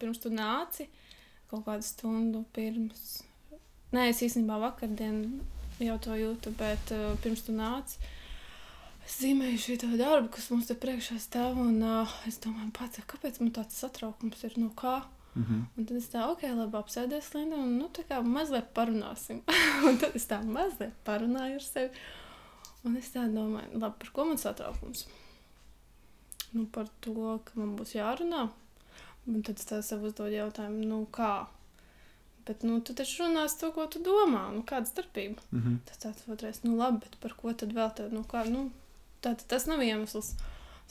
[0.00, 0.88] pirms tu nāci,
[1.50, 3.22] kaut kādu stundu pirms.
[3.92, 5.22] Nē, es īstenībā vakardien
[5.82, 7.98] jau to jūtu, bet uh, pirms tu nāci.
[9.02, 13.40] Es zīmēju šo darbu, kas mums te priekšā stāv, un uh, es domāju, pats, kāpēc
[13.42, 15.02] man tāds satraukums ir no kā.
[15.34, 15.60] Mm -hmm.
[15.76, 19.40] Un tad es tā, ok, labi, apsēdies Linda, un nu, tā kā mazliet parunāsim.
[19.88, 21.90] un tad es tā mazliet parunāju ar sevi.
[22.84, 25.06] Un es tā domāju, labi, par ko man satraukums?
[26.52, 28.48] Nu, par to, ka man būs jārunā.
[29.26, 31.46] Un tad es sev uzdodu jautājumu, nu kā?
[32.46, 34.48] Bet, nu, tu taču runāsi to, ko tu domā.
[34.50, 35.42] Nu, kāda starpība?
[35.52, 35.76] Mm -hmm.
[35.86, 38.70] Tas tāds otrais, nu labi, bet par ko tad vēl tad, nu kā, nu,
[39.22, 40.34] tā, tas nav iemesls.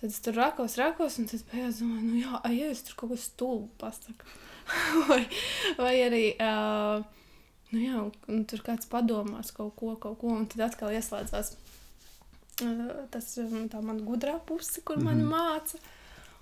[0.02, 2.96] Tad es tur rakos, rakos, un tad beigās domāju, nu jā, ai, ja es tur
[2.96, 4.26] kaut ko stulbu pasaku.
[5.10, 5.28] vai,
[5.78, 7.04] vai arī, uh,
[7.72, 11.52] nu jā, un, un tur kāds padomās kaut ko, kaut ko, un tad atkal ieslēdzās
[12.64, 13.38] uh, tas,
[13.72, 15.26] tā man gudrā puse, kur mm -hmm.
[15.26, 15.78] man māca.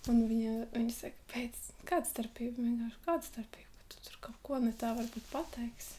[0.07, 1.57] Un viņa, viņa saka, pēc,
[1.89, 5.97] kāda starpība, vienkārši kāda starpība, ka tu tur kaut ko ne tā varbūt pateiksi.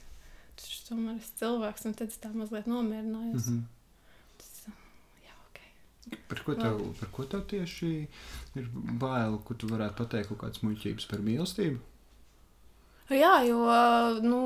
[0.61, 3.51] Tas tomēr ir cilvēks, un tad es tā mazliet nomierinājos.
[3.51, 4.17] Mm -hmm.
[4.41, 4.65] Tas,
[5.27, 5.61] jā, ok.
[6.29, 7.93] Par ko, tev, par ko tev tieši
[8.57, 11.79] ir bail, ko tu varētu pateikt kaut kādas muļķības par mīlestību?
[13.11, 13.65] Jā, jo,
[14.23, 14.41] nu,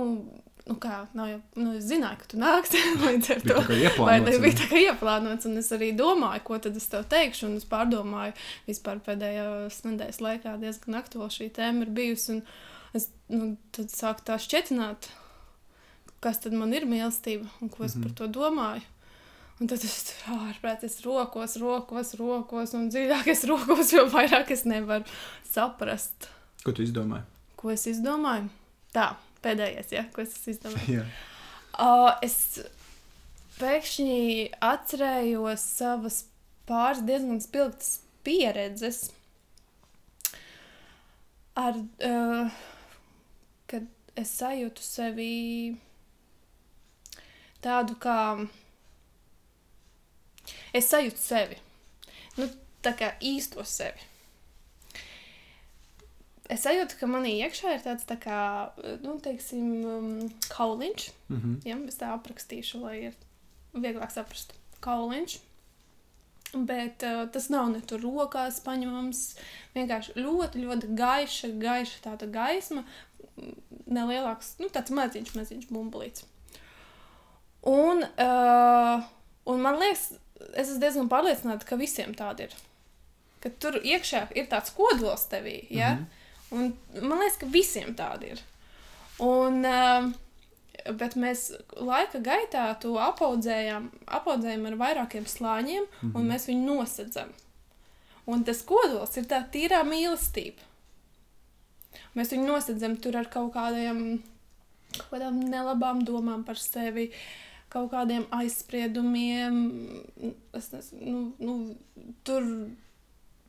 [0.66, 3.58] nu kā, nav jau, nu, es zināju, ka tu nāksi līdz ar to.
[4.04, 7.46] Vai tas bija tā kā ieplānots, un es arī domāju, ko tad es tev teikšu,
[7.50, 8.32] un es pārdomāju,
[8.68, 12.42] vispār pēdējās nedēļas laikā diezgan aktuāli šī tēma ir bijusi, un
[12.96, 15.10] es nu, tad sāku tā šķietināt,
[16.24, 18.08] kas tad man ir mīlestība, un ko es mm Mhm.
[18.08, 18.16] -hmm.
[18.16, 18.82] par to domāju.
[19.60, 24.50] Un tad es tur ārprāt, es rokos, rokos, rokos, un dziļāk es rokos, jo vairāk
[24.50, 25.04] es nevaru
[25.52, 26.28] saprast,
[26.64, 27.22] Ko tu izdomāji?
[27.56, 28.48] ko es izdomāju.
[28.94, 31.00] Tā, pēdējais, ja, ko es izdomāju.
[31.00, 31.06] Jā.
[31.74, 32.36] Uh, es
[33.58, 34.18] pēkšņi
[34.64, 36.20] atcerējos savas
[36.68, 39.00] pāris diezgan spilgtas pieredzes,
[41.58, 41.78] ar,
[42.08, 42.54] uh,
[43.70, 45.32] kad es sajūtu sevi
[47.64, 48.18] tādu kā.
[50.74, 51.60] Es sajūtu sevi.
[52.36, 52.48] Nu,
[52.84, 54.13] tā kā īsto sevi.
[56.52, 58.38] Es sajūtu, ka manī iekšā ir tāds tā kā,
[59.00, 60.08] nu, teiksim, um,
[60.52, 61.06] kauliņš.
[61.28, 61.54] Mm -hmm.
[61.64, 63.14] Ja, es tā aprakstīšu, lai ir
[63.72, 64.52] vieglāk saprast.
[64.80, 65.38] Kauliņš.
[66.54, 69.36] Bet uh, tas nav ne tur rokās paņemams.
[69.74, 72.84] Vienkārši ļoti, ļoti gaiša, gaiša tāda gaisma.
[73.86, 76.24] Nelielāks, nu, tāds maziņš, maziņš bumbulīts.
[77.62, 79.02] Un, uh,
[79.44, 80.12] un man liekas,
[80.52, 82.54] es esmu diezgan pārliecināta, ka visiem tāda ir.
[83.40, 85.66] Ka tur iekšā ir tāds kodols tevī.
[85.70, 85.94] Ja?
[85.94, 85.98] Mm.
[85.98, 86.23] -hmm.
[86.54, 88.42] Un man liekas, ka visiem tāda ir.
[89.22, 90.10] Un, uh,
[90.98, 91.48] bet mēs
[91.78, 93.88] laika gaitā to apaudzējām,
[94.18, 96.14] apaudzējām ar vairākiem slāņiem, mm -hmm.
[96.18, 97.32] un mēs viņu nosedzam.
[98.26, 100.60] Un tas kodols ir tā tīrā mīlestība.
[102.14, 104.22] Mēs viņu nosedzam tur ar kaut kādiem,
[104.96, 107.10] kaut kādām nelabām domām par sevi,
[107.68, 109.58] kaut kādiem aizspriedumiem.
[110.52, 112.42] Es nezinu, nu, nu, tur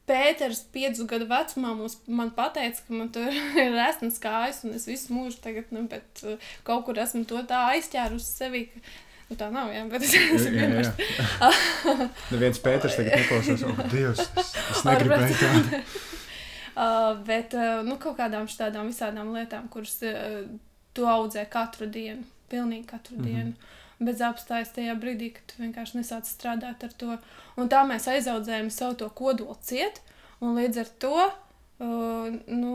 [0.06, 3.32] Pēters, piecu gadu vecumā, mums, man teica, ka man tur
[3.64, 7.42] ir resnas kājas, un es visu mūžu tagad, nu, bet uh, kaut kur esmu to
[7.50, 8.66] tā aizķērusi sevi.
[8.74, 8.84] Ka,
[9.32, 11.50] nu, tā nav, jā, bet es esmu vienkārši jā.
[12.36, 13.66] Neviens Pēters tagad neklausās.
[13.66, 15.82] Oh, Dievs, es, es negribēju tādu.
[16.76, 20.42] Uh, bet uh, nu, kaut kādām tādām visādām lietām, kuras uh,
[20.92, 23.22] tu audzē katru dienu, pilnīgi katru mm.
[23.22, 23.30] -hmm.
[23.32, 23.54] dienu.
[24.00, 27.18] Bez apstājas tajā brīdī, kad tu vienkārši nesāc strādāt ar to.
[27.56, 30.02] Un tā mēs aizaudzējam savu to kodolu ciet,
[30.44, 32.74] un līdz ar to uh, nu,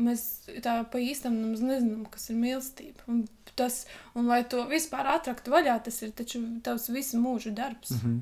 [0.00, 0.24] mēs
[0.64, 3.04] tā pa īstam nemaz nezinām, kas ir mīlestība.
[3.12, 3.26] Un,
[3.58, 3.82] tas,
[4.16, 7.92] un lai to vispār atraktu vaļā, tas ir taču tavs visu mūžu darbs.
[7.98, 8.20] Mm -hmm.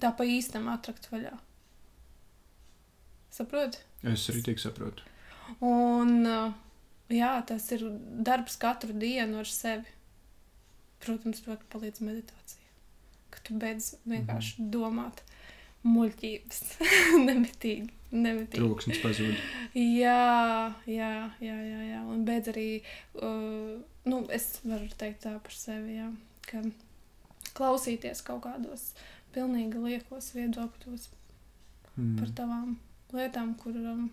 [0.00, 1.32] Tā pa īstam atrakt vaļā.
[3.30, 3.78] Saproti?
[4.02, 5.02] Es arī tik saprotu.
[5.64, 6.26] Un,
[7.08, 7.84] jā, tas ir
[8.26, 9.93] darbs katru dienu ar sevi.
[11.04, 12.60] Protams, ļoti palīdz meditācija.
[13.34, 14.70] Ka tu beidz vienkārši mm -hmm.
[14.72, 15.24] domāt
[15.84, 16.60] muļķības.
[17.28, 17.90] nemitīgi.
[18.10, 18.60] nemitīgi.
[18.60, 19.34] Troksnis pazūd.
[19.74, 22.04] Jā, jā, jā, jā, jā.
[22.08, 22.68] Un beidz arī,
[23.14, 26.12] uh, nu, es varu teikt tā par sevi, jā,
[26.50, 26.62] ka
[27.54, 28.94] klausīties kaut kādos
[29.34, 31.10] pilnīgi liekos viedokļos
[31.94, 32.18] Mm.
[32.18, 32.74] par tavām
[33.14, 34.08] lietām, kur, um,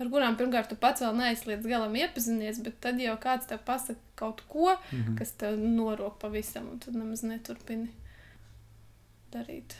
[0.00, 3.58] ar kurām pirmkārt tu pats vēl neesi līdz galam iepazinies, bet tad jau kāds tev
[3.66, 5.16] pasaka kaut ko, Mhm.
[5.18, 7.88] kas tev norok pavisam, un tu nemaz neturpini
[9.32, 9.74] darīt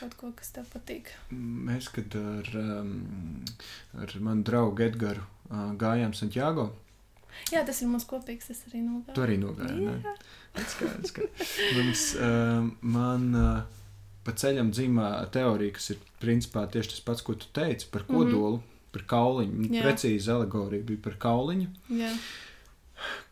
[0.00, 1.08] kaut ko, kas tev patīk.
[1.32, 3.44] Mēs, kad ar, um,
[3.96, 6.72] ar manu draugu Edgars uh, gājām Santiago,
[7.52, 9.22] Jā, tas ir mans kopīgs, es arī tu nogāju.
[9.26, 9.88] arī nogāji.
[9.92, 10.14] ne?
[10.72, 11.26] Skaidrs, ka
[11.76, 13.62] mums, uh, man uh,
[14.24, 18.56] pa ceļam dzīmā teorija, kas ir principā tieši tas pats, ko tu teici par kodolu.
[18.56, 18.72] Mm -hmm.
[18.96, 19.68] Par kauliņu.
[19.70, 19.84] Jā.
[19.84, 21.68] Precīzi alegorija bija par kauliņu,
[22.00, 22.10] Jā.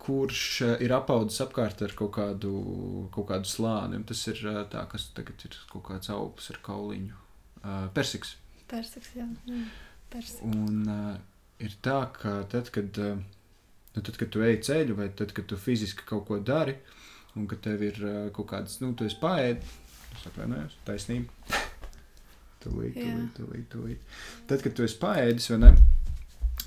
[0.04, 2.54] kurš eh, ir apaudzis apkārt ar kaut kādu,
[3.14, 4.02] kaut kādu slāni.
[4.08, 7.20] Tas ir eh, tā, kas tagad ir kaut kāds augsts ar kauliņu.
[7.64, 8.34] Uh, persiks.
[8.68, 9.24] Persiks, jā.
[9.48, 9.62] jā.
[10.12, 10.42] Persiks.
[10.44, 11.14] Un uh,
[11.64, 15.56] ir tā, ka tad, kad, nu, tad, kad tu ej ceļu, vai tad, kad tu
[15.56, 16.76] fiziski kaut ko dari,
[17.40, 17.96] un ka tev ir
[18.36, 19.72] kaut kādas, nu, tu esi paēdis,
[20.12, 21.64] es atvainojos, taisnība.
[22.64, 24.16] Tūlīt, tūlīt, tūlīt, tūlīt.
[24.48, 25.74] Tad, kad tu esi paēdis, vai ne?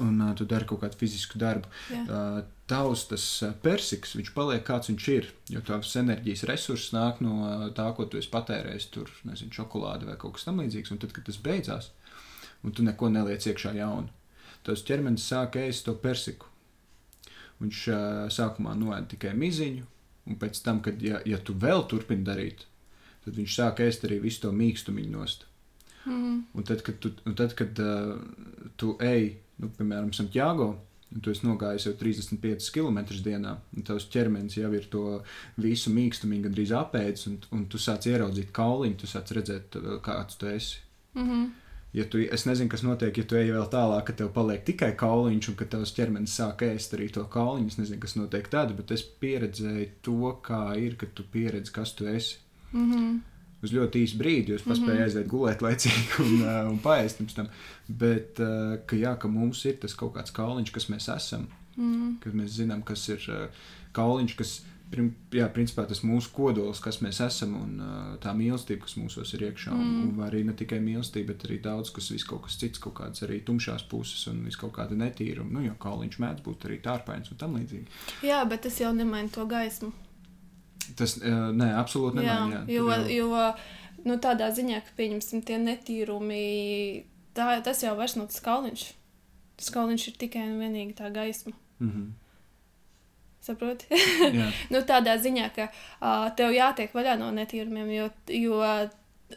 [0.03, 1.69] Un uh, tu dari kaut kādu fizisku darbu.
[2.03, 3.25] Uh, tavs tas
[3.63, 5.31] persiks, viņš paliek kāds viņš ir.
[5.53, 10.09] Jo tavs enerģijas resurss nāk no uh, tā, ko tu esi patērējis, tur, nezinu, čokolāde
[10.09, 10.93] vai kaut kas tamlīdzīgs.
[10.93, 11.89] Un tad, kad tas beidzās,
[12.61, 14.13] un tu neko neliec iekšā jaunu,
[14.67, 16.51] tas ķermenis sāk ēst to persiku.
[17.63, 17.99] Viņš uh,
[18.29, 19.85] sākumā noēda tikai miziņu,
[20.29, 22.67] un pēc tam, kad ja, ja tu vēl turpini darīt,
[23.25, 25.47] tad viņš sāk ēst arī visu to mīkstumiņu nost.
[26.07, 26.41] Mm.
[26.55, 28.15] Un tad, kad tu, tad, kad, uh,
[28.79, 30.69] tu ej, nu, piemēram, Santiago,
[31.11, 35.03] un tu esi nogājis jau 35 km dienā, un tavs ķermenis jau ir to
[35.63, 40.51] visu mīkstumu gandrīz apēdis, un, un tu sāc ieraudzīt kauliņu, tu sāc redzēt, kāds tu
[40.51, 40.83] esi.
[41.15, 41.47] Mm -hmm.
[41.93, 44.91] Ja tu, es nezinu, kas notiek, ja tu ej vēl tālāk, ka tev paliek tikai
[44.99, 47.67] kauliņš, un ka tavs ķermenis sāk ēst arī to kauliņu.
[47.67, 51.95] Es nezinu, kas notiek tad, bet es pieredzēju to, kā ir, kad tu pieredzi, kas
[51.95, 52.37] tu esi.
[52.73, 53.19] Mm -hmm.
[53.65, 55.05] Uz ļoti īsu brīdi jūs paspējat mm -hmm.
[55.05, 57.47] aiziet gulēt laicīgi un, uh, un paēst pirms tam.
[57.87, 62.17] Bet, uh, ka, jā, ka mums ir tas kaut kāds kauliņš, kas mēs esam, Mm.
[62.23, 64.53] kad mēs zinām, kas ir uh, kauliņš, kas,
[64.89, 69.33] prim, jā, principā tas mūsu kodols, kas mēs esam un uh, tā mīlestība, kas mūsos
[69.37, 69.75] ir iekšā.
[69.75, 69.91] Mm.
[70.01, 72.97] Un, un arī ne tikai mīlestība, bet arī daudz, kas vis kaut kas cits, kaut
[72.97, 75.59] kādas arī tumšās puses un vis kaut kāda netīruma.
[75.59, 78.01] Nu, jo kauliņš mēdz būt arī tārpains un tam līdzīgi.
[78.25, 79.93] Jā, bet tas jau nemaina to gaismu.
[80.97, 82.63] Tas, uh, nē, absolūti Jā, nemaina.
[82.69, 82.79] jā.
[82.79, 86.43] jo, jo nu, tādā ziņā, ka pieņemsim tie netīrumi,
[87.37, 88.85] tā, tas jau vairs nav tas kauliņš.
[89.57, 91.55] Tas kauliņš ir tikai un vienīgi tā gaisma.
[91.81, 92.07] Mhm.
[93.47, 93.87] Saproti?
[94.39, 94.47] Jā.
[94.73, 98.61] nu, tādā ziņā, ka uh, tev jātiek vaļā no netīrumiem, jo, jo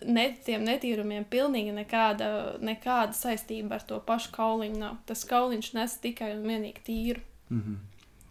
[0.06, 2.30] ne, tiem netīrumiem pilnīgi nekāda,
[2.64, 4.98] nekāda saistība ar to pašu kauliņu nav.
[5.06, 7.24] Tas kauliņš nes tikai un vienīgi tīru.
[7.50, 7.78] Mhm.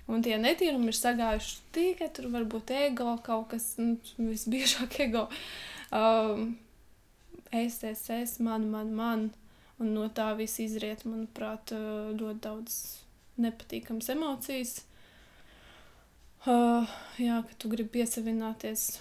[0.09, 5.27] Un tie netīrumi ir sagājuši tikai tur, varbūt ego kaut kas, nu, visbiežāk ego.
[5.93, 6.55] Um,
[7.53, 9.27] es, es, es, man, man, man.
[9.79, 12.79] Un no tā viss izriet, manuprāt, uh, ļoti daudz
[13.39, 14.73] nepatīkamas emocijas.
[16.47, 16.89] Uh,
[17.19, 18.95] jā, ka tu gribi piesavināties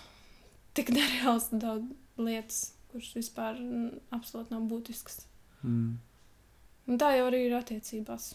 [0.76, 1.88] tik nereāls daudz
[2.19, 2.61] lietas,
[2.93, 3.56] kuras vispār
[4.14, 5.22] absolūti nav būtiskas.
[5.62, 5.96] Mm.
[6.88, 8.32] Un tā jau arī ir attiecībās.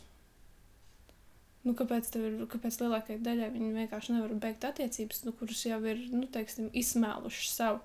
[1.64, 6.02] Nu, kāpēc ir, kāpēc lielākajai daļai viņi vienkārši nevar beigt attiecības, nu, kuras jau ir,
[6.12, 7.80] nu, teiksim, izsmēlušas savu?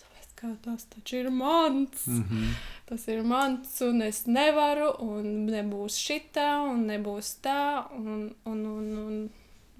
[0.00, 2.22] Tāpēc, ka tas taču ir mans, mm.
[2.22, 2.54] Mhm.
[2.88, 7.60] tas ir mans, un es nevaru, un nebūs šitā, un nebūs tā,
[7.98, 9.20] un, un, un, un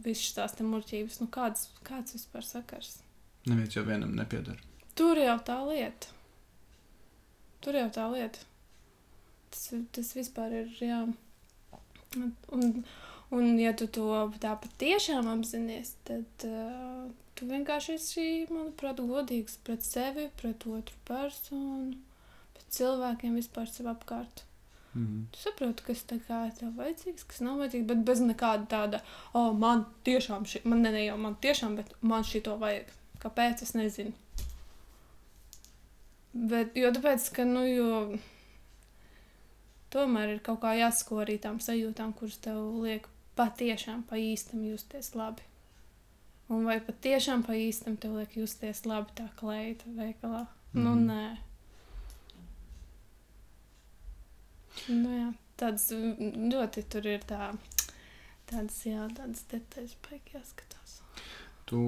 [0.04, 2.98] viss tās te muļķības, nu, kāds, kāds vispār sakars?
[3.48, 4.60] Neviens jau vienam nepiedara.
[4.98, 6.12] Tur jau tā lieta.
[7.64, 8.44] Tur jau tā lieta.
[9.48, 10.72] Tas, tas vispār ir.
[10.84, 11.00] Jā.
[12.18, 12.82] Un,
[13.30, 14.08] un, ja tu to
[14.42, 17.08] tā patiešām apzinājies, tad uh,
[17.38, 21.96] tu vienkārši esi, manuprāt, godīgs pret sevi, pret otru personu,
[22.56, 24.44] pret cilvēkiem vispār sev apkārt.
[24.96, 25.26] Mm.
[25.32, 26.24] Tu saproti, kas tev
[26.78, 29.02] vajadzīgs, kas nav vajadzīgs, bet bez nekāda tāda,
[29.36, 32.88] oh, man tiešām šī, man ne, ne jau man tiešām, bet man šī to vajag.
[33.22, 33.62] Kāpēc?
[33.66, 34.14] Es nezinu.
[36.32, 38.18] Bet, jo tāpēc, ka, nu, jo
[39.92, 43.08] tomēr ir kaut kā jāsako arī tām sajūtām, kuras tev liek
[43.38, 45.44] patiešām pa īstam justies labi.
[46.48, 50.46] Un vai patiešām pa īstam tev liek justies labi tā kleita veikalā?
[50.72, 50.82] Mm.
[50.84, 51.06] Nu, Mhm.
[51.10, 51.36] nē.
[54.88, 55.28] Nu, jā,
[55.58, 57.50] tādas mm, ļoti tur ir tā,
[58.48, 60.94] tādas, jā, tādas detaļas, baigi jāskatās.
[61.68, 61.78] Tu,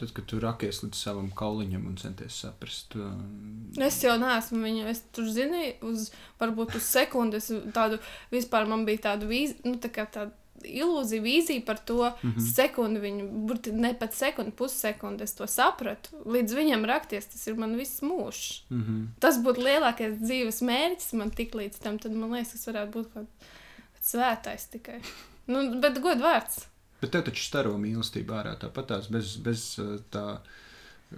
[0.00, 4.86] tad, kad tu rakies līdz savam kauliņam un centies saprast, um, Es jau neesmu viņu,
[4.88, 6.06] es tur zināju, uz
[6.40, 7.98] varbūt uz sekundi, es tādu,
[8.32, 12.30] vispār man bija tāda vīzija, nu, tā kā tāda ilūzija, vīzija par to mm.
[12.30, 12.46] -hmm.
[12.54, 16.22] sekundi, viņu, burti ne pat sekundi, pussekundi, es to sapratu.
[16.26, 18.62] Līdz viņam rakties, tas ir man viss mūžs.
[18.70, 19.06] mm -hmm.
[19.20, 23.12] Tas būtu lielākais dzīves mērķis man tik līdz tam, tad man liekas, tas varētu būt
[23.14, 25.00] kaut kāds svētais tikai.
[25.46, 26.66] Nu, bet god vārds.
[27.00, 30.38] bet tev taču staro mīlestība ārā tāpat tās bez, bez uh, tā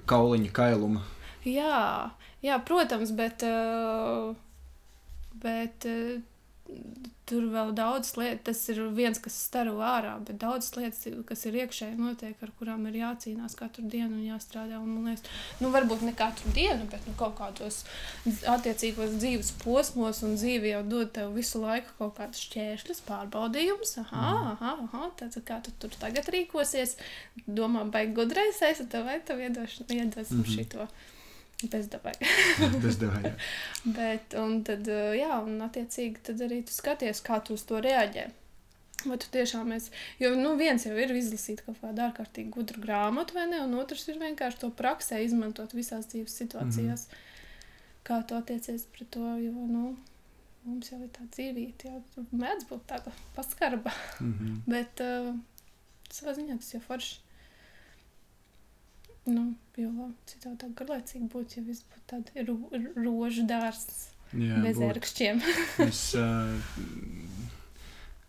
[0.06, 1.02] kauliņa kailuma.
[1.44, 2.10] Jā,
[2.42, 4.34] jā protams, bet, uh,
[5.34, 6.20] bet uh,
[7.26, 11.58] tur vēl daudz lietas, tas ir viens, kas staro ārā, bet daudz lietas, kas ir
[11.62, 14.78] iekšēji notiek, ar kurām ir jācīnās katru dienu un jāstrādā.
[14.78, 15.26] Un, man liekas,
[15.62, 17.80] nu, varbūt ne katru dienu, bet nu, kaut kādos
[18.54, 23.96] attiecīgos dzīves posmos, un dzīve jau dod tev visu laiku kaut kādus šķēršļus, pārbaudījumus.
[24.04, 24.54] Aha, mm.
[24.54, 26.94] aha, aha tāds, kā tu tur tagad rīkosies,
[27.46, 30.54] domā, baigi gudrais, es tev vai tev iedosim mm -hmm.
[30.54, 30.86] šito.
[31.62, 32.12] Bezdevai.
[32.82, 33.32] Bezdevai.
[33.98, 38.26] Bet, un tad, jā, un attiecīgi tad arī tu skaties, kā tu uz to reaģē.
[39.06, 39.92] Vai tu tiešām esi.
[40.20, 43.60] Jo nu, viens jau ir izlasīt kaut kādu ārkārtīgi gudru grāmatu, vai ne?
[43.64, 47.06] Un otrs ir vienkārši to praksē izmantot visās dzīves situācijās.
[47.06, 47.24] Mm -hmm.
[48.06, 49.96] Kā tu attiecies pret to, jo nu,
[50.64, 53.92] mums jau ir tā dzīvība, jau mēdz būt tāda paskarba.
[54.20, 54.56] Mm -hmm.
[54.72, 55.34] Bet uh,
[56.10, 57.25] savā ziņā tas jau forši.
[59.26, 62.60] Nu, jo citādi tā garlaicīgi būtu, ja viss būtu tāds ro
[62.94, 64.92] rožu dārsts Jā, bez būt.
[64.92, 65.42] ērkšķiem.
[65.88, 66.54] es, uh,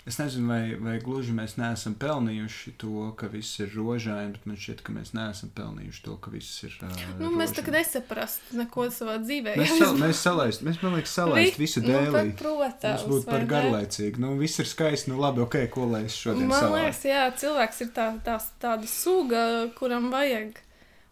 [0.09, 4.57] es nezinu, vai, vai gluži mēs neesam pelnījuši to, ka viss ir rožaini, bet man
[4.57, 6.73] šķiet, ka mēs neesam pelnījuši to, ka viss ir.
[6.81, 9.53] Uh, nu, mēs tā kā nesaprastu neko savā dzīvē.
[9.61, 12.27] Mēs, sal, mēs salaist, mēs man liekas, salaist visu nu, dēlī.
[12.31, 13.05] Nu, protams.
[13.05, 14.25] Mums būtu par garlaicīgi.
[14.25, 16.87] Nu, viss ir skaisti, nu labi, ok, ko lai es šodien Man salāju.
[16.89, 19.43] liekas, jā, cilvēks ir tā, tā, tāda suga,
[19.77, 20.63] kuram vajag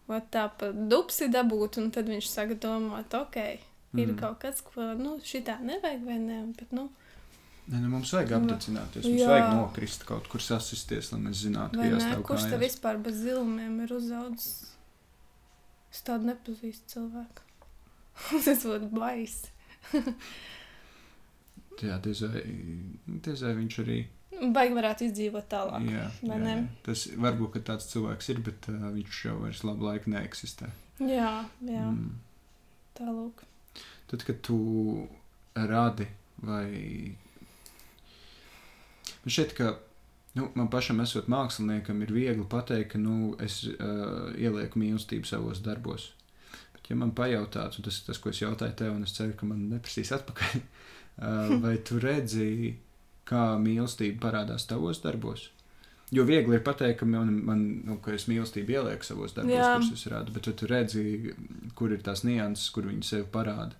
[0.06, 3.40] tā pa dupsi dabūt, un tad viņš saka domāt, ok,
[3.96, 4.18] ir mm.
[4.20, 6.88] kaut kas, ko, nu, šitā nevajag vai ne, bet, nu.
[7.66, 9.30] Ne, nu mums vajag apdedzināties, mums jā.
[9.32, 12.26] vajag nokrist kaut kur sasisties, lai mēs zinātu, jāstāv kājās.
[12.28, 14.52] Kurš te vispār bez zilumiem ir uzaudzis?
[15.90, 17.46] Es tādu nepazīstu cilvēku.
[18.46, 19.50] Tas būtu baisi.
[21.86, 22.44] jā, diez vai,
[23.26, 23.98] diez vai viņš arī
[24.36, 25.86] Baigi varētu izdzīvot tālāk.
[25.88, 26.56] Jā, jā, jā.
[26.84, 30.68] Tas varbūt tāds cilvēks ir, bet uh, viņš jau vairs labu laiku neeksistē.
[31.00, 31.32] Jā,
[31.64, 31.86] jā.
[31.88, 32.18] Mm.
[32.98, 33.44] tālāk.
[34.10, 34.58] Tad, kad tu
[35.56, 36.06] radi
[36.44, 36.68] vai.
[39.24, 39.72] Man šķiet, ka
[40.36, 45.64] nu, man pašam, esot māksliniekam, ir viegli pateikt, ka nu, es uh, ielieku mīlestību savos
[45.64, 46.10] darbos.
[46.76, 49.34] Bet, ja man pajautātu, un tas ir tas, ko es jautāju tev, un es ceru,
[49.38, 52.74] ka man neprasīs atpakaļ, uh, vai tu redzēji
[53.26, 55.50] kā mīlestība parādās tavos darbos.
[56.14, 59.72] Jo viegli ir pateikt, ka, man, man, nu, ka es mīlestību ielieku savos darbos, Jā.
[59.74, 61.02] kurus es rādu, bet tu redzi,
[61.78, 63.74] kur ir tās nianses, kur viņi sev parāda.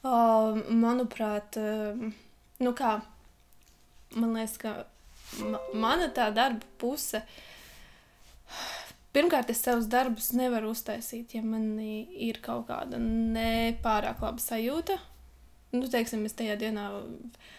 [0.00, 1.98] Uh, manuprāt, uh,
[2.62, 2.94] nu kā,
[4.14, 4.76] man liekas, ka
[5.42, 7.24] ma mana tā darba puse.
[9.10, 15.00] Pirmkārt, es savus darbus nevaru uztaisīt, ja man ir kaut kāda nepārāk laba sajūta.
[15.74, 17.50] Nu, teiksim, es tajā dienā uh,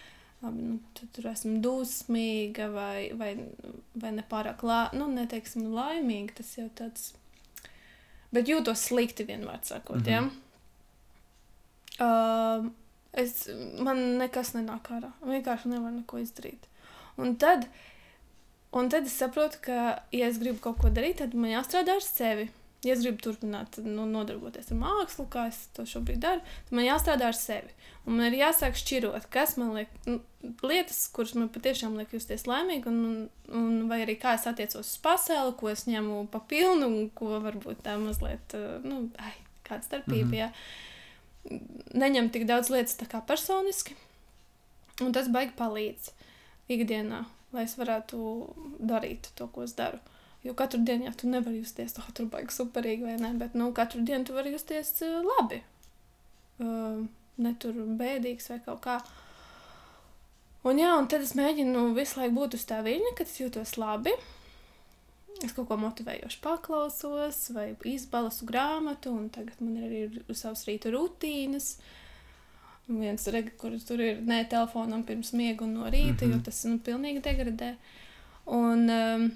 [0.41, 3.31] labi, nu, tur esmu dusmīga vai, vai,
[3.93, 6.39] vai nepārāk la, nu, neteiksim, laimīga.
[6.41, 7.12] Tas jau tāds.
[8.31, 10.01] Bet jūtos slikti vienmēr sakot.
[10.01, 10.31] Mm -hmm.
[12.00, 12.07] ja?
[12.07, 12.71] uh,
[13.12, 13.48] es,
[13.83, 15.12] man nekas nenāk ārā.
[15.21, 16.67] Vienkārši nevaru neko izdarīt.
[17.17, 17.67] Un tad,
[18.71, 22.01] un tad es saprotu, ka, ja es gribu kaut ko darīt, tad man jāstrādā ar
[22.01, 22.50] sevi
[22.81, 26.88] ja es gribu turpināt nu, nodarboties ar mākslu, kā es to šobrīd daru, tad man
[26.88, 27.73] jāstrādā ar sevi.
[28.07, 30.17] Un man ir jāsāk šķirot, kas man liek, nu,
[30.65, 35.01] lietas, kuras man patiešām liek justies laimīgi, un, un vai arī kā es attiecos uz
[35.03, 39.35] pasauli, ko es ņemu pa pilnu, un ko varbūt tā mazliet, nu, ai,
[39.67, 40.25] kāda starpība.
[40.25, 40.39] Mm -hmm.
[40.41, 40.51] Jā.
[41.93, 43.95] Neņem tik daudz lietas tā kā personiski,
[45.01, 46.11] un tas baigi palīdz
[46.69, 48.17] ikdienā, lai es varētu
[48.79, 50.00] darīt to, ko es daru.
[50.43, 53.69] Jo katru dienu jau tu nevari justies tā, tur baigi superīgi vai ne, bet nu,
[53.77, 55.62] katru dienu tu vari justies uh, labi.
[56.62, 57.03] Uh,
[57.41, 58.98] ne tur bēdīgs vai kaut kā.
[60.65, 63.77] Un, jā, un tad es mēģinu visu laiku būt uz tā viļņa, kad es jūtos
[63.81, 64.13] labi.
[65.41, 70.91] Es kaut ko motivējoši paklausos, vai izbalasu grāmatu, un tagad man ir arī savs rīta
[70.93, 71.75] rutīnas.
[72.89, 76.33] Un viens rega, kur tur ir ne telefonam pirms miega un no rīta, mm -hmm.
[76.36, 77.75] jo tas nu, pilnīgi degradē.
[78.45, 79.31] Un, um,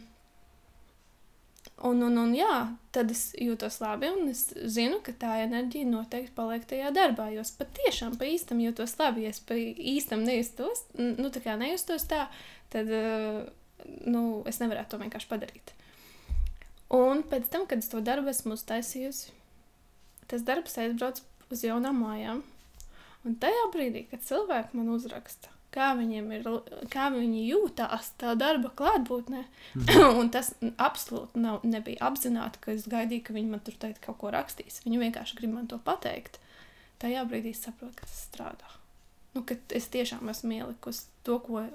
[1.86, 2.54] Un, un, un jā,
[2.96, 7.28] tad es jūtos labi, un es zinu, ka tā enerģija noteikti paliek tajā darbā.
[7.34, 9.28] Jo es patiešām pa īstam jūtos labi.
[9.28, 12.26] Ja es pa īstam nejustos, nu, tā kā nejustos tā,
[12.74, 12.90] tad
[14.10, 15.76] nu, es nevarētu to vienkārši padarīt.
[16.96, 19.34] Un pēc tam, kad es to darbu esmu uztaisījusi,
[20.32, 21.22] tas darbs aizbrauc
[21.54, 22.42] uz jaunām mājām.
[23.26, 26.48] Un tajā brīdī, kad cilvēki man uzraksta, kā ir,
[26.94, 29.44] kā viņi jūtās tā darba klātbūtnē.
[30.20, 34.20] Un tas absolūti nav, nebija apzināti, ka es gaidīju, ka viņi man tur teikt kaut
[34.24, 34.82] ko rakstīs.
[34.88, 36.40] Viņi vienkārši grib man to pateikt.
[37.04, 38.72] Tajā brīdī es saprotu, ka tas strādā.
[39.36, 39.44] Nu,
[39.76, 41.66] es tiešām esmu ielikusi to, ko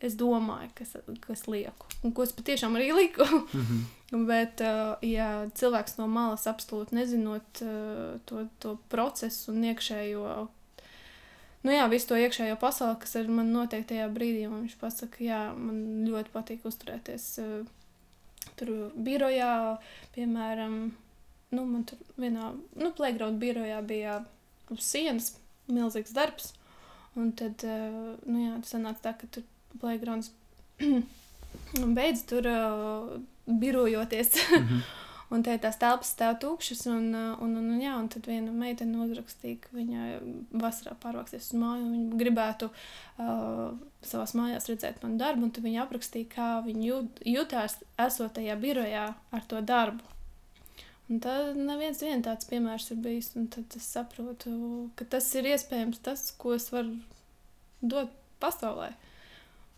[0.00, 1.88] es domāju, kas, kas lieku.
[2.06, 3.24] Un ko es patiešām arī liku.
[3.24, 3.88] mm -hmm.
[4.30, 10.48] Bet, uh, ja cilvēks no malas absolūti nezinot uh, to, to procesu un iekšējo
[11.66, 14.46] nu jā, visu to iekšējo pasauli, kas ar mani notiek tajā brīdī.
[14.48, 17.68] Un viņš pasaka, jā, man ļoti patīk uzturēties uh,
[18.60, 19.52] tur birojā,
[20.16, 20.78] piemēram,
[21.54, 24.20] nu, man tur vienā, nu, playground birojā bija
[24.72, 25.34] uz sienas
[25.70, 26.54] milzīgs darbs.
[27.18, 29.46] Un tad, uh, nu jā, tas sanāca tā, ka tur
[29.82, 30.32] playgrounds
[31.98, 34.34] beidz tur uh, birojoties.
[34.48, 34.88] mm -hmm.
[35.30, 38.50] Un te tās telpas stāv tukšas, un, uh, un, un, un, jā, un tad viena
[38.50, 40.06] meitene uzrakstīja, ka viņa
[40.58, 43.68] vasarā pārvāksies uz māju, un viņa gribētu uh,
[44.02, 49.04] savā mājās redzēt manu darbu, un viņa aprakstīja, kā viņa jūt, jutās esot tajā birojā
[49.14, 50.02] ar to darbu.
[51.10, 54.50] Un tad neviens vien tāds piemērs ir bijis, un tad es saprotu,
[54.98, 56.98] ka tas ir iespējams tas, ko es varu
[57.82, 58.10] dot
[58.42, 58.90] pasaulē.
[58.90, 59.09] Uh,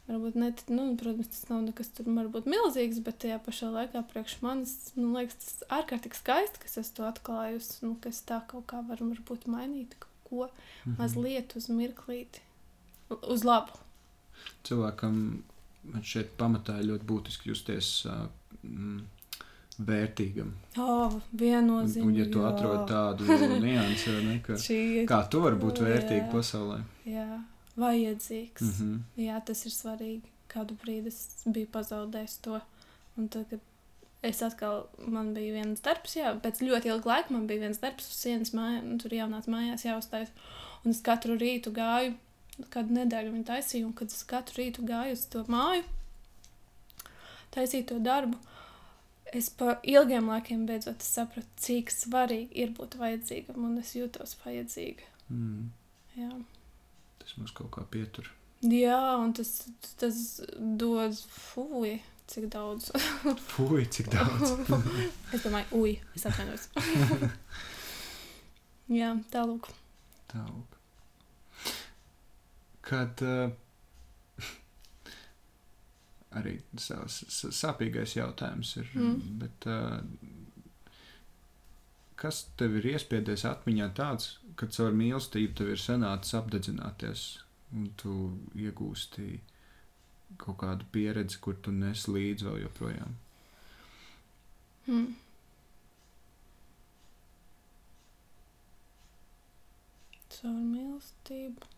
[0.09, 4.40] Varbūt ne, nu, protams, tas nav nekas tur varbūt milzīgs, bet tajā pašā laikā priekš
[4.42, 8.66] manis, man liekas, tas ārkārtīgi skaisti, ka es to atklājusi, nu, ka es tā kaut
[8.73, 10.99] kā varu varbūt mainīt kaut ko -hmm.
[10.99, 12.42] mazliet uz mirklīti,
[13.30, 13.78] uz labu.
[14.66, 15.16] Cilvēkam
[15.92, 18.26] man šeit pamatā ir ļoti būtiski justies uh,
[18.62, 19.00] mm,
[19.78, 20.50] vērtīgam.
[20.78, 22.06] Oh, viennozīmīgi.
[22.09, 25.06] Un, ja tu atrod tādu niansu, ne, ka, Šī...
[25.06, 26.82] kā tu vari būt vērtīga pasaulē.
[27.06, 27.42] Jā
[27.76, 28.61] vajadzīgs.
[28.61, 29.26] Mm -hmm.
[29.26, 30.29] Jā, tas ir svarīgi.
[30.49, 32.61] Kādu brīdi es biju pazaudējis to.
[33.17, 33.61] Un tagad
[34.23, 38.07] es atkal, man bija viens darbs, jā, pēc ļoti ilga laika man bija viens darbs
[38.09, 40.31] uz sienas mājā, un tur jaunāts mājās jāuzstājas.
[40.85, 42.14] Un es katru rītu gāju,
[42.71, 45.85] kādu nedēļu viņa taisīja, un kad es katru rītu gāju uz to māju,
[47.50, 48.38] taisīju to darbu.
[49.33, 55.07] Es pa ilgiem laikiem beidzot sapratu, cik svarīgi ir būt vajadzīgam, un es jūtos vajadzīga.
[55.33, 55.71] Mm.
[56.19, 56.33] Jā.
[57.23, 58.29] Tas mums kaut kā pietur.
[58.62, 59.64] Jā, un tas,
[59.99, 60.19] tas
[60.79, 61.97] dod fuji,
[62.31, 62.91] cik daudz.
[63.55, 64.52] fuji, cik daudz.
[65.35, 66.69] es domāju, ui, es atvainojos.
[69.00, 69.71] Jā, tālūk.
[70.31, 70.79] Tālūk.
[72.83, 73.50] Kad uh,
[76.38, 77.23] arī savs
[77.55, 79.19] sāpīgais jautājums ir, mm.
[79.41, 80.00] bet uh,
[82.19, 87.25] kas tev ir iespiedies atmiņā tāds, kad caur mīlestību tev ir sanācis apdedzināties,
[87.76, 88.14] un tu
[88.59, 89.26] iegūsti
[90.40, 93.18] kaut kādu pieredzi, kur tu nes līdzi vēl joprojām.
[94.87, 95.12] Hmm.
[100.33, 101.70] Caur mīlestību.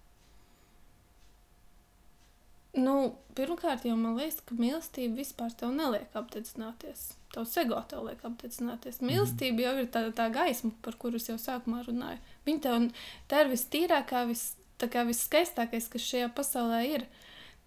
[2.75, 2.95] Nu,
[3.39, 7.13] pirmkārt, jau man liekas, ka mīlestība vispār tev neliek apdedzināties.
[7.35, 9.01] Tavs ego tev liek apdedzināties.
[9.01, 9.11] Mhm.
[9.11, 12.21] Mīlestība jau ir tā, tā gaisma, par kuru es jau sākumā runāju.
[12.47, 12.89] Viņa tev
[13.31, 14.47] tā ir vistīrākā, vis,
[14.79, 17.07] viskaistākais, kas šajā pasaulē ir.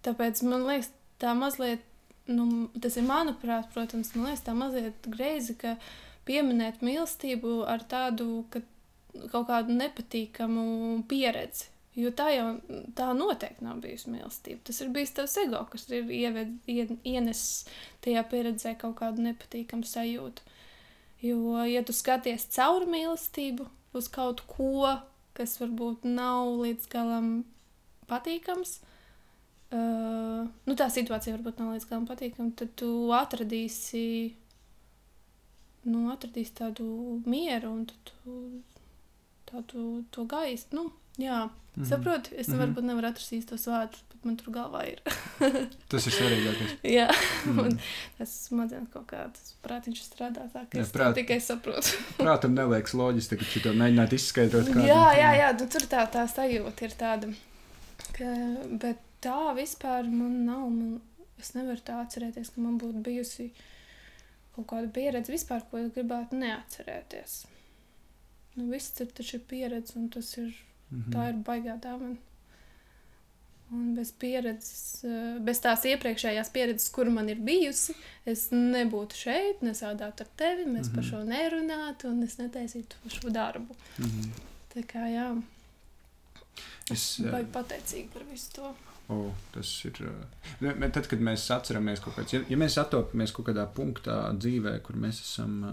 [0.06, 1.82] Tāpēc man liekas, tā mazliet,
[2.30, 5.76] nu, tas ir manuprāt, protams, man liekas, tā mazliet greizi, ka
[6.28, 8.62] pieminēt mīlestību ar tādu, ka
[9.32, 12.46] kaut kādu nepatīkamu pieredzi Jo tā jau
[12.94, 14.60] tā noteikti nav bijusi mīlestība.
[14.68, 17.66] Tas ir bijis tavs ego, kas ir ieved, ien, ienesis
[18.04, 20.44] tajā pieredzē kaut kādu nepatīkamu sajūtu.
[21.26, 23.66] Jo, ja tu skaties caur mīlestību
[23.98, 24.84] uz kaut ko,
[25.34, 27.32] kas varbūt nav līdz galam
[28.06, 28.76] patīkams,
[29.74, 34.04] uh, nu tā situācija varbūt nav līdz galam patīkama, tad tu atradīsi,
[35.90, 36.86] nu, atradīsi tādu
[37.26, 38.38] mieru un tu,
[39.50, 40.70] tādu to gaisu.
[40.78, 41.88] Nu, Jā, mm -hmm.
[41.88, 42.30] saprotu.
[42.36, 42.60] Es mm -hmm.
[42.60, 45.00] varbūt nevaru atrast īstos vārdus, bet man tur galvā ir.
[45.90, 46.76] tas ir svarīgākais.
[46.98, 47.08] Jā,
[47.46, 47.58] mm.
[47.58, 47.78] -hmm.
[48.18, 51.88] tas smadzenes kaut kā tas prātiņš strādā tā, ka jā, es prāt, tikai saprotu.
[52.24, 54.66] prātam neliekas loģiski, ka šito mēģināt izskaidrot.
[54.66, 54.86] Kādam.
[54.86, 57.34] Jā, jā, jā, nu, tur tā, tā sajūta ir tāda.
[58.12, 58.24] Ka,
[58.70, 60.70] bet tā vispār man nav.
[60.70, 61.00] Man,
[61.38, 63.52] es nevaru tā atcerēties, ka man būtu bijusi
[64.56, 67.46] kaut kāda pieredze vispār, ko es gribētu neatcerēties.
[68.56, 70.50] Nu, viss ir taču pieredze, un tas ir
[70.90, 71.12] Mm -hmm.
[71.14, 72.16] Tā ir baigā dāvana.
[73.70, 77.92] Un bez pieredzes, eh, bez tās iepriekšējās pieredzes, kur man ir bijusi,
[78.24, 80.94] es nebūtu šeit, nesādātu ar tevi, mēs mm -hmm.
[80.94, 81.10] par mhm.
[81.10, 83.76] šo nerunātu un es netaisītu šo darbu.
[83.98, 84.30] Mm -hmm.
[84.74, 85.42] Tā kā jā,
[86.90, 88.74] es esmu uh, pateicīga par visu to.
[89.08, 89.92] Oh, tas ir.
[90.60, 94.80] Uh, tad, kad mēs atceramies kaut kādā, ja, ja mēs atopamies kaut kādā punktā dzīvē,
[94.80, 95.64] kur mēs esam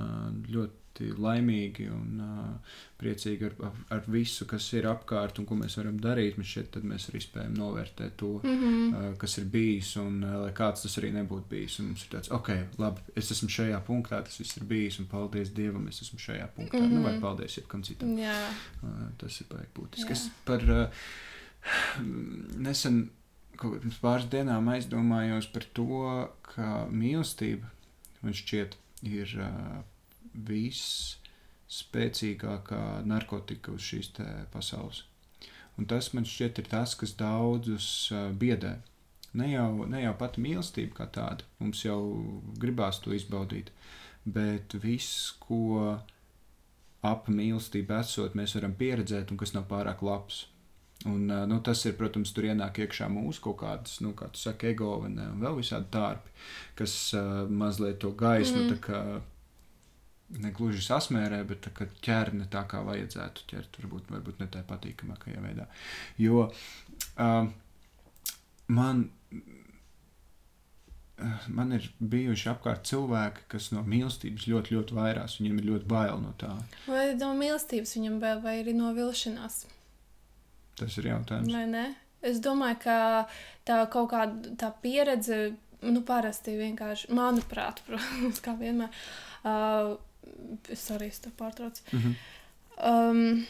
[0.47, 3.55] ļoti ļoti laimīgi un uh, priecīgi ar,
[3.91, 6.38] ar, visu, kas ir apkārt un ko mēs varam darīt.
[6.38, 8.93] Mēs šeit mēs arī spējam novērtēt to, mm -hmm.
[8.93, 11.79] uh, kas ir bijis un uh, lai kāds tas arī nebūtu bijis.
[11.79, 15.05] Un mums ir tāds, ok, labi, es esmu šajā punktā, tas viss ir bijis un
[15.05, 16.79] paldies Dievam, es esmu šajā punktā.
[16.79, 16.93] Mm -hmm.
[16.93, 17.21] nu, vai mhm.
[17.21, 18.17] paldies jebkam citam.
[18.17, 18.49] Jā.
[18.84, 20.12] Uh, tas ir baigi būtiski.
[20.12, 20.88] Es par uh,
[22.58, 23.10] nesen
[23.55, 27.65] kaut kādā pāris dienām aizdomājos par to, ka mīlestība
[28.21, 29.84] man šķiet ir uh,
[30.50, 34.12] visspēcīgākā narkotika uz šīs
[34.54, 35.04] pasaules.
[35.76, 37.88] Un tas man šķiet ir tas, kas daudzus
[38.39, 38.74] biedē.
[39.36, 42.00] Ne jau, ne jau pati mīlestība kā tāda, mums jau
[42.62, 43.71] gribās to izbaudīt,
[44.24, 46.00] bet viss, ko
[47.06, 50.45] ap mīlestību esot, mēs varam pieredzēt, un kas nav pārāk labs.
[51.06, 54.71] Un, nu, tas ir, protams, tur ienāk iekšā mūsu kaut kādas, nu, kā tu saki,
[54.71, 56.32] ego un, un vēl visādi tārpi,
[56.80, 58.69] kas uh, mazliet to gaismu mm.
[58.71, 59.02] tā kā
[60.41, 64.63] ne gluži sasmērē, bet tā, ķer ne tā, kā vajadzētu ķert, varbūt, varbūt ne tā
[64.67, 65.67] patīkamākajā veidā.
[66.21, 67.51] Jo uh,
[68.67, 69.05] man
[71.47, 75.38] man ir bijuši apkārt cilvēki, kas no mīlestības ļoti, ļoti vairās.
[75.39, 76.51] Viņiem ir ļoti bail no tā.
[76.89, 79.61] Vai no mīlestības viņam bail, vai arī no vilšanās?
[80.75, 81.53] Tas ir jautājums.
[81.55, 81.85] Vai ne?
[82.25, 82.97] Es domāju, ka
[83.67, 88.91] tā kaut kāda tā pieredze, nu, parasti vienkārši, manuprāt, protams, kā vienmēr,
[89.45, 89.95] uh,
[90.69, 91.81] es arī to pārtraucu.
[91.91, 92.15] Mm -hmm.
[92.91, 93.45] um,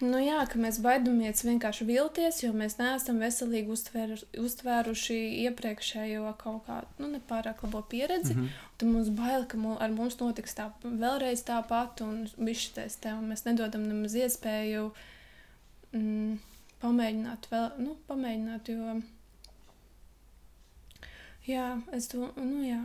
[0.00, 6.62] Nu jā, ka mēs baidamies vienkārši vilties, jo mēs neesam veselīgi uztvēru, uztvēruši iepriekšējo kaut
[6.68, 8.34] kādu nu, nepārāk labo pieredzi.
[8.34, 8.62] Mm -hmm.
[8.78, 13.28] Tad mums bail, ka mūs, ar mums notiks tā vēlreiz tāpat, un bišķities te, un
[13.32, 14.90] mēs nedodam nemaz iespēju
[15.92, 16.38] mm,
[16.80, 19.02] pamēģināt vēl, nu, pamēģināt, jo,
[21.46, 22.80] jā, es domāju, nu jā,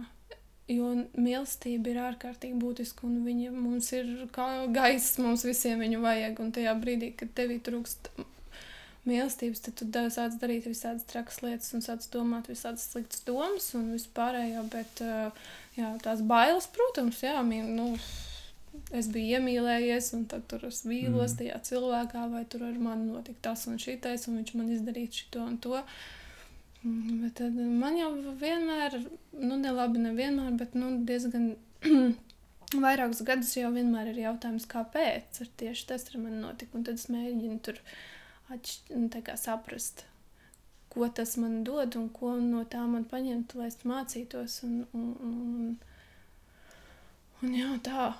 [0.65, 6.41] Jo mīlestība ir ārkārtīgi būtiska, un viņa mums ir kā gaisa, mums visiem viņu vajag.
[6.41, 8.10] Un tajā brīdī, kad tevī trūkst
[9.06, 13.91] mīlestības, tad tu sāc darīt visādas trakas lietas, un sāc domāt visādas sliktas domas un
[13.93, 14.65] vispārējo.
[14.73, 15.06] Bet
[15.78, 17.91] jā, tās bailes, protams, jā, nu,
[18.89, 21.39] es biju iemīlējies, un tad tur es vīlos mm.
[21.43, 25.45] tajā cilvēkā, vai tur ar mani notika tas un šitais, un viņš man izdarīja šo
[25.45, 25.78] un to.
[25.78, 26.24] Mm,
[26.86, 29.00] bet tad man jau vienmēr,
[29.34, 31.56] nu, ne labi, nevienmēr, bet nu, diezgan
[32.86, 36.78] vairākus gadus jau vienmēr ir jautājums, kāpēc ar tieši tas ar mani notika.
[36.78, 37.82] Un tad es mēģinu tur
[38.54, 40.06] atšķirt, nu, saprast,
[40.93, 44.62] ko tas man dod un ko no tā man paņemt, lai es mācītos.
[44.67, 45.76] Un, un, un,
[47.41, 48.12] un jā, tā,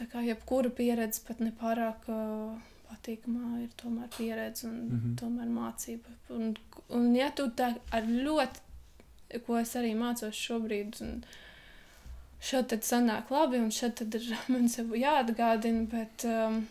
[0.00, 2.08] tā kā jebkura pieredze pat nepārāk.
[2.08, 2.56] Uh,
[2.92, 5.16] patīkamā ir tomēr pieredze un mm -hmm.
[5.20, 6.16] tomēr mācība.
[6.36, 6.54] Un,
[6.88, 8.60] un ja tu tā ar ļoti,
[9.46, 11.24] ko es arī mācos šobrīd, un
[12.42, 16.66] šeit tad sanāk labi, un šeit tad ir man sev jāatgādina, bet um,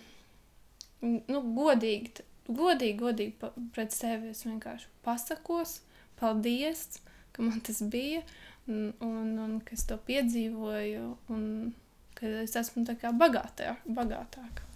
[1.02, 5.82] nu, godīgi, godīgi, godīgi pret sevi es vienkārši pasakos,
[6.20, 8.22] paldies, ka man tas bija,
[8.68, 11.74] un, un, un ka es to piedzīvoju, un
[12.18, 13.80] ka es esmu tā kā bagātāka.
[13.88, 14.71] bagātāka.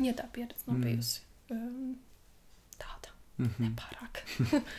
[0.00, 0.84] Ja tā pieredze nav mm.
[0.86, 1.20] bijusi
[1.52, 1.98] um,
[2.78, 3.68] tāda mm -hmm.
[3.68, 4.22] nepārāk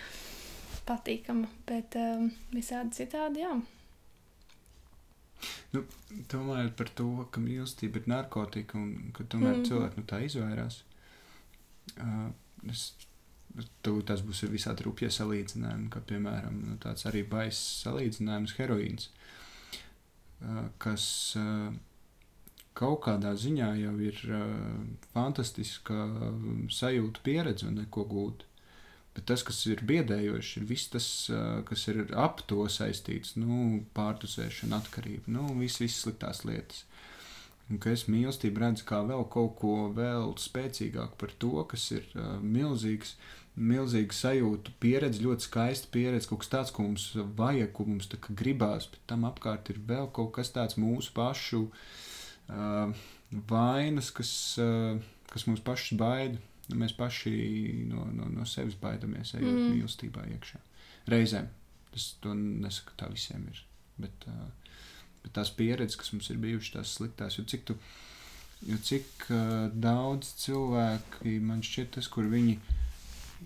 [0.89, 3.61] patīkama, bet um, visādi citādi, jā.
[5.73, 5.83] Nu,
[6.31, 9.65] domājot par to, ka mīlestība ir narkotika un ka tomēr mm.
[9.69, 10.83] cilvēki no tā izvairās.
[11.97, 12.29] Uh,
[12.69, 12.93] es,
[13.83, 19.09] tas būs visādi rupji salīdzinājumi, kā piemēram nu, tāds arī baisa salīdzinājums heroīns,
[20.41, 21.05] uh, kas
[21.39, 21.73] uh,
[22.77, 24.47] kaut kādā ziņā jau ir uh,
[25.13, 26.07] fantastiska
[26.73, 28.47] sajūta, pieredze un neko gūt.
[29.13, 33.83] Bet tas, kas ir biedējoši, ir viss tas, uh, kas ir ap to saistīts, nu,
[33.97, 36.83] pārdusēšana, atkarība, nu, visas vis sliktās lietas.
[37.71, 42.09] Un ka es mīlestību redzu kā vēl kaut ko vēl spēcīgāku par to, kas ir
[42.17, 43.15] uh, milzīgs,
[43.53, 48.89] milzīga sajūta, pieredze, ļoti skaista pieredze, kaut kas tāds, ko mums vajag, ko mums gribās,
[48.89, 51.85] bet tam apkārt ir vēl kaut kas tāds mūsu pašu uh,
[53.49, 54.33] vainas, kas,
[55.31, 56.39] kas mūs pašus baida.
[56.69, 57.33] Nu, mēs paši
[57.89, 59.73] no, no, no sevis baidamies, ejot mm.
[59.73, 60.61] mīlestībā iekšā.
[61.11, 61.49] Reizēm
[61.93, 63.59] tas nesaka, ka tā visiem ir.
[64.01, 64.27] Bet,
[65.23, 67.75] bet tās pieredzes, kas mums ir bijušas, tās sliktās, jo cik, tu,
[68.69, 69.27] jo cik
[69.73, 72.57] daudz cilvēki man šķiet, tas, kur viņi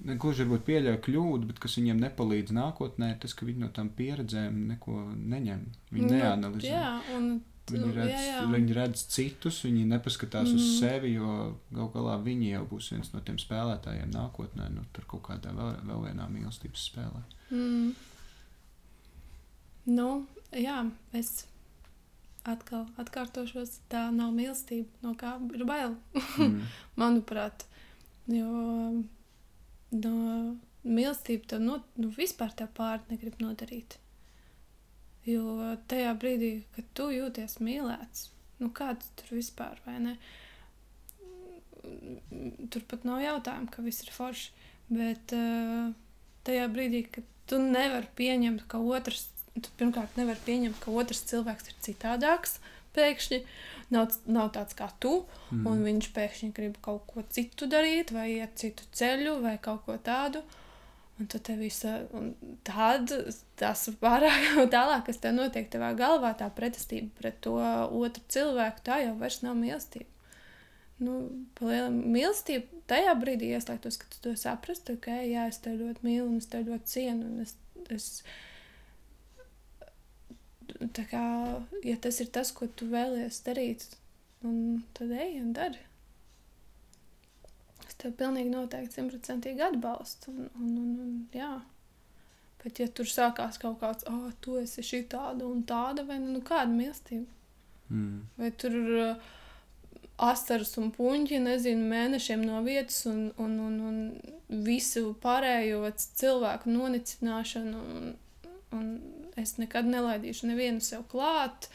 [0.07, 4.67] gluži varbūt pieļauj kļūdu, bet kas viņiem nepalīdz nākotnē, tas, ka viņi no tām pieredzēm
[4.71, 5.63] neko neņem.
[5.91, 6.71] Viņi nu, neanalizē.
[6.71, 7.31] Jā, un
[7.67, 8.43] Viņi nu, redz, jā, jā.
[8.47, 10.59] viņi redz citus, viņi nepaskatās mm.
[10.59, 11.31] uz sevi, jo
[11.75, 15.73] gal galā viņi jau būs viens no tiem spēlētājiem nākotnē, nu, tur kaut kādā vēl,
[15.89, 17.23] vēl vienā mīlestības spēlē.
[17.51, 17.91] Mm.
[19.97, 20.07] Nu,
[20.55, 20.79] jā,
[21.15, 21.33] es
[22.47, 25.97] atkal atkārtošos, tā nav mīlestība, no kā ir bail.
[26.15, 26.63] mm.
[27.01, 27.67] Manuprāt,
[28.31, 28.47] jo
[29.91, 30.15] no
[30.87, 33.99] mīlestība tev no, nu, vispār tev pāri negrib nodarīt.
[35.27, 38.29] Jo tajā brīdī, kad tu jūties mīlēts,
[38.63, 40.13] nu kāds tur vispār vai ne?
[42.71, 44.51] Tur pat nav jautājumu, ka viss ir forši.
[44.91, 45.89] Bet uh,
[46.47, 51.71] tajā brīdī, kad tu nevari pieņemt, ka otrs, tu pirmkārt nevari pieņemt, ka otrs cilvēks
[51.71, 52.57] ir citādāks
[52.95, 53.41] pēkšņi.
[53.93, 55.63] Nav, nav tāds kā tu, Mm.
[55.71, 59.95] un viņš pēkšņi grib kaut ko citu darīt, vai iet citu ceļu, vai kaut ko
[60.03, 60.41] tādu.
[61.17, 62.29] Un tad tev visa, un
[62.67, 63.09] tad
[63.57, 64.43] tas pārāk
[64.75, 69.41] tālāk, kas tev notiek tavā galvā, tā pretestība pret to otru cilvēku, tā jau vairs
[69.41, 70.11] nav mīlestība.
[71.01, 71.15] Nu,
[71.57, 76.29] paliela mīlestība tajā brīdī ieslēgtos, ka tu to saprastu, ka, jā, es tevi ļoti mīlu,
[76.29, 77.53] un es tevi ļoti cienu, un es,
[77.93, 78.07] es
[80.97, 81.25] tā kā,
[81.85, 83.89] ja tas ir tas, ko tu vēlies darīt,
[84.45, 85.86] un tad ej un dari.
[87.87, 90.33] Es tev pilnīgi noteikti simtprocentīgi atbalstu.
[90.33, 91.53] Un, un, un, un, jā.
[92.63, 96.19] Bet, ja tur sākās kaut kāds, ah, oh, tu esi šī tāda un tāda, vai
[96.23, 97.33] nu kāda mīlestība,
[97.87, 98.25] Mm.
[98.35, 99.27] vai tur uh,
[100.17, 107.83] asaras un puņķi, nezinu, mēnešiem no vietas un, un, un, un visu pārējo cilvēku nonicināšanu,
[107.97, 108.15] un,
[108.75, 108.89] un
[109.37, 111.69] es nekad nelaidīšu nevienu sev klāt.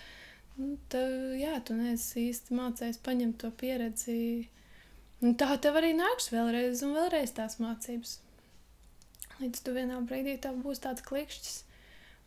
[0.58, 4.18] Nu, tev, jā, tu neesi īsti mācījies paņemt to pieredzi.
[5.22, 8.16] Un tā tev arī nāks vēlreiz un vēlreiz tās mācības.
[9.38, 11.58] Līdz tu vienā brīdī tev būs tāds klikšķis,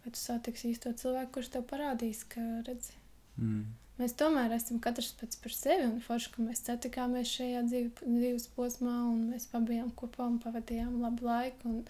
[0.03, 2.95] vai tu satiksi īsto cilvēku, kurš tev parādīs, ka redzi.
[3.35, 3.65] Mm.
[3.99, 8.49] Mēs tomēr esam katrs pats par sevi, un forši, ka mēs satikāmies šajā dzīve, dzīves
[8.55, 11.85] posmā, un mēs bijām kopā un pavadījām labu laiku, un,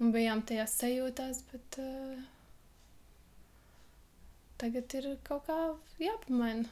[0.00, 2.22] un bijām tajās sajūtās, bet uh,
[4.60, 5.58] tagad ir kaut kā
[6.00, 6.68] jāpamaina.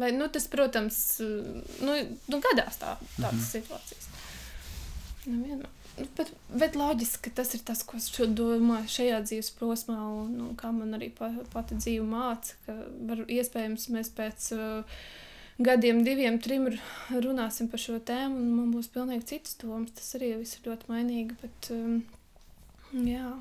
[0.00, 0.96] Vai, nu, tas, protams,
[1.84, 1.98] nu,
[2.32, 3.42] nu gadās tā, tādas Mhm.
[3.42, 3.50] mhm.
[3.52, 4.08] situācijas.
[5.26, 5.68] Nu, vienmēr.
[5.68, 5.76] Nu,
[6.16, 10.54] Bet, bet loģiski, ka tas ir tas, ko es domāju šajā dzīves posmā, un, un
[10.56, 12.76] kā man arī pa, pati dzīve māca, ka
[13.08, 15.02] var, iespējams mēs pēc uh,
[15.60, 16.70] gadiem, diviem, trim
[17.12, 19.92] runāsim par šo tēmu, un man būs pilnīgi citas domas.
[19.98, 22.00] Tas arī viss ir ļoti mainīgi, bet um,
[23.04, 23.34] jā,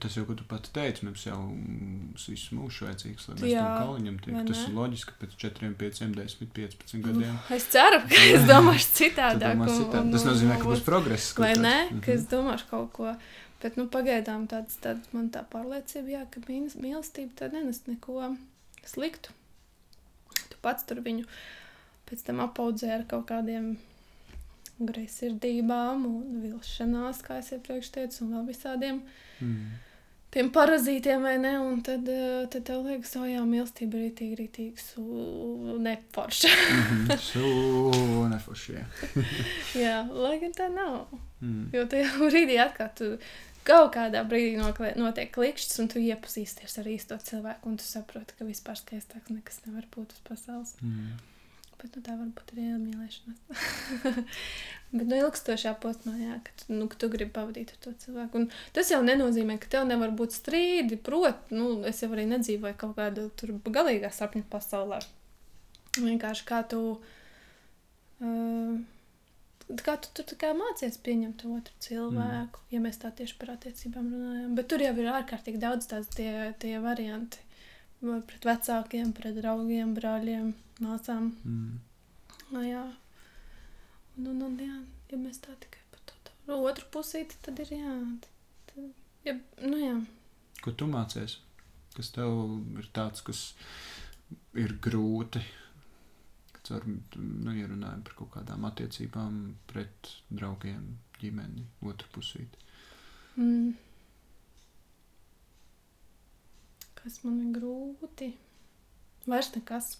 [0.00, 3.64] Tas jau, ko tu pati teici, mums jau mm, visu mūžu vajadzīgs, lai mēs Jā,
[3.66, 4.44] tam kauliņam tiktu.
[4.48, 7.34] Tas ir loģiski, pēc 4, 5, 10, 15 gadiem.
[7.52, 9.58] es ceru, ka es domāšu citādāk.
[9.58, 10.00] domās citādi.
[10.06, 11.26] un- Tas nozīmē, ka būs progress.
[11.36, 11.74] Vai ne?
[11.90, 12.00] Mhm.
[12.06, 13.12] Ka es domāšu kaut ko.
[13.60, 18.36] Bet nu, pagaidām tāds, tāds man tā pārliecība, jā, ka mīl- mīlestība tā nenes neko
[18.88, 19.32] sliktu.
[20.48, 21.24] Tu pats tur viņu
[22.08, 23.76] pēc tam apaudzē ar kaut kādiem
[24.78, 29.02] greizsirdībām un vilšanās, kā es iepriekš teicu, un vēl visādiem
[29.40, 29.72] Mm.
[30.30, 31.58] tiem parazītiem, vai ne?
[31.58, 35.02] Un tad, eh, tad tev liekas, o jā, mīlestība ir rītīgi, rītīgi su...
[35.82, 36.52] neforša.
[36.74, 37.16] Mhm.
[37.30, 37.48] Su,
[38.30, 38.84] nefušie.
[39.84, 41.06] jā, lai gan tā nav.
[41.40, 41.68] Mm.
[41.74, 43.10] Jo tajā brīdī atkal tu
[43.64, 44.58] kaut kādā brīdī
[45.00, 49.62] notiek klikšķis, un tu iepazīsties ar īsto cilvēku, un tu saproti, ka vispār skaistāks nekas
[49.66, 50.74] nevar būt uz pasaules.
[50.82, 51.14] Mm.
[51.80, 53.64] Bet nu, tā varbūt ir iemīlēšanās.
[54.94, 58.44] Bet nu, ilgstošā posmā, jā, ka tu, nu, ka tu gribi pavadīt ar to cilvēku.
[58.44, 61.00] Un tas jau nenozīmē, ka tev nevar būt strīdi.
[61.02, 65.02] Protams, nu, es jau arī nedzīvoju kaut kādā tur galīgā sapņu pasaulē.
[65.98, 66.82] Vienkārši kā tu.
[68.22, 68.82] Uh,
[69.64, 72.72] Kā tu tur kā mācies pieņemt otru cilvēku, mm.
[72.74, 74.50] ja mēs tā tieši par attiecībām runājam.
[74.58, 77.40] Bet tur jau ir ārkārtīgi daudz tās tie, tie varianti.
[78.04, 80.50] Pret vecākiem, pret draugiem, brāļiem,
[80.82, 81.32] māsām.
[81.44, 81.80] Mm.
[82.50, 82.84] Nu, jā.
[84.18, 84.76] Un, un, un, jā,
[85.10, 87.96] ja mēs tā tikai par to tādu otru pusīti, tad ir jā.
[88.70, 88.86] Tad,
[89.26, 89.96] ja, nu, jā.
[90.64, 91.38] Ko tu mācies?
[91.94, 92.32] Kas tev
[92.80, 93.44] ir tāds, kas
[94.58, 95.42] ir grūti?
[96.64, 99.34] Caur, nu, ja runājam par kaut kādām attiecībām
[99.68, 102.62] pret draugiem, ģimeni, otru pusīti.
[103.36, 103.74] Mm.
[107.02, 108.30] Kas man ir grūti?
[109.28, 109.90] Vairs nekas.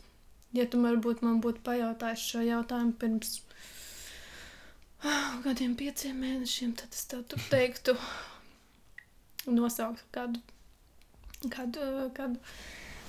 [0.55, 3.41] Ja tu varbūt man būtu pajautājis šo jautājumu pirms
[5.03, 7.97] ah, gadiem, pieciem mēnešiem, tad es tev teiktu,
[9.51, 10.41] nosaukt kādu,
[11.51, 12.39] kādu, kādu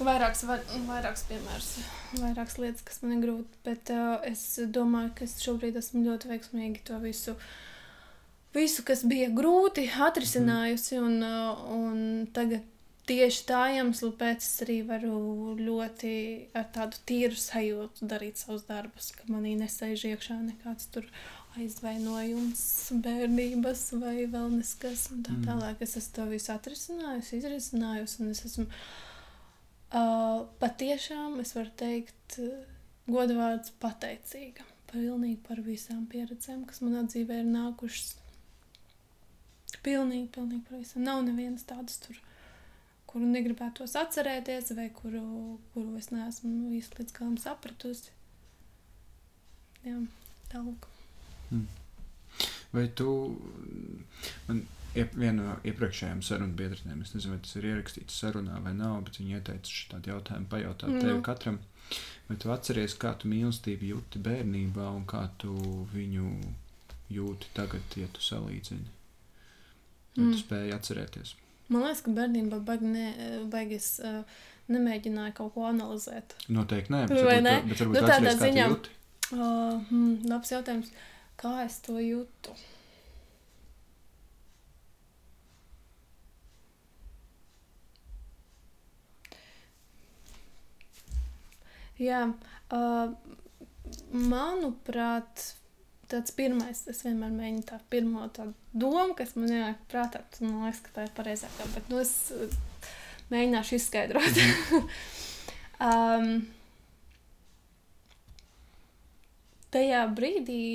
[0.01, 0.43] vairākus,
[0.89, 1.69] vairākus piemērus,
[2.17, 3.61] vairākas lietas, kas man ir grūti.
[3.67, 4.43] Bet uh, es
[4.75, 7.37] domāju, ka es šobrīd esmu ļoti veiksmīgi to visu
[8.55, 10.99] visu, kas bija grūti, atrisinājusi.
[11.03, 11.99] Un, uh, un
[12.35, 12.65] tagad
[13.09, 16.13] tieši tā iemesla pēc es arī varu ļoti
[16.57, 21.07] ar tādu tīru sajūtu darīt savus darbus, ka manī nesēž iekšā nekāds tur
[21.55, 22.61] aizvainojums,
[23.05, 25.45] bērnības vai vēl neskas un tā Mm.
[25.47, 25.81] tālāk.
[25.81, 32.39] Es esmu to visu atrisinājusi, izrisinājusi un es esmu uh, patiešām, es varu teikt,
[33.07, 34.65] godvārds pateicīga.
[34.91, 38.15] Pilnīgi par visām pieredzēm, kas manā dzīvē ir nākušas.
[39.83, 41.03] Pilnīgi, pilnīgi par visam.
[41.03, 42.19] Nav nevienas tādas tur,
[43.15, 45.23] kuru negribētos atcerēties, vai kuru,
[45.71, 48.11] kuru es neesmu īsti līdz galam sapratusi.
[49.85, 50.01] Jā,
[50.51, 50.89] tālāk.
[52.75, 53.07] Vai tu,
[54.49, 54.59] man
[54.99, 57.05] iep, viena no iepriekšējām sarunu biedriem.
[57.05, 60.91] Es nezinu, vai tas ir ierakstīts sarunā vai nav, bet viņi ieteica šādu jautājumu pajautāt
[60.91, 61.05] mm.
[61.05, 61.61] tevi katram.
[62.27, 65.55] Vai tu atceries, kā tu mīlestību jūti bērnībā un kā tu
[65.93, 66.27] viņu
[67.15, 68.91] jūti tagad, ja tu salīdzini?
[70.17, 70.35] Vai mm.
[70.35, 71.35] tu spēji atcerēties?
[71.71, 73.07] Man liekas, ka bērnībā baigi ne,
[73.49, 76.37] baigies, uh, nemēģināja kaut ko analizēt.
[76.53, 77.57] Noteikti nē, bet varbūt, ne?
[77.71, 78.69] bet varbūt nu, tādā ziņā.
[79.33, 80.93] Uh, hmm, labs jautājums.
[81.41, 82.53] Kā es to jūtu?
[91.95, 92.25] Jā,
[92.75, 93.13] uh,
[94.11, 95.43] manuprāt,
[96.11, 100.81] tāds pirmais, es vienmēr mēģinu tā pirmo tādu domu, kas man ienāk prātā, man liekas,
[100.85, 102.59] ka tā ir pareizākā, bet nu es uh,
[103.33, 104.41] mēģināšu izskaidrot.
[105.89, 106.29] um,
[109.75, 110.67] tajā brīdī,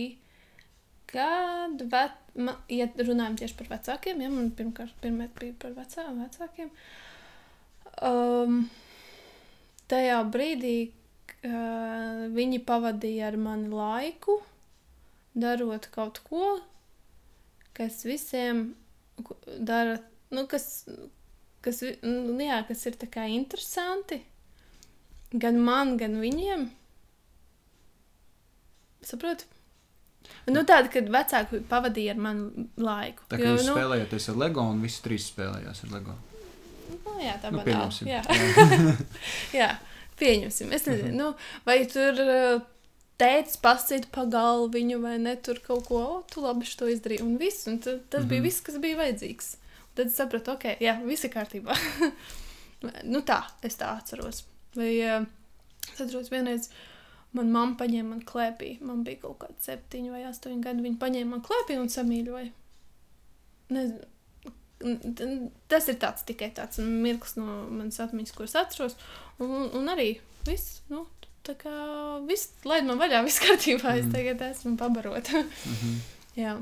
[1.11, 6.07] kad, vet, ma, ja runājam tieši par vecākiem, ja man pirmkārt pirmie bija par vecā,
[6.19, 6.71] vecākiem,
[8.07, 8.63] um,
[9.91, 10.77] tajā brīdī,
[11.47, 14.41] uh, viņi pavadīja ar mani laiku,
[15.35, 16.59] darot kaut ko,
[17.77, 18.75] kas visiem
[19.59, 19.99] dara,
[20.31, 20.89] nu, kas,
[21.65, 24.23] kas, nu, jā, kas ir interesanti
[25.31, 26.69] gan man, gan viņiem.
[29.07, 29.47] Saprotu?
[30.51, 33.25] Nu, tāda, kad vecāki pavadīja ar mani laiku.
[33.31, 36.17] Tā kā jo, jūs nu, spēlējāties ar LEGO un visi trīs spēlējās ar LEGO.
[36.91, 38.11] Nu, jā, tā nu, pieņemsim.
[38.11, 38.21] Jā.
[39.61, 39.71] jā,
[40.21, 40.75] pieņemsim.
[40.77, 41.19] Es nezinu, mm -hmm.
[41.23, 41.33] nu,
[41.67, 42.21] vai tur
[43.21, 47.25] tēvs pasīt pa galviņu vai ne tur kaut ko, o, tu labi to izdarīji.
[47.25, 48.29] Un viss, un tas mm -hmm.
[48.29, 48.47] bija mhm.
[48.49, 49.57] viss, kas bija vajadzīgs.
[49.89, 51.77] Un tad es sapratu, ok, jā, viss ir kārtībā.
[53.13, 54.45] nu tā, es tā atceros.
[54.75, 55.27] Vai uh,
[55.93, 56.71] es atceros vienreiz.
[57.31, 58.81] Manā mamma paņēma man klēpī.
[58.83, 60.83] Man bija kaut kāda septiņi vai astoņi gadi.
[60.83, 62.51] Viņa paņēma man klēpī un samīļoja.
[63.71, 64.01] Nezinu.
[65.69, 68.97] Tas ir tāds tikai tāds mirklis no manas atmiņas, kuras atceros.
[69.39, 70.15] Un, un arī
[70.47, 70.81] viss.
[70.89, 71.05] Nu,
[71.47, 71.73] tā kā
[72.29, 73.95] viss, laid man vaļā, viss kārtībā.
[73.95, 74.05] Mm.
[74.05, 75.43] Es tagad esmu pabarota.
[75.43, 75.99] mm -hmm.
[76.43, 76.61] Jā.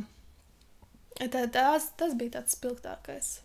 [1.19, 3.41] Tā, tās, tas bija tāds spilgtākais.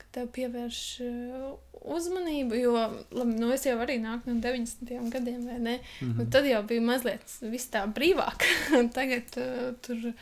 [0.00, 1.58] Kad tev pievērš uh,
[1.94, 2.72] uzmanību, jo
[3.10, 5.10] labi, nu, es jau arī nāku no 90.
[5.12, 5.78] gadiem, vai ne?
[6.00, 6.30] Mm -hmm.
[6.32, 8.44] Tad jau bija mazliet viss tā brīvāk.
[8.98, 10.12] Tagad uh, tur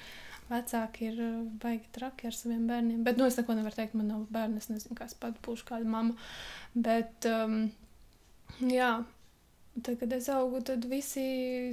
[0.50, 3.04] vecāki ir uh, baigi traki ar saviem bērniem.
[3.04, 5.64] Bet, nu, es neko nevaru teikt, man nav bērni, es nezinu, kā es pat būšu
[5.64, 6.14] kāda mamma.
[6.74, 7.70] Bet, um,
[8.60, 9.04] jā,
[9.82, 11.26] Tad, kad es augu, tad visi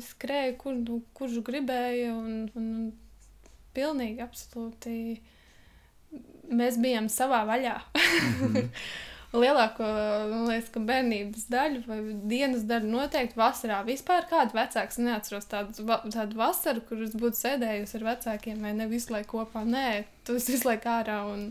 [0.04, 2.12] skrēja, kur, nu, kurš gribēja.
[2.18, 2.92] Un, un, un
[3.74, 4.98] pilnīgi, absolūti.
[6.54, 7.80] Mēs bijām savā vaļā.
[7.96, 8.70] Mm -hmm.
[9.34, 9.88] Lielāko
[10.46, 13.80] liekas, bērnības daļu vai dienas daļu noteikti vasarā.
[13.88, 18.86] Vispār kāda vecāks neatceros tādu, tādu vasaru, kur es būtu sēdējusi ar vecākiem vai ne
[18.92, 19.66] visu laiku kopā.
[19.66, 21.50] Nē, tu esi visu laiku ārā un,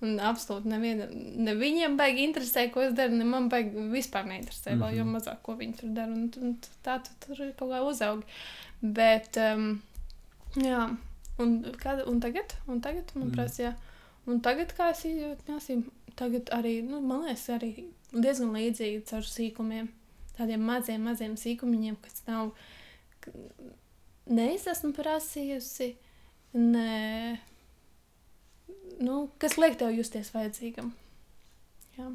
[0.00, 4.72] Un absolūti neviena, ne viņiem baigi interesē, ko es daru, ne man baigi vispār neinteresē,
[4.72, 4.94] mm -hmm.
[4.96, 5.16] jau mhm.
[5.16, 6.12] mazāk, ko viņi tur dara.
[6.12, 8.24] Un, un tā tu tur kaut kā uzaugi.
[8.80, 9.82] Bet, um,
[10.56, 10.96] jā,
[11.38, 13.60] un, kad, un tagad, un tagad man mm.
[13.60, 13.74] jā.
[14.26, 17.72] Un tagad, kā es izjūtu, tagad arī, nu, man liekas, arī
[18.12, 19.90] diezgan līdzīgi caur sīkumiem.
[20.38, 22.54] Tādiem maziem, maziem sīkumiņiem, kas nav,
[24.30, 25.92] ne es esmu prasījusi,
[26.56, 27.40] ne
[29.00, 30.90] nu, kas liek tev justies vajadzīgam.
[31.98, 32.08] Jā.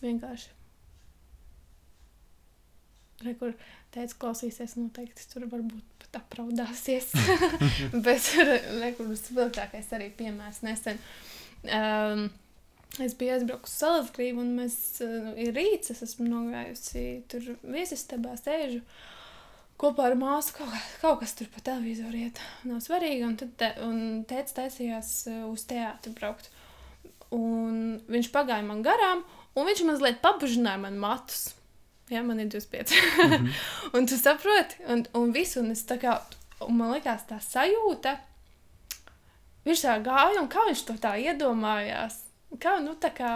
[0.00, 0.56] Vienkārši.
[3.20, 3.52] Re, kur
[3.92, 7.10] teica, klausīsies, noteikti tur varbūt pat apraudāsies.
[8.06, 11.00] Bet re, kur spilgtākais arī piemērs nesen.
[11.64, 12.28] Um,
[12.98, 18.36] es biju aizbraukusi uz Salasgrību un mēs uh, ir rīts, es esmu nogājusi tur viesistabā
[18.40, 18.80] sēžu.
[19.80, 22.40] Kopā ar māsu kaut, kaut kas tur pa televizoru iet.
[22.68, 23.22] Nav svarīgi.
[23.24, 26.50] Un tad te, un tēvs taisījās uh, uz teātru braukt.
[27.32, 29.22] Un viņš pagāja man garām,
[29.54, 31.50] un viņš mazliet pabužināja man matus.
[32.10, 32.90] Jā, man ir 25.
[32.90, 33.52] Mm -hmm.
[33.94, 36.18] un tu saproti, un, un visu, un es tā kā,
[36.66, 38.16] un man likās tā sajūta,
[39.66, 42.22] viņš tā gāja, un kā viņš to tā iedomājās.
[42.60, 43.32] Kā, nu, tā kā,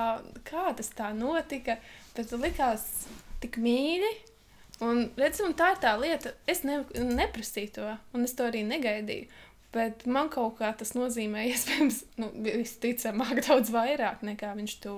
[0.47, 1.79] kā tas tā notika,
[2.17, 3.05] bet likās
[3.43, 4.11] tik mīļi,
[4.83, 8.65] Un, redz, un tā ir tā lieta, es ne, neprasīju to, un es to arī
[8.67, 9.29] negaidīju.
[9.75, 14.97] Bet man kaut kā tas nozīmē, iespējams, nu, visticamāk, daudz vairāk nekā viņš to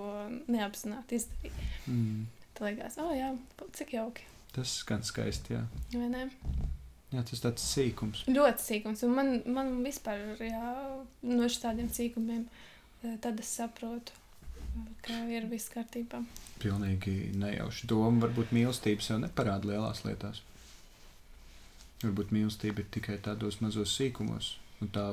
[0.52, 1.68] neapzināti izdarīja.
[1.88, 2.24] Mm.
[2.56, 3.34] Tā liekas, oh, jā,
[3.76, 4.24] cik jauki.
[4.56, 5.64] Tas skan skaisti, jā.
[5.92, 6.28] Vai ne?
[7.14, 8.24] Jā, tas tāds sīkums.
[8.26, 9.02] Ļoti sīkums.
[9.06, 10.70] Un man, man vispār, jā,
[11.30, 12.46] no šādiem sīkumiem,
[13.04, 14.14] eh, tad es saprotu,
[15.06, 16.24] ka ir viss kārtībā.
[16.60, 18.26] Pilnīgi nejauši doma.
[18.26, 20.42] Varbūt mīlestība sev neparāda lielās lietās.
[22.02, 24.56] Varbūt mīlestība ir tikai tādos mazos sīkumos.
[24.82, 25.06] Un tā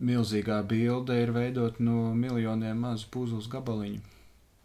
[0.00, 4.00] milzīgā bilde ir veidot no miljoniem mazu puzles gabaliņu.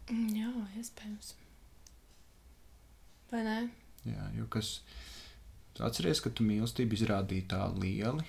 [0.08, 1.34] Mm, Jā, iespējams.
[3.30, 3.58] Vai ne?
[4.06, 5.15] Jā, jo kas tu
[5.84, 8.24] atceries, ka tu mīlestību izrādīji tā lieli?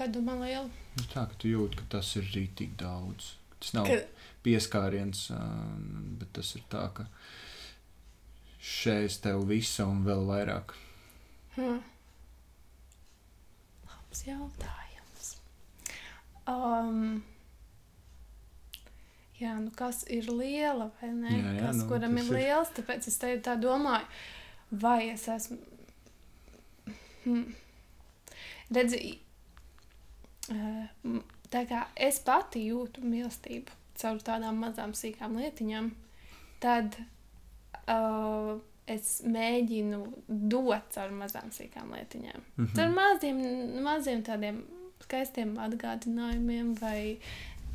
[0.00, 0.68] Kad tu man liela?
[0.96, 3.34] Nu, tā, ka tu jūti, ka tas ir rītīgi daudz.
[3.60, 3.98] Tas nav Ka...
[4.46, 5.26] pieskāriens,
[6.20, 7.04] bet tas ir tā, ka
[8.60, 10.72] šeit tev visa un vēl vairāk.
[11.58, 11.82] Hmm.
[13.90, 15.28] Labs jautājums.
[16.48, 17.20] Um,
[19.40, 21.32] jā, nu kas ir liela vai ne?
[21.32, 24.06] Jā, jā, kas nu, kuram ir ir- liels, tāpēc es te tā domāju,
[24.70, 25.58] vai es esmu.
[27.24, 27.54] Hmm.
[28.72, 29.18] Redzi,
[30.50, 30.86] eh,
[31.50, 35.90] tā kā es pati jūtu mīlestību caur tādām mazām sīkām lietiņām,
[36.60, 36.96] tad
[37.90, 38.56] uh,
[38.90, 42.40] es mēģinu dot caur mazām sīkām lietiņām.
[42.56, 42.80] Mhm.
[42.80, 43.42] Ar maziem,
[43.84, 44.62] maziem tādiem
[45.04, 47.18] skaistiem atgādinājumiem vai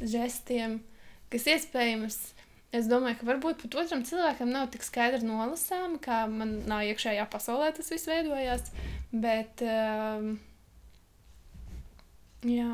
[0.01, 0.80] žestiem,
[1.34, 2.18] kas iespējams,
[2.76, 7.26] es domāju, ka varbūt pat otram cilvēkam nav tik skaidri nolasāmi, kā man nav iekšējā
[7.32, 8.72] pasaulē tas viss veidojās.
[9.16, 10.36] Bet, um,
[12.46, 12.72] jā,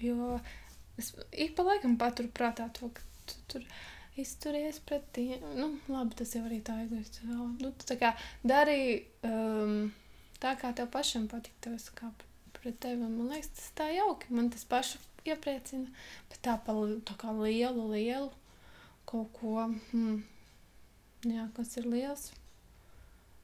[0.00, 0.36] jo
[1.00, 3.66] es ik pa laikam paturu prātā to, ka tu tur
[4.20, 5.42] izturies pret tiem.
[5.56, 7.22] Nu, labi, tas jau arī tā egoists.
[7.26, 8.14] Nu, tā kā
[8.46, 9.90] darīji um,
[10.42, 11.56] tā, kā tev pašam patīk.
[11.64, 12.10] Tev es kā
[12.62, 13.00] pret tevi.
[13.02, 14.32] Man liekas, tas tā jauki.
[14.36, 15.90] Man tas pašu iepriecina.
[16.30, 16.74] Bet tā, pa,
[17.06, 18.30] tā kā lielu, lielu
[19.10, 19.56] kaut ko,
[19.90, 20.20] hmm,
[21.26, 22.28] jā, kas ir liels,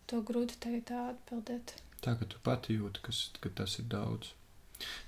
[0.06, 1.74] to grūti tā atbildēt.
[2.04, 4.30] Tā ka tu pati jūti, kas, ka tas ir daudz.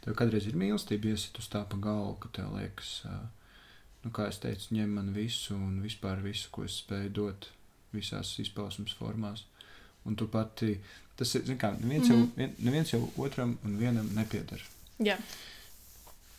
[0.03, 3.03] Tev kādreiz ir mīlestība, iesit uz tā pa galvu, ka tev liekas,
[4.03, 7.51] nu, kā es teicu, ņem man visu un vispār visu, ko es spēju dot
[7.93, 9.45] visās izpausmes formās.
[10.09, 10.79] Un tu pati,
[11.19, 12.25] tas ir, zin kā, neviens, mm -hmm.
[12.25, 14.63] jau, vien, neviens jau otram un vienam nepiedara.
[14.99, 15.17] Jā,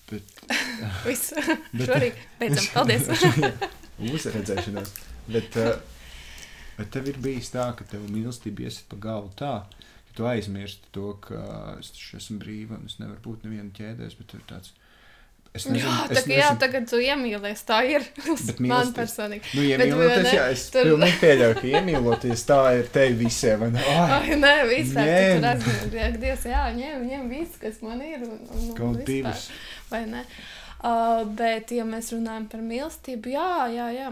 [0.10, 0.24] Bet,
[1.06, 1.34] viss.
[1.78, 2.68] Bet- Šorīt beidzam.
[2.76, 3.10] Paldies!
[4.10, 4.94] Uzredzēšanās.
[5.30, 5.76] Bet, uh,
[6.80, 9.54] bet tev ir bijis tā, ka tev mīlestība iesit pa galvu tā,
[10.08, 11.42] ka tu aizmirsti to, ka
[11.78, 14.74] es esmu brīva un es nevaru būt neviena ķēdēs, bet tur ir tāds.
[15.50, 17.62] Es nezinu, jā, es tā, jā, tagad tu iemīlies.
[17.66, 18.04] Tā ir.
[18.48, 19.50] Bet Man personīgi.
[19.58, 23.64] Nu, Bet, iemīloties, ne, jā, es tur- pilnīgi pieļauju, ka iemīloties tā ir te visiem.
[23.64, 23.86] vai ne?
[23.98, 24.54] Ai, nē.
[24.70, 25.98] Tu tur.
[25.98, 28.28] Jā, Dievs, jā, ņem, ņem visu, kas man ir.
[28.28, 29.48] Un, un, un Kaut divas.
[29.90, 30.22] Vai ne?
[30.80, 34.12] Uh, bet, ja mēs runājam par mīlestību, jā, jā, jā.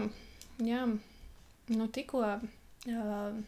[0.66, 0.82] jā.
[1.70, 2.24] Nu, tikko.
[2.88, 3.38] Uh,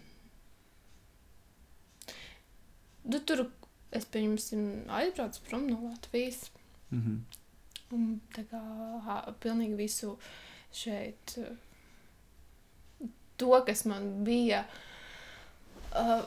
[3.10, 3.44] nu, tur
[3.90, 4.64] es, pieņemsim,
[5.02, 6.46] aizbraucu prom no Latvijas.
[6.94, 7.18] Mhm.
[7.96, 8.60] Un tā kā
[9.42, 10.14] pilnīgi visu
[10.74, 13.08] šeit, uh,
[13.40, 14.64] to, kas man bija,
[15.98, 16.22] uh,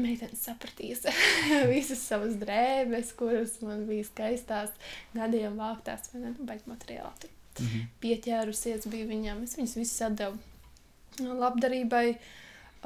[0.00, 1.04] meitenes sapratīs
[1.72, 4.72] visas savas drēbes, kuras man bija skaistās,
[5.14, 7.34] gadiem vāktās, vai ne, baigi materiāli.
[7.60, 7.88] Mhm.
[8.02, 12.06] Pieķērusies bija viņam, es viņas visas atdevu labdarībai.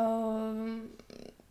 [0.00, 0.88] Um,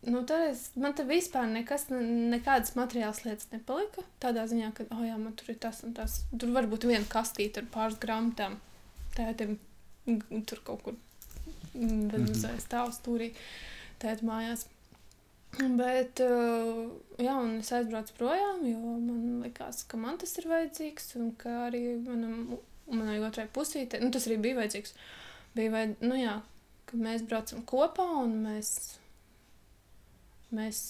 [0.06, 4.02] Nu, toreiz man te vispār nekas, ne- nekādas materiālas lietas nepalika.
[4.20, 6.18] Tādā ziņā, ka, oh, jā, man tur ir tas un tas.
[6.38, 8.58] Tur var būt viena kastīte ar pāris grāmatām.
[9.16, 9.56] Tētim
[10.44, 10.96] tur kaut kur
[11.74, 12.60] mm, bez Mhm.
[12.60, 13.32] stāv stūrī
[14.02, 14.66] tēt mājās.
[15.54, 16.90] Bet, uh,
[17.22, 21.68] jā, un es aizbraucu projām, jo man likās, ka man tas ir vajadzīgs un ka
[21.68, 22.58] arī manam,
[22.90, 24.92] manai otrai pusītei, nu, tas arī bija vajadzīgs.
[25.54, 26.40] Bija vajad, nu, jā,
[26.90, 28.72] ka mēs braucam kopā un mēs,
[30.54, 30.80] mēs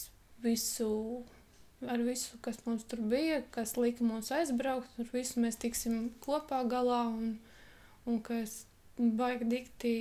[0.45, 0.91] visu,
[1.89, 6.63] ar visu, kas mums tur bija, kas lika mums aizbraukt, ar visu mēs tiksim kopā
[6.69, 7.35] galā un,
[8.09, 8.63] un ka es
[8.99, 9.95] baigi dikti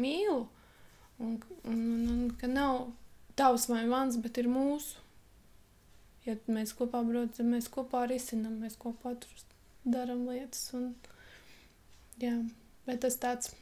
[0.00, 0.44] mīlu.
[1.22, 2.88] Un, un, un, un ka nav
[3.38, 5.00] tavs vai mans, bet ir mūsu.
[6.24, 9.44] Ja mēs kopā braucam, mēs kopā risinām, mēs kopā tur
[9.84, 10.70] darām lietas.
[10.76, 10.94] Un,
[12.22, 12.32] jā,
[12.88, 13.52] bet tas tāds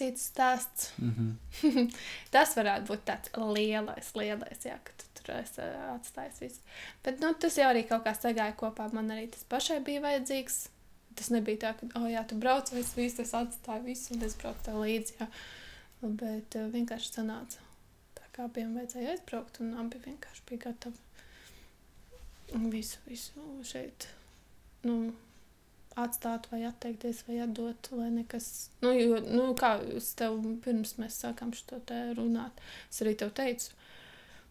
[0.00, 0.90] cits stāsts.
[0.98, 1.86] Mhm.
[2.34, 6.66] Tas varētu būt tāds lielais, lielais, jā, ka tu tur esi atstājis visu.
[7.04, 8.88] Bet nu, tas jau arī kaut kā sagāja kopā.
[8.96, 10.60] Man arī tas pašai bija vajadzīgs.
[11.18, 14.22] Tas nebija tā, ka, oh, jā, tu brauc, vai es visu es atstāju visu, un
[14.24, 15.16] es braucu tev līdzi.
[15.18, 15.26] Jā.
[16.00, 17.66] Bet uh, vienkārši sanāca.
[18.16, 24.08] Tā kā abiem vajadzēja aizbraukt, un abi vienkārši bija gatavi visu, visu šeit
[24.82, 25.12] nu,
[25.96, 28.68] atstāt, vai atteikties, vai atdot, lai nekas.
[28.82, 32.52] Nu, jo, nu, kā es tev pirms mēs sākām šo te runāt,
[32.90, 33.72] es arī tev teicu.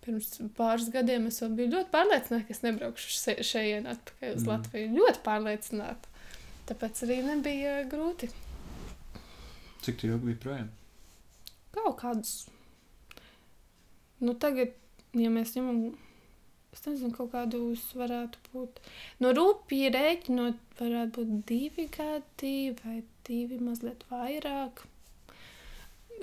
[0.04, 4.44] Pirms pāris gadiem es vēl biju ļoti pārliecināta, ka es nebraukšu še- šeit atpakaļ uz
[4.44, 4.48] Mm.
[4.54, 4.92] Latviju.
[4.96, 6.08] Ļoti pārliecināta.
[6.68, 8.30] Tāpēc arī nebija grūti.
[9.82, 10.70] Cik tu ilgi biji projām?
[11.72, 12.48] Kaut kādus.
[14.20, 14.72] Nu, tagad
[15.14, 15.96] ja mēs ņemam,
[16.76, 18.80] es nezinu, kaut kādus varētu būt,
[19.24, 24.84] no rūpīgi rēķinot, varētu būt divi gadi vai divi mazliet vairāk.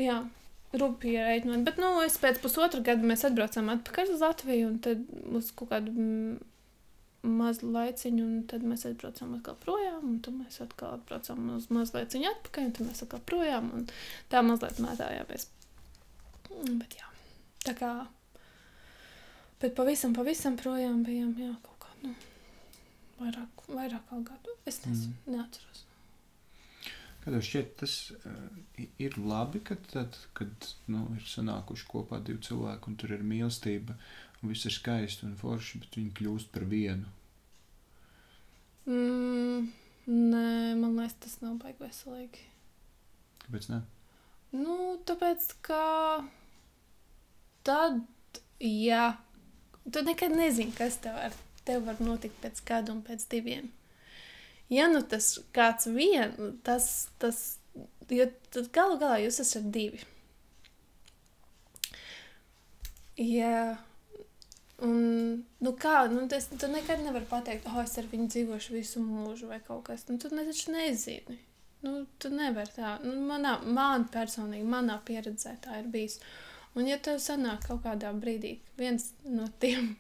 [0.01, 0.21] Jā,
[0.77, 5.03] rūpīgi rēķinot, bet, nu, es pēc pusotra gada mēs atbraucām atpakaļ uz Latviju un tad
[5.35, 6.37] uz kaut kādu mm,
[7.27, 11.99] mazu laiciņu, un tad mēs atbraucām atkal projām, un tad mēs atkal atbraucām uz mazu
[11.99, 13.87] laiciņu atpakaļ, un tad mēs atkal projām, un
[14.33, 15.49] tā mazliet mētājāmies.
[16.67, 17.09] Bet jā,
[17.67, 17.93] tā kā,
[19.63, 22.15] bet pavisam, pavisam projām bijām, jā, kaut kā, nu,
[23.21, 24.57] vairāk, vairāk kā gadu.
[24.67, 25.37] Es nezinu, mm.
[25.37, 25.83] neatceros.
[27.27, 28.35] Kad šķiet, tas uh,
[29.03, 33.97] ir labi, kad, tad, kad nu, ir sanākuši kopā divi cilvēki, un tur ir mīlestība,
[34.39, 37.11] un viss ir skaisti un forši, bet viņi kļūst par vienu.
[38.87, 39.73] Mm,
[40.07, 40.47] nē,
[40.79, 42.47] man liekas, tas nav baigi veselīgi.
[43.43, 43.81] Kāpēc ne?
[44.55, 44.77] Nu,
[45.09, 45.83] tāpēc, ka
[47.67, 48.05] tad,
[48.63, 49.17] ja
[49.93, 51.37] tu nekad nezini, kas tev var,
[51.69, 53.71] tev var notikt pēc gada un pēc diviem.
[54.73, 56.35] Ja nu tas kāds vien,
[56.67, 57.59] tas, tas,
[58.11, 60.03] jo tad galu galā jūs esat divi.
[63.17, 63.77] Ja
[64.85, 69.01] Un, nu kā, nu, tas, tu nekad nevari pateikt, oh, es ar viņu dzīvošu visu
[69.01, 70.05] mūžu vai kaut kas.
[70.11, 71.39] Nu, tu taču nezini.
[71.87, 72.97] Nu, tu nevari tā.
[73.05, 76.19] Nu, manā, man personīgi, manā pieredzē tā ir bijis.
[76.77, 79.95] Un, ja tev sanāk kaut kādā brīdī viens no tiem,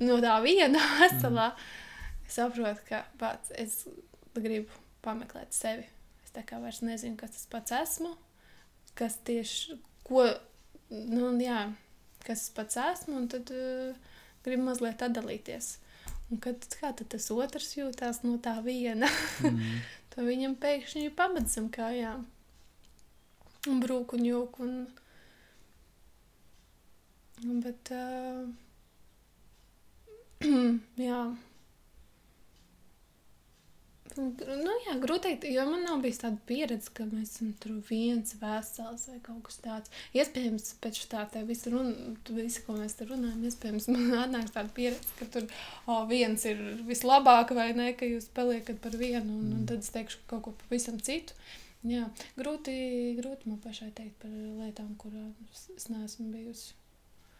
[0.00, 2.30] no tā viena veselā, mm.
[2.32, 3.82] saprot, ka pats es
[4.36, 4.72] gribu
[5.04, 5.84] pameklēt sevi.
[6.24, 8.14] Es tā kā vairs nezinu, kas tas pats esmu,
[8.96, 10.24] kas tieši, ko,
[10.90, 11.66] nu, jā,
[12.24, 14.16] kas es pats esmu, un tad uh,
[14.46, 15.76] gribu mazliet atdalīties.
[16.32, 19.12] Un kad, kā tas otrs jūtās no tā viena,
[19.44, 19.60] mm.
[20.14, 22.24] tad viņam pēkšņi ir pamats zem kājām.
[23.70, 24.62] Un brūk un jūk.
[24.64, 24.78] Un...
[27.44, 28.48] Bet, uh,
[31.08, 31.20] jā,
[34.16, 38.32] Nu, jā, grūti teikt, jo man nav bijis tāda pieredze, ka mēs esam tur viens
[38.40, 39.92] vesels vai kaut kas tāds.
[40.16, 41.90] Iespējams, pēc tā te visu, run,
[42.38, 45.44] visu ko mēs tur runājam, iespējams, man atnāks tāda pieredze, ka tur
[45.84, 49.92] o, viens ir vislabāk vai ne, ka jūs paliekat par vienu, un, un tad es
[49.92, 51.36] teikšu kaut ko pavisam citu.
[51.86, 52.08] Jā,
[52.40, 52.72] grūti,
[53.20, 56.72] grūti man pašai teikt par lietām, kurās es neesmu bijusi.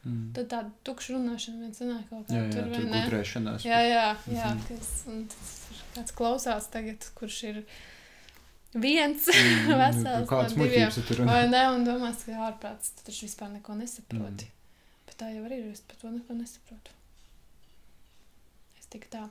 [0.06, 0.26] Mm.
[0.36, 3.54] Tad tāda tukša runāšana viens sanāk kaut kā jā, jā, tur, vai ne?
[3.66, 4.66] Jā, jā, jā mm -hmm.
[4.68, 4.90] kas,
[5.32, 5.54] tas
[5.96, 7.62] kāds klausās tagad, kurš ir
[8.72, 10.28] viens mm, vesels.
[10.30, 11.24] Kāds muļķības tur?
[11.26, 14.46] Vai ne, un domās, ka ārprāts, tu taču vispār neko nesaproti.
[14.46, 14.54] Mm.
[15.08, 16.94] Bet tā jau arī ir, es par to neko nesaprotu.
[18.78, 19.26] Es tik tā.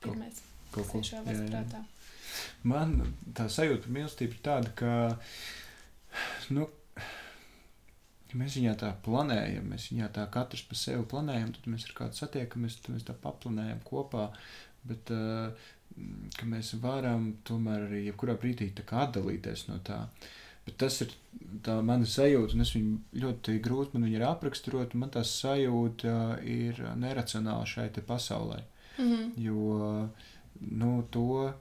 [0.00, 0.42] Pirmais.
[0.74, 1.02] Kaut ko.
[1.06, 1.84] Jā, jā.
[2.66, 2.96] Man
[3.36, 4.90] tā sajūta mīlestība ir tāda, ka,
[6.50, 6.66] nu,
[8.34, 11.96] ja mēs viņā tā planējam, mēs viņā tā katrs pa sevi planējam, tad mēs ar
[12.00, 14.28] kādu satiekamies, tad mēs tā paplanējam kopā,
[14.84, 15.68] bet uh,
[16.42, 20.04] mēs varam tomēr arī jebkurā brīdī atdalīties no tā.
[20.64, 21.12] Bet tas ir
[21.62, 24.94] tā mana sajūta, un es viņu ļoti grūti man ir apraksturot.
[24.96, 28.62] Man tā sajūta ir neracionāla šai pasaulē.
[28.98, 29.30] Mm -hmm.
[29.36, 30.08] Jo
[30.60, 31.52] nu, to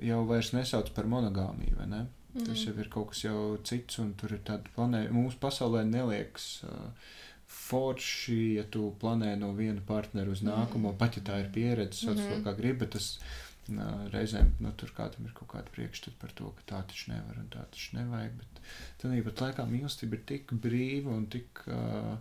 [0.00, 2.06] jau vairs nesauc par monogāmiju?
[2.32, 2.46] Mm.
[2.48, 5.12] Tas jau ir kaut kas jau cits, un tur ir tāda planēta.
[5.12, 7.08] Mūsu pasaulē neliekas uh,
[7.52, 11.00] forši, ja tu planē no viena partnera uz nākamo, mm.
[11.00, 12.88] pat ja tā ir pieredze, sauc mm to kā gribi.
[12.94, 17.12] Tas uh, reizēm nu, tur kādam ir kaut kāda priekšstata par to, ka tā taču
[17.12, 18.40] nevar un tā taču nevajag.
[18.40, 18.64] Bet
[19.04, 21.66] tāpat laikā mīlestība ir tik brīva un tik.
[21.68, 22.16] Uh,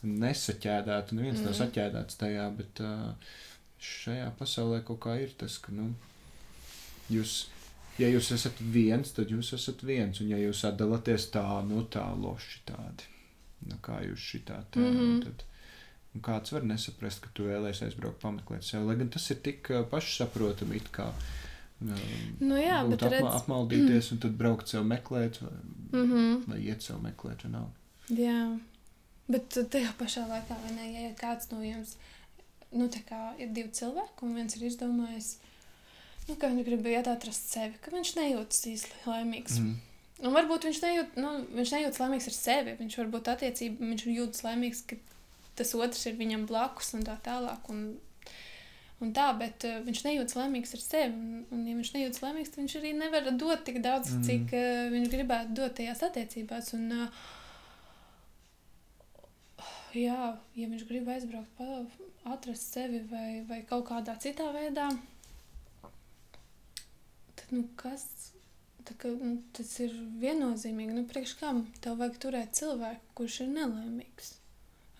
[0.00, 1.46] nesaķēdēta, neviens mm.
[1.50, 3.34] nav saķēdēts tajā, bet uh,
[3.84, 5.90] šajā pasaulē kaut kā ir tas, ka nu,
[7.12, 7.42] jūs
[7.98, 12.06] ja jūs esat viens, tad jūs esat viens, un ja jūs atdalāties tā, nu tā
[12.16, 13.08] loši tādi,
[13.68, 15.22] nu kā jūs šitā tā, mm -hmm.
[15.24, 15.46] tad.
[16.14, 19.70] Un kāds var nesaprast, ka tu vēlēsies aizbraukt, pameklēt sevi, lai gan tas ir tik
[19.70, 21.12] uh, pašsaprotami, it kā
[21.80, 23.28] nu, jā, bet apma redz...
[23.40, 25.52] apmaldīties un tad braukt sev meklēt, vai,
[25.92, 26.42] mm -hmm.
[26.48, 27.68] vai iet sev meklēt, vai nav.
[28.08, 28.58] Jā,
[29.28, 31.96] bet tajā pašā laikā, vai ne, ja kāds no jums,
[32.72, 35.38] nu tā kā ir divi cilvēki, un viens ir izdomājis,
[36.30, 39.60] nu, ka viņš grib iet atrast sevi, ka viņš nejūtas īsti laimīgs.
[39.60, 39.78] Mm.
[40.20, 42.76] Un varbūt viņš, nejūt, nu, viņš nejūtas laimīgs ar sevi.
[42.80, 44.98] Viņš varbūt attiecībā viņš jūtas laimīgs, ka
[45.56, 47.70] tas otrs ir viņam blakus un tā tālāk.
[47.72, 47.96] Un,
[49.00, 51.16] un tā, bet uh, viņš nejūtas laimīgs ar sevi.
[51.16, 54.26] Un, un ja viņš nejūtas laimīgs, tad viņš arī nevar dot tik daudz, mm.
[54.28, 56.72] cik uh, viņš gribētu dot tajās attiecībās.
[56.76, 57.08] Un, uh,
[59.96, 61.64] jā, ja viņš grib aizbraukt,
[62.28, 64.90] atrast sevi vai, vai kaut kādā citā veidā
[67.54, 68.06] nu, kas
[68.98, 70.96] ka, nu, tas ir viennozīmīgi.
[70.96, 74.36] Nu, priekš kam tev vajag turēt cilvēku, kurš ir nelaimīgs?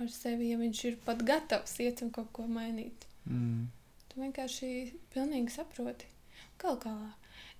[0.00, 3.04] ar sevi, ja viņš ir pat gatavs iet un kaut ko mainīt.
[3.28, 3.66] Mm.
[4.08, 4.70] Tu vienkārši
[5.14, 6.08] pilnīgi saproti.
[6.60, 7.10] Galu galā,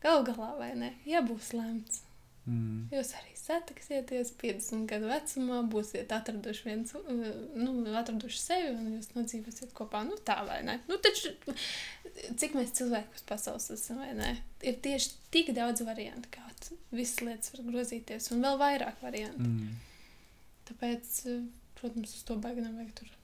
[0.03, 0.95] galu galā vai ne?
[1.09, 2.05] Ja būs lemts,
[2.49, 2.88] Mm.
[2.91, 6.94] jūs arī satiksieties 50 gadu vecumā, būsiet atraduši, viens,
[7.59, 10.05] nu, atraduši sevi un jūs nodzīvosiet kopā.
[10.07, 10.78] Nu, tā vai ne?
[10.88, 11.34] Nu, taču,
[12.38, 14.36] cik mēs cilvēki uz pasaules esam, vai ne?
[14.62, 16.46] Ir tieši tik daudz variantu, kā
[16.90, 19.46] visas lietas var grozīties, un vēl vairāk variantu.
[19.46, 19.78] Mm.
[20.70, 21.42] Tāpēc, eh,
[21.80, 23.16] protams, uz to baigi nevajag tur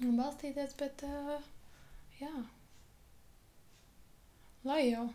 [0.00, 1.42] balstīties, bet uh,
[2.20, 2.32] jā.
[4.64, 5.10] Lai jau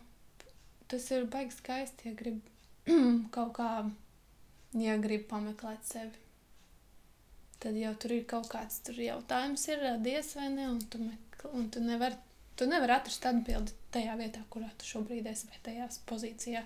[0.89, 2.43] tas ir baigi skaisti, ja grib
[3.36, 3.69] kaut kā,
[4.82, 6.23] ja grib pameklēt sevi.
[7.63, 11.69] Tad jau tur ir kaut kāds jautājums, ir radies vai ne, un tu, mekl, un
[11.71, 12.19] tu nevari
[12.55, 16.63] tu nevar atrast atbildi tajā vietā, kurā tu šobrīd esi, vai tajā pozīcijā.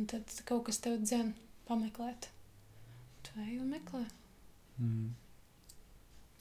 [0.00, 1.34] Un tad kaut kas tev dzen
[1.68, 2.30] pameklēt.
[3.26, 4.06] Tu ej un meklē.
[4.80, 5.10] Mm.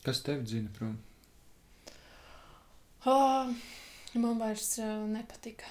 [0.06, 0.96] Kas tev dzina prom?
[3.06, 3.52] Oh,
[4.16, 5.68] man vairs uh, nepatika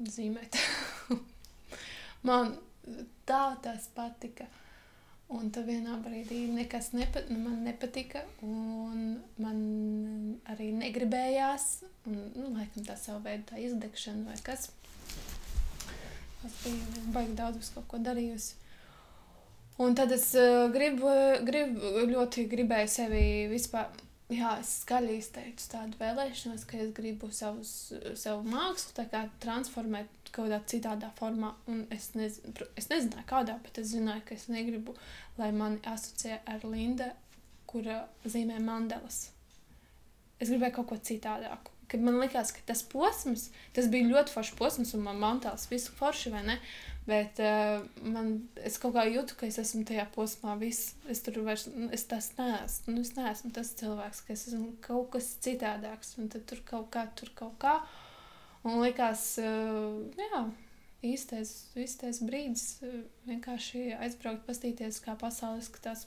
[0.00, 0.56] zīmēt.
[2.28, 2.56] man
[3.28, 4.48] tā tas patika.
[5.28, 9.58] Un tad vienā brīdī nekas nepa, nu, man nepatika, un man
[10.48, 11.66] arī negribējās.
[12.08, 14.70] Un, nu, laikam tā savu veidu tā izdegšana vai kas.
[16.46, 18.56] Es biju baigi daudz uz kaut ko darījusi.
[19.84, 21.10] Un tad es uh, gribu,
[21.46, 23.92] gribu, ļoti gribēju sevi vispār
[24.32, 27.72] jā, es skaļi izteicu tādu vēlēšanos, ka es gribu savus,
[28.18, 31.54] savu mākslu tā kā transformēt kaut kādā citādā formā.
[31.70, 32.40] Un es, nez,
[32.78, 34.94] es nezināju, kādā, bet es zināju, ka es negribu,
[35.38, 37.12] lai mani asociē ar Linda,
[37.68, 39.28] kura zīmē mandelas.
[40.38, 41.74] Es gribēju kaut ko citādāku.
[41.88, 45.94] Kad man likās, ka tas posms, tas bija ļoti foršs posms, un man mantāls visu
[45.96, 46.58] forši, vai ne?
[47.08, 48.34] Bet uh, man,
[48.68, 50.58] es kaut kā jūtu, ka es esmu tajā posmā.
[50.60, 51.64] Viss, es tur vairs
[51.96, 52.92] es tas neesmu.
[52.92, 56.18] Nu, es neesmu tas cilvēks, ka es esmu kaut kas citādāks.
[56.20, 57.78] Un tad tur kaut kā, tur kaut kā.
[58.68, 60.42] Un likās, uh, jā,
[61.08, 66.06] īstais, īstais brīdis uh, vienkārši aizbraukt, pastīties, kā pasaule izskatās.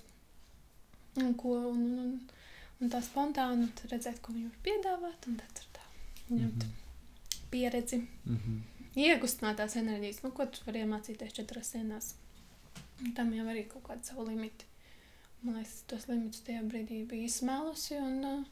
[1.20, 2.12] Un, ko, un, un,
[2.80, 5.32] un tā spontāni redzēt, ko viņi var piedāvāt.
[5.32, 5.88] Un tad tā
[6.30, 7.47] ņemt mm -hmm.
[7.49, 8.05] pieredzi.
[8.26, 8.62] Mm -hmm
[8.99, 12.14] iekustināt tās enerģijas, nu, ko tu vari iemācīties četrās dienās.
[13.01, 14.68] Un tam jau arī kaut kāda savu limiti.
[15.41, 17.97] Man liekas, tos limitus tajā brīdī bija izsmēlusi.
[17.97, 18.43] Un, uh,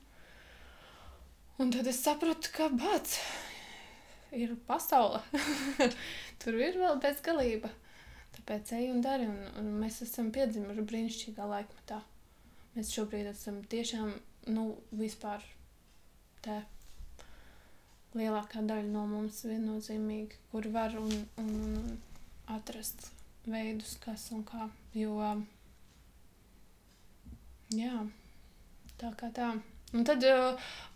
[1.62, 3.20] un tad es sapratu, ka bāc,
[4.36, 5.22] ir pasaule.
[6.42, 7.72] Tur ir vēl bezgalība.
[8.38, 9.28] Tāpēc ej un dari.
[9.30, 12.02] Un, un mēs esam piedzimuši brīnišķīgā laikmetā.
[12.76, 14.12] Mēs šobrīd esam tiešām,
[14.54, 14.66] nu,
[14.96, 15.44] vispār
[16.46, 16.62] tā
[18.18, 21.12] lielākā daļa no mums viennozīmīgi, kur var un,
[21.42, 21.50] un,
[21.82, 21.90] un
[22.50, 23.10] atrast
[23.50, 24.70] veidus, kas un kā.
[24.98, 25.18] Jo,
[27.74, 28.06] jā,
[29.02, 29.52] tā kā tā.
[29.94, 30.26] Un tad,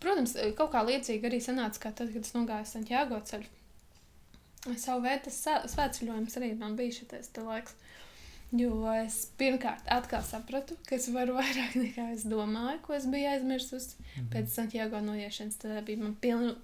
[0.04, 3.50] protams, kaut kā līdzīgi arī sanāca, kā tad, kad es nogāju Santiago ceļu.
[4.80, 7.76] Savu veidu svētceļojums arī man bija šitais laiks.
[8.54, 13.32] Jo es pirmkārt atkal sapratu, ka es varu vairāk nekā es domāju, ko es biju
[13.32, 13.96] aizmirsusi.
[13.98, 14.28] Mm -hmm.
[14.36, 16.16] Pēc Santiago noiešanas tā bija man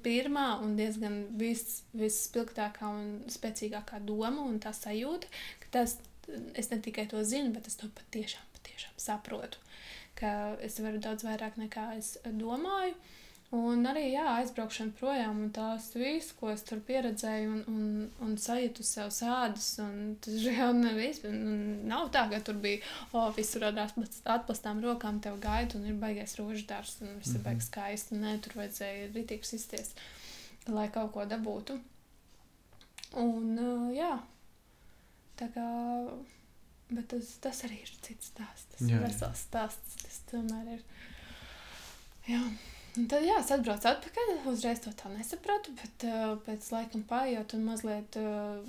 [0.04, 5.28] pirmā un diezgan vis, visspilgtākā un spēcīgākā doma un tā sajūta,
[5.60, 5.98] ka tas,
[6.54, 9.58] es ne tikai to zinu, bet es to patiešām, patiešām saprotu,
[10.20, 10.34] ka
[10.66, 12.98] es varu daudz vairāk nekā es domāju.
[13.50, 18.36] Un arī jā, aizbraukšana projām, un tās viss, ko es tur pieredzēju, un, un, un
[18.38, 19.72] sajūtu sev sādus.
[20.22, 25.80] Tas jau nevis, nav tā, ka tur bija, oh, visur ar atplastām rokām tev gaida,
[25.80, 28.20] un ir baigais roždārs, un viss ir baigi skaisti.
[28.22, 29.96] Nē, tur vajadzēja ritīgs izties,
[30.70, 31.80] lai kaut ko dabūtu.
[33.18, 33.58] Un
[33.98, 34.14] jā,
[35.42, 35.66] tā kā,
[36.90, 38.68] bet tas, tas arī ir cits stāsts.
[38.74, 40.84] Tas jā, ir vesels stāsts, tas tomēr ir,
[42.28, 42.44] jā.
[42.98, 44.32] Un tad, jā, es atbraucu atpakaļ.
[44.50, 48.60] Uzreiz to tā nesapratu, bet uh, pēc laikam paiet un mazliet uh,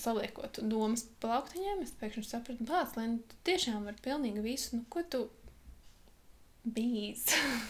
[0.00, 5.04] saliekot domas plauktiņiem, es pēkšņi sapratu, ka Lēna, tu tiešām vari pilnīgi visu, nu, ko
[5.06, 5.26] tu
[6.64, 7.26] bijis.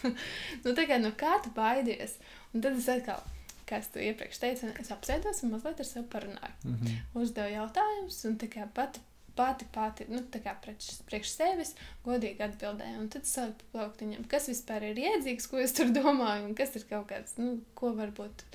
[0.63, 2.17] nu, tagad, no kā tu baidies?
[2.53, 3.21] Un tad es atkal,
[3.69, 6.55] kā es iepriekš teicu, es apsēdos un mazliet ar sevi parunāju.
[6.63, 7.21] Mm -hmm.
[7.21, 9.03] Uzdevu jautājumus un tā kā pati
[9.35, 11.73] pati, pati nu, priekš, priekš sevis
[12.05, 13.01] godīgi atbildēju.
[13.03, 16.75] Un tad sāku plaukt viņam, kas vispār ir iedzīgs, ko es tur domāju, un kas
[16.79, 18.45] ir kaut kāds, nu, ko varbūt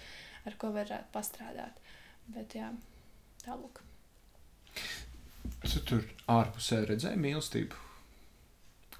[0.49, 1.81] ar ko varētu pastrādāt.
[2.31, 2.71] Bet jā,
[3.45, 3.83] tālāk.
[5.67, 7.87] Tu tur ārpusē redzēji mīlestību?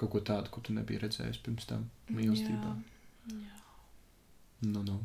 [0.01, 2.75] Kaut ko tādu, ko tu nebiji redzējis pirms tam mīlestībā.
[3.31, 3.39] Jā.
[3.47, 3.57] jā.
[4.69, 5.01] Nu, nu.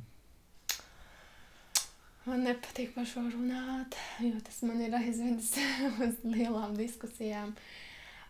[2.25, 5.51] Man nepatīk par šo runāt, jo tas man ir aizvedis
[6.05, 7.53] uz lielām diskusijām.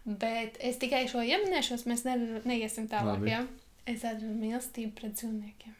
[0.05, 3.23] Bet es tikai šo ieminēšos, mēs ne, neiesim tālāk.
[3.23, 3.31] Labi.
[3.31, 3.45] Ja?
[3.87, 5.77] Es ar mīlestību pret dzīvniekiem.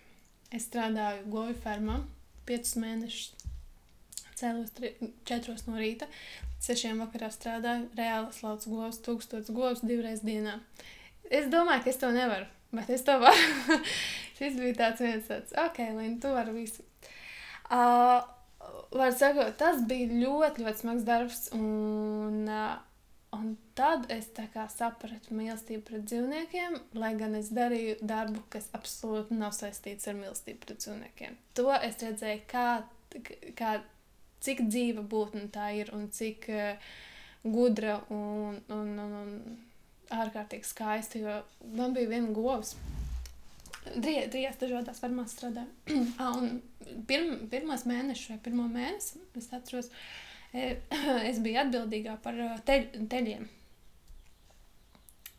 [0.55, 1.99] Es strādāju goju fermā
[2.47, 3.51] piecus mēnešus.
[4.35, 6.07] Cēlos 4 no rīta,
[6.63, 10.57] 6 vakarā strādāju, reāli slaucu govs, tūkstotis govs divreiz dienā.
[11.31, 13.79] Es domāju, ka es to nevaru, bet es to varu.
[14.37, 16.83] Šis bija tāds viens tāds, ok, Lina, tu vari visu.
[17.65, 18.21] Uh,
[18.93, 21.41] var sakot, tas bija ļoti, ļoti smags darbs.
[21.57, 22.75] Un, uh,
[23.35, 24.29] un tad es
[24.75, 30.61] sapratu mīlestību pret dzīvniekiem, lai gan es darīju darbu, kas absolūti nav saistīts ar mīlestību
[30.65, 31.37] pret dzīvniekiem.
[31.59, 32.67] To es redzēju, kā,
[33.57, 33.75] kā,
[34.45, 36.93] cik dzīva būtne tā ir un cik uh,
[37.45, 41.21] gudra un, un, un, un ārkārtīgi skaista.
[41.21, 41.41] Jo
[41.75, 42.75] man bija viena govs.
[43.85, 45.99] Trīs dažādās formās strādāju.
[46.23, 46.39] ah,
[47.09, 49.91] pirm, pirmos mēnešus, vai pirmo mēnesi, es atceros,
[50.55, 53.45] es biju atbildīgā par teļ, teļiem.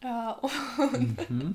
[0.07, 0.51] Un,
[0.93, 1.55] mm -hmm.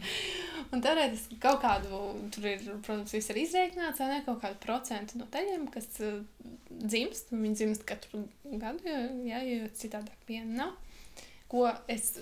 [0.74, 2.00] un teorētiski kaut kādu,
[2.34, 5.88] tur ir, protams, viss ir izreikināts, ne, kaut kādu procentu no teļiem, kas
[6.72, 8.98] dzimst, un viņi dzimst katru gadu,
[9.30, 10.74] jā, jo citādāk viena nav.
[11.48, 12.18] Ko es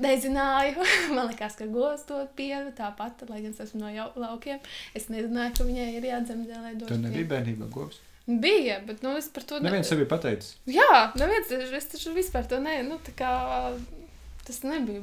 [0.00, 0.84] nezināju.
[1.16, 4.60] Man liekas, ka govs to pienu tāpat, lai gan es esmu no jau, laukiem.
[4.96, 6.94] Es nezināju, ka viņai ir jādzemdē, lai dotu.
[6.94, 8.00] Tu nebija bērnībā govs?
[8.30, 10.52] Bija, bet nu, es par to neviens sev bija pateicis.
[10.70, 13.32] Jā, neviens, es taču vispār to ne, nu, tā kā
[14.46, 15.02] tas nebija.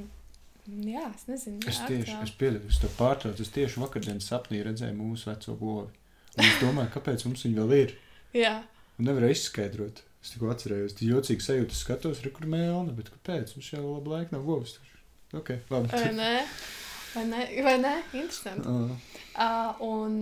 [0.68, 1.62] Jā, es nezinu.
[1.68, 3.44] Es tieši, es pieļauju, es to pārtraucu.
[3.44, 5.94] Es tieši vakardienas sapnī redzēju mūsu veco govi.
[6.38, 7.94] Un es domāju, kāpēc mums viņa vēl ir.
[8.36, 8.58] Jā.
[9.00, 10.04] Un nevarēju izskaidrot.
[10.28, 13.54] Es tikko atcerējos, tas jocīgi sajūta, skatos, kur mēlna, bet kāpēc?
[13.56, 14.74] Mums jau labi laika nav govs.
[15.32, 15.88] Ok, labi.
[15.94, 16.32] Vai ne?
[17.14, 17.44] Vai ne?
[17.64, 17.94] Vai ne?
[18.12, 18.68] Interesanti.
[18.68, 19.14] Uh.
[19.40, 20.18] Uh, un,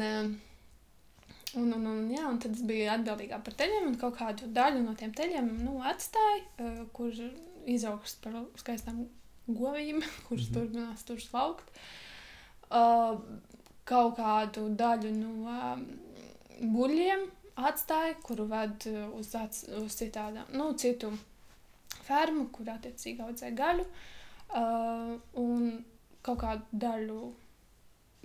[1.57, 4.83] un, un, un, jā, un tad es biju atbildīgā par teļiem, un kaut kādu daļu
[4.83, 7.17] no tiem teļiem nu, atstāju, uh, kur
[7.65, 9.07] izaugs par skaistām
[9.47, 10.53] govīm, kuras mm -hmm.
[10.59, 11.73] turpinās tur slaukt.
[12.69, 13.17] Uh,
[13.89, 15.89] kaut kādu daļu no um,
[16.77, 17.25] buļļiem
[17.55, 19.31] atstāju, kuru ved uz,
[19.79, 21.11] uz citādām, nu, citu
[22.05, 23.85] fermu, kur attiecīgi audzē gaļu.
[24.55, 25.71] Uh, un
[26.25, 27.21] kaut kādu daļu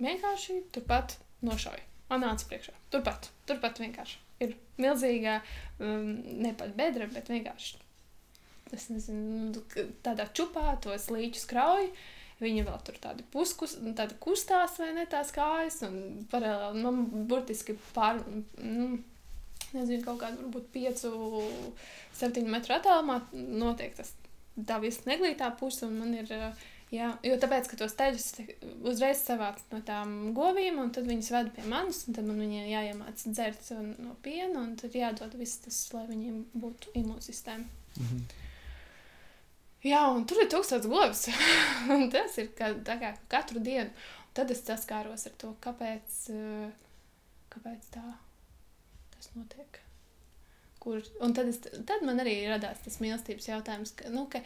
[0.01, 1.87] vienkārši turpat nošauju.
[2.11, 2.75] Man nāca priekšā.
[2.93, 4.19] Turpat, turpat vienkārši.
[4.43, 5.39] Ir milzīga,
[5.79, 6.11] um,
[6.43, 7.79] ne pat bedra, bet vienkārši
[8.75, 9.61] es nezinu,
[10.05, 11.91] tādā čupā to slīķu krauju.
[12.41, 17.75] Viņa vēl tur tādi puskus, tādi kustās vai ne tās kājas, un paralēli man burtiski
[17.93, 18.23] pār,
[18.57, 18.95] nu,
[19.75, 21.05] nezinu, kaut kāda varbūt 5,
[22.19, 24.13] 7 metru attālumā notiek tas
[24.67, 26.31] tā viss neglītā puse, man ir,
[26.91, 28.27] jā, jo tāpēc, ka tos teļus
[28.91, 32.69] uzreiz savāc no tām govīm, un tad viņas ved pie manis, un tad man viņiem
[32.71, 37.67] jāiemāc dzert no piena, un tad jādod viss tas, lai viņiem būtu imūnsistēma.
[37.97, 38.47] -hmm.
[39.81, 41.23] Jā, un tur ir tūkstots govs.
[42.13, 43.89] tas ir kā, kā katru dienu.
[44.33, 46.19] Tad es saskāros ar to, kāpēc,
[47.49, 48.30] kāpēc tā tas
[49.37, 49.81] notiek.
[50.81, 54.41] Kur, un tad, es, tad man arī radās tas mīlestības jautājums, ka, nu, ka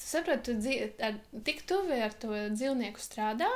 [0.00, 1.02] sapratu, tu dzīv,
[1.44, 3.50] tik tuvi ar to dzīvnieku strādā.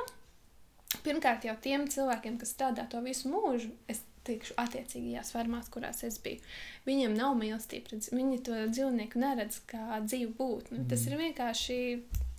[1.06, 6.18] Pirmkārt, jau tiem cilvēkiem, kas strādā to visu mūžu, es teikšu, attiecīgajās fermās, kurās es
[6.22, 6.42] biju.
[6.86, 7.98] Viņiem nav mīlestība.
[8.12, 10.82] Viņi to dzīvnieku neredz kā dzīvu būtni.
[10.82, 10.90] Mm.
[10.92, 11.78] Tas ir vienkārši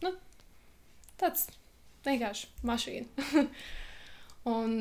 [0.05, 0.13] nu,
[1.19, 1.47] tāds
[2.05, 3.25] vienkārši mašīna.
[4.53, 4.77] un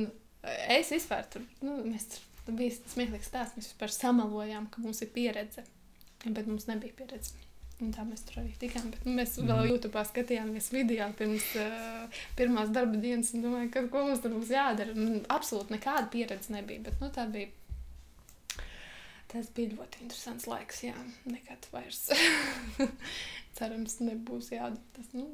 [0.76, 3.56] es vispār tur, nu, mēs tur Tas bija smieklīgs stāsts.
[3.58, 5.64] Mēs vispār samalojām, ka mums ir pieredze,
[6.24, 7.38] bet mums nebija pieredze.
[7.82, 8.90] Un tā mēs tur arī tikām.
[8.92, 9.70] Bet, nu, mēs vēl mm.
[9.72, 14.52] YouTube skatījāmies video pirms uh, pirmās darba dienas un domājām, ka, ko mums tur mums
[14.54, 14.94] jādara.
[14.94, 16.84] Un absolūti nekāda pieredze nebija.
[16.86, 17.50] Bet, nu, tā bija.
[19.32, 20.82] Tas bija ļoti interesants laiks.
[20.84, 20.94] Jā,
[21.26, 22.04] nekad vairs.
[23.58, 25.08] Cerams, nebūs jādara tas.
[25.16, 25.26] Nu,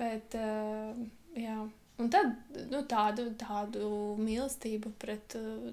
[0.00, 0.92] bet, uh,
[1.38, 1.56] jā.
[2.00, 2.34] Un tad
[2.72, 3.88] nu, tādu, tādu
[4.20, 5.40] mīlestību pret.
[5.40, 5.72] Uh,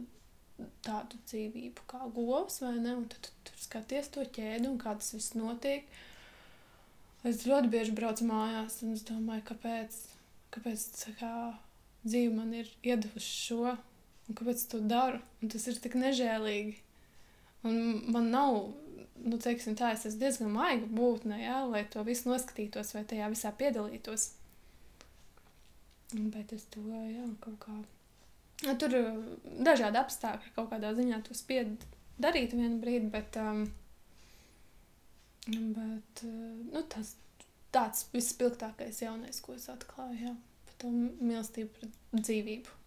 [0.85, 2.95] tādu dzīvību kā govs, vai ne?
[3.01, 5.87] Un tad tu, tu skaties to ķēdi un kā tas viss notiek.
[7.27, 9.97] Es ļoti bieži braucu mājās un es domāju, kāpēc,
[10.55, 10.85] kāpēc
[11.19, 11.33] kā,
[12.05, 13.73] dzīve man ir iedavusi šo,
[14.27, 15.19] un kāpēc to daru.
[15.43, 16.77] Un tas ir tik nežēlīgi.
[17.67, 17.79] Un
[18.13, 18.59] man nav,
[19.19, 23.27] nu, teiksim tā, es esmu diezgan maiga būtne, jā, lai to visu noskatītos vai tajā
[23.33, 24.29] visā piedalītos.
[26.15, 27.75] Bet es to, jā, kaut kā
[28.65, 29.19] Nu, tur uh,
[29.63, 31.77] dažādi apstākļi, kaut kādā ziņā to spied
[32.19, 33.63] darīt vienu brīdi, bet, um,
[35.47, 36.33] bet uh,
[36.73, 37.15] nu, tas
[37.75, 40.35] tāds vispilgtākais jaunais, ko es atklāju, jā,
[40.67, 42.77] par to mīlestību pret dzīvību,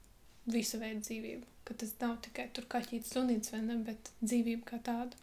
[0.53, 4.81] visu veidu dzīvību, ka tas nav tikai tur kaķītis sunīts vai ne, bet dzīvību kā
[4.85, 5.19] tādu.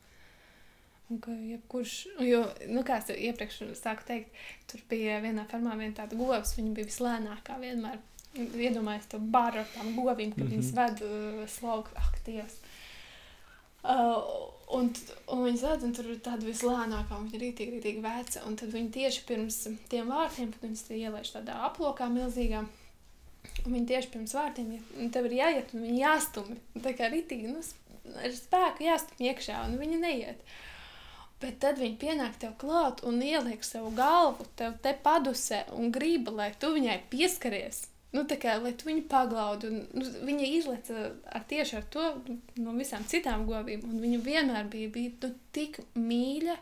[1.10, 4.36] Un ka jebkurš, jo, nu, kā es iepriekš sāku teikt,
[4.70, 7.98] tur bija vienā fermā viena tāda govs, viņa bija vislēnākā vienmēr.
[8.38, 10.52] Iedomājieties to baru ar tām govīm, kad mm -hmm.
[10.52, 12.60] viņas ved uh, slogu, ak, Dievs.
[13.80, 14.92] Uh, un,
[15.32, 18.44] un viņi zina, un tur ir tāda vislēnākā, un viņa ir rītīgi, rītīgi veca.
[18.46, 22.66] Un tad viņi tieši pirms tiem vārtiem, kad viņas ielaiž tādā aplokā milzīgā,
[23.66, 26.58] un viņi tieši pirms vārtiem, ja tev ir jāiet, un viņi jāstumj.
[26.84, 27.64] Tā kā rītīgi, nu,
[28.24, 30.44] ar spēku jāstumj iekšā, un viņi neiet.
[31.40, 36.28] Bet tad viņi pienāk tev klāt un ieliek savu galvu tev te padusē un grib,
[36.36, 37.86] lai tu viņai pieskaries.
[38.10, 39.70] Nu, tā kā lai viņu paglaudi.
[39.70, 42.06] Un, nu, viņa izlaica ar tieši ar to
[42.58, 43.84] no visām citām govīm.
[44.02, 46.56] Viņa vienmēr bija, bija nu, tik mīļa,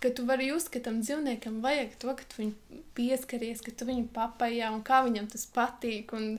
[0.00, 3.88] ka tu vari just, ka tam dzīvniekam vajag to, ka tu viņu pieskaries, ka tu
[3.88, 6.16] viņu papajā un kā viņam tas patīk.
[6.16, 6.34] Un,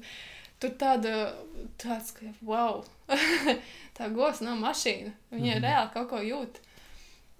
[0.58, 1.36] Tur tāda,
[1.78, 2.80] tāds, ka, wow,
[3.98, 5.12] tā govs nav mašīna.
[5.30, 5.66] Viņa mm -hmm.
[5.68, 6.58] reāli kaut ko jūt.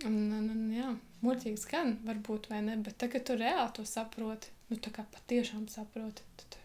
[0.06, 0.92] Un, un, un, jā,
[1.26, 5.66] muļķīgi skan, varbūt, vai ne, bet tagad tu reāli to saproti, nu tā kā patiešām
[5.74, 6.58] saproti, tad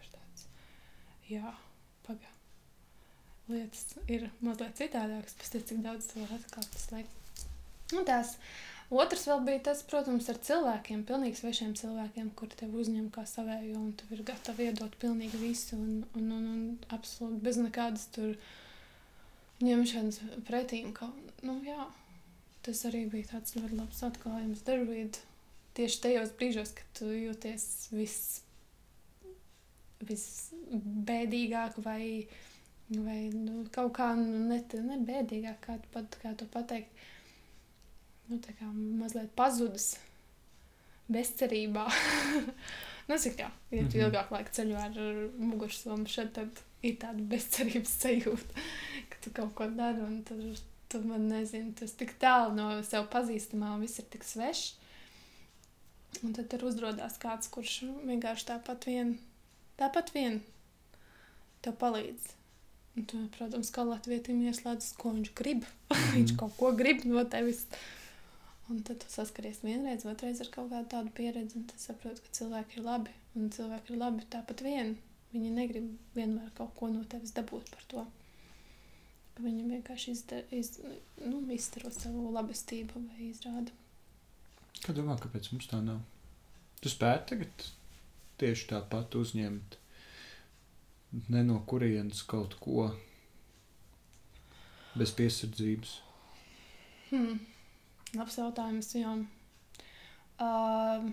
[1.29, 1.53] jā,
[2.07, 2.29] pagā.
[3.51, 7.17] Lietas ir mazliet citādākas, pēc tam, cik daudz tu vari atklāt.
[7.93, 8.37] Un tās
[8.93, 13.79] otrs vēl bija tas, protams, ar cilvēkiem, pilnīgi svešiem cilvēkiem, kuri tev uzņem kā savējo,
[13.79, 18.37] un tu ir gatavi iedot pilnīgi visu, un, un, un, un absolūti bez nekādas tur
[19.63, 21.11] ņemšanas pretīm, ka,
[21.45, 21.89] nu jā,
[22.63, 25.19] tas arī bija tāds ļoti labs atklājums darbvīd.
[25.73, 28.43] Tieši tajos brīžos, kad tu jūties viss
[30.09, 32.27] visbēdīgāk vai,
[32.89, 37.05] vai nu, kaut kā nu, ne, ne bēdīgāk, kā, pat, kā to pateikt.
[38.29, 39.97] Nu, tā kā mazliet pazudis
[41.11, 41.87] bezcerībā.
[43.09, 44.03] nu, cik tā, ja tu mm -hmm.
[44.05, 45.01] ilgāk laika ceļo ar
[45.37, 48.67] mugursomu, šeit tad ir tāda bezcerības sajūta,
[49.09, 50.39] ka tu kaut ko dari un tad
[50.93, 54.75] tu man nezini, tas tik tālu no sev pazīstamā un viss ir tik svešs.
[56.23, 59.15] Un tad tur uzrādās kāds, kurš vienkārši tāpat vien,
[59.79, 60.39] tāpat vien
[61.63, 62.31] tev palīdz.
[62.93, 65.65] Un tu, protams, kā Latvijam ieslēdzas, ko viņš grib.
[66.15, 67.63] Viņš kaut ko grib no tevis.
[68.71, 72.35] Un tad tu saskaries vienreiz, otrreiz ar kaut kādu tādu pieredzi, un tad saproti, ka
[72.37, 73.15] cilvēki ir labi.
[73.39, 74.93] Un cilvēki ir labi tāpat vien.
[75.33, 78.05] Viņi negrib vienmēr kaut ko no tevis dabūt par to.
[79.41, 80.75] Viņam vienkārši izdara, iz,
[81.25, 83.73] nu, izstaro savu labestību vai izrāda.
[84.83, 86.03] Kā domā, kāpēc mums tā nav?
[86.83, 87.65] Tu spēj tagad
[88.41, 89.77] tieši tāpat uzņemt
[91.33, 92.87] ne no kurienes kaut ko
[94.97, 95.97] bez piesardzības?
[97.11, 97.37] Hmm.
[98.17, 99.13] Labs jautājums, jā.
[100.41, 101.11] Uh,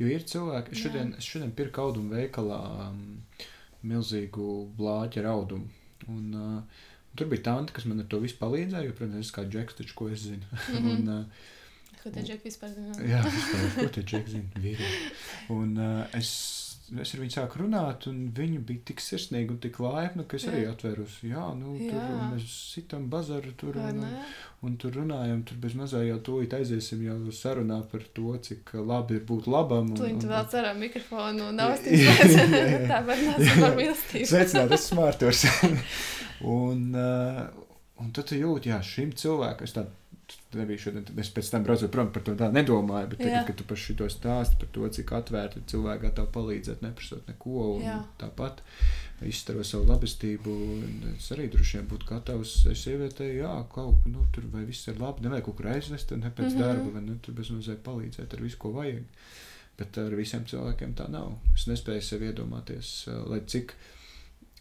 [0.00, 3.02] Jo ir cilvēki, es šodien, šodien pirku audumu veikalā um,
[3.86, 4.46] milzīgu
[4.78, 5.68] blāķa audumu.
[6.10, 6.86] Un, uh,
[7.18, 9.98] tur bija tante, kas man ar to visu palīdzēja, jo, protams, es kā džeks, taču
[9.98, 10.48] ko es zinu.
[10.72, 10.90] Mm -hmm.
[10.94, 11.60] un, uh,
[12.02, 12.96] Ko tie džeki vispār zina?
[13.06, 14.64] Jā, vispār, ko tie džeki zina?
[14.64, 15.14] Vīrieši.
[15.54, 16.32] Un uh, es
[17.00, 20.44] es ar viņu sāku runāt, un viņa bija tik sirsnīga un tik laipna, ka es
[20.44, 20.52] jā.
[20.52, 21.14] arī atvērus.
[21.24, 21.92] Jā, nu, jā.
[21.94, 24.18] tur mēs sitam bazaru tur un, un,
[24.66, 25.40] un tur runājam.
[25.48, 29.94] Tur bez mazā jau tūlīt aiziesim jau sarunā par to, cik labi ir būt labam.
[29.96, 32.36] Un, tu vēl cerā mikrofonu un austīsies.
[32.90, 34.28] Tā var nāc par mīlestību.
[34.34, 35.46] Sveicināt, es smārtos.
[36.58, 37.42] un, uh,
[38.02, 40.01] un tad tu jūti, jā, šim cilvēkam, es tādu
[40.54, 41.06] nebija šodien.
[41.20, 44.08] Es pēc tam braucu prom par to tā nedomāju, bet tagad, kad tu par šo
[44.12, 47.98] stāstu, par to, cik atvērti cilvēki gatavi palīdzēt, neprasot neko, un Jā.
[48.20, 48.62] tāpat
[49.28, 50.56] izstaro savu labestību,
[51.12, 55.24] es arī droši vien būtu gatavs sievietei, jā, kaut nu, tur vai viss ir labi,
[55.26, 56.66] nevajag kaut kur aizvest, ne pēc mm -hmm.
[56.66, 59.02] darba, vai ne, tur bez mazliet palīdzēt ar visu, ko vajag.
[59.78, 61.32] Bet ar visiem cilvēkiem tā nav.
[61.56, 63.72] Es nespēju sev iedomāties, lai cik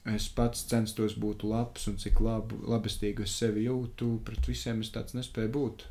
[0.10, 4.90] es pats censtos būt labs un cik labu, labestīgi es sevi jūtu, pret visiem es
[4.94, 5.86] tāds nespēju būt.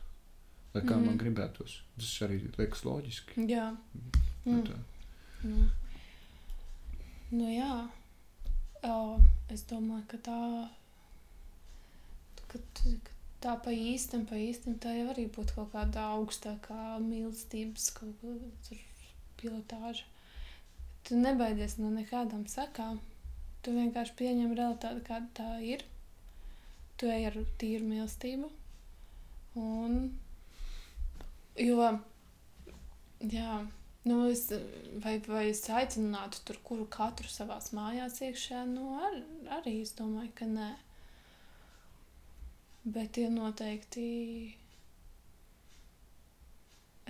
[0.74, 1.04] Lai kā mm.
[1.04, 1.20] man mhm.
[1.22, 1.80] gribētos.
[1.98, 3.46] Tas arī liekas loģiski.
[3.50, 3.70] Jā.
[4.44, 4.66] Mm.
[5.42, 5.68] Nu.
[7.34, 7.72] nu jā.
[8.86, 8.98] O,
[9.52, 10.38] es domāju, ka tā,
[12.48, 17.90] ka, ka tā pa īstam, pa īstam tā jau arī būtu kaut kāda augstākā mīlestības
[17.98, 18.80] kaut kāda
[19.40, 20.06] pilotāža.
[21.04, 23.00] Tu nebaidies no nekādām sakām.
[23.60, 25.84] Tu vienkārši pieņem realitāti, kāda tā ir.
[27.00, 28.48] Tu ej ar tīru mīlestību.
[29.60, 29.96] Un,
[31.58, 31.88] jo,
[33.34, 33.56] jā,
[34.06, 34.46] nu es,
[35.04, 39.18] vai, vai es aicinātu tur kuru katru savās mājās iekšā, nu ar,
[39.58, 40.70] arī es domāju, ka nē.
[42.96, 44.06] Bet ir noteikti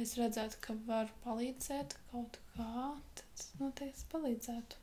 [0.00, 2.70] es redzētu, ka var palīdzēt kaut kā,
[3.20, 4.80] tad noteikti palīdzētu.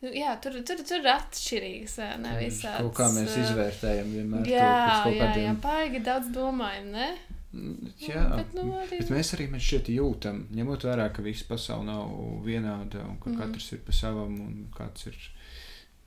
[0.00, 1.98] Nu, jā, tur, tur, tur ir atšķirīgs.
[2.00, 4.70] ā, Ne, visāds, Kaut kā mēs izvērtējam vienmēr to Jā,
[5.04, 5.60] kaut jā, jā, kādiem.
[5.66, 7.10] baigi daudz domājam, ne?
[7.52, 9.00] Mm, Jā, bet, nu, arī...
[9.02, 12.12] Bet mēs arī man šķiet jūtam, ņemot vērā, ka visa pasaule nav
[12.46, 15.16] vienāda un ka mm katrs ir pa savam un kāds ir,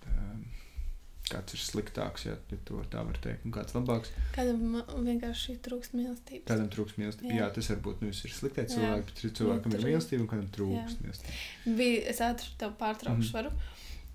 [0.08, 0.46] um,
[1.30, 4.10] kāds ir sliktāks, ja ja to tā var teikt, un kāds labāks.
[4.36, 4.76] Kādam
[5.08, 6.48] vienkārši trūkst mīlestības.
[6.50, 7.32] Kādam trūks mīlestība.
[7.32, 7.46] Jā.
[7.46, 7.50] Jā.
[7.56, 11.38] Tas varbūt nu, ir sliktie cilvēki, bet ir cilvēkam ir mīlestība un kādam trūks mīlestība.
[11.80, 13.38] Bija, es ātri tev pārtraukšu, Mhm.
[13.38, 13.52] varu.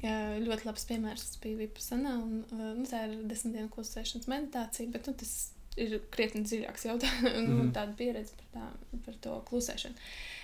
[0.02, 2.12] Jā, ļoti labs piemērs bija Vipasanā.
[2.22, 5.32] Un, uh, nu, tā ir desmit dienu klusēšanas meditācija, bet nu, tas
[5.76, 7.72] ir krietni dziļāks jautājums, nu, Mhm.
[7.72, 9.94] tāda pieredze par, tā, par to klusēšanu.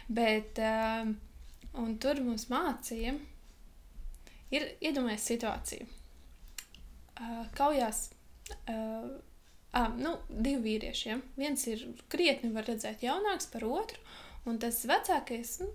[0.09, 1.17] Bet, um,
[1.85, 3.15] un tur mums mācīja,
[4.55, 5.87] ir iedomājies situāciju.
[7.15, 8.09] Uh, kaujās
[8.67, 9.07] uh,
[9.75, 11.09] ah, nu, divi vīrieši.
[11.13, 11.19] Ja?
[11.39, 14.01] Viens ir krietni, var redzēt, jaunāks par otru,
[14.51, 15.71] un tas vecākais nu,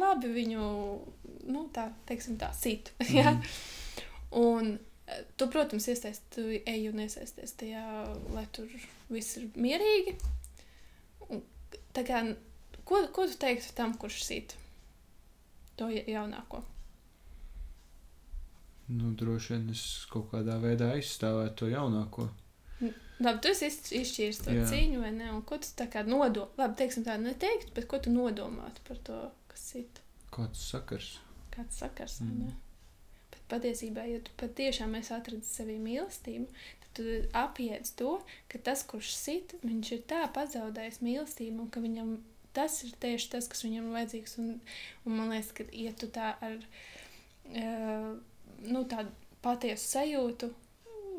[0.00, 0.64] labi viņu,
[1.50, 2.92] nu, tā teiksim, tā sit.
[3.18, 3.34] Ja?
[3.34, 3.52] Mhm.
[4.30, 4.68] Un
[5.10, 7.82] eh, tu, protams, iesaisties, tu ej un iesaisties tajā,
[8.30, 8.70] lai tur
[9.10, 10.14] viss ir mierīgi.
[11.26, 11.42] Un,
[11.96, 12.22] tā kā,
[12.86, 14.54] ko, ko tu teiktu tam, kurš sit
[15.80, 16.62] to ja- jaunāko?
[18.90, 22.28] Nu, droši vien es kaut kādā veidā aizstāvētu to jaunāko.
[23.20, 24.64] Labi, tu esi iz- izšķīris to Jā.
[24.70, 25.26] Cīņu, vai ne?
[25.36, 26.48] Un ko tu tā kā nodomā?
[26.58, 29.18] Labi, teiksim tā, neteikt, bet ko tu nodomātu par to,
[29.52, 30.00] kas sit?
[30.32, 31.18] Kāds sakars?
[31.52, 32.46] Kāds sakars, Mm.
[32.48, 32.54] mm.
[33.30, 36.46] Bet patiesībā, ja tu patiešām esi atradis sevī mīlestību,
[36.80, 37.02] tad tu
[37.44, 38.16] apiedz to,
[38.48, 42.16] ka tas, kurš sit, viņš ir tā pazaudējis mīlestību, un ka viņam
[42.54, 44.38] tas ir tieši tas, kas viņam ir vajadzīgs.
[44.38, 44.60] Un,
[45.04, 46.56] un man liekas, ka, ja tu tā ar
[47.54, 48.16] uh,
[48.66, 49.12] nu, tādu
[49.44, 50.50] patiesu sajūtu,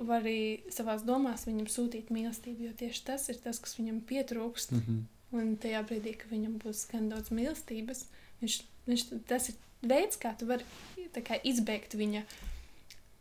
[0.07, 4.75] var arī savā domās viņam sūtīt mīlestību, jo tieši tas ir tas, kas viņam pietrūkst.
[4.75, 5.01] Mm -hmm.
[5.31, 8.05] Un tajā brīdī, kad viņam būs gan daudz mīlestības,
[8.41, 8.55] viņš,
[8.87, 10.65] viņš, tas ir veids, kā tu vari
[11.23, 12.23] kā, izbeigt viņa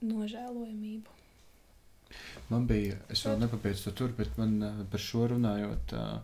[0.03, 1.19] nožēlojamību.
[2.51, 6.19] Man bija, es vēl nepabeidzu to tur, bet man uh, par šo runājot, uh,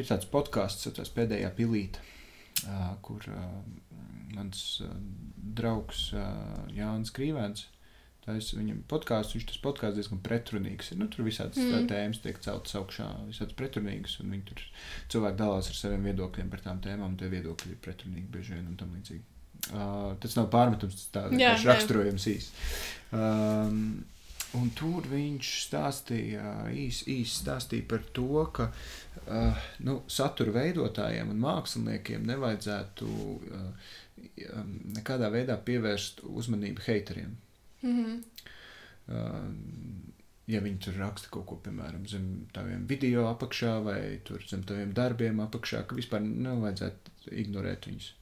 [0.00, 2.00] ir tāds podkāsts, tas pēdējā pilīte,
[2.64, 3.44] uh, kur uh,
[4.34, 4.94] mans uh,
[5.60, 7.66] draugs uh, Jānis Krīvēns.
[8.20, 10.90] Tas viņam podkāsts, viņš tas podkāsts diezgan pretrunīgs.
[10.92, 10.98] ir.
[11.00, 11.86] Nu, tur visādas Mm.
[11.88, 14.60] tēmas tiek celtas augšā, visādas pretrunīgas, un viņi tur
[15.14, 18.68] cilvēki dalās ar saviem viedokļiem par tām tēmām, un tie viedokļi ir pretrunīgi bieži vien
[18.68, 19.22] un tam līdzīgi.
[19.72, 21.64] Uh, tas nav pārmetums, tas tā Jā, jā.
[21.72, 22.52] raksturojums īsi.
[23.12, 24.04] Um,
[24.58, 26.44] un tur viņš stāstīja,
[26.74, 33.92] īsi īs stāstīja par to, ka uh, nu, satura veidotājiem un māksliniekiem nevajadzētu uh,
[34.96, 37.36] nekādā veidā pievērst uzmanību haiteriem.
[37.82, 38.22] Mm -hmm.
[39.10, 40.10] Uh,
[40.46, 44.00] ja viņi tur raksta kaut ko, piemēram, zem taviem video apakšā vai
[44.48, 48.14] zem taviem darbiem apakšā, ka vispār nevajadzētu ignorēt viņus.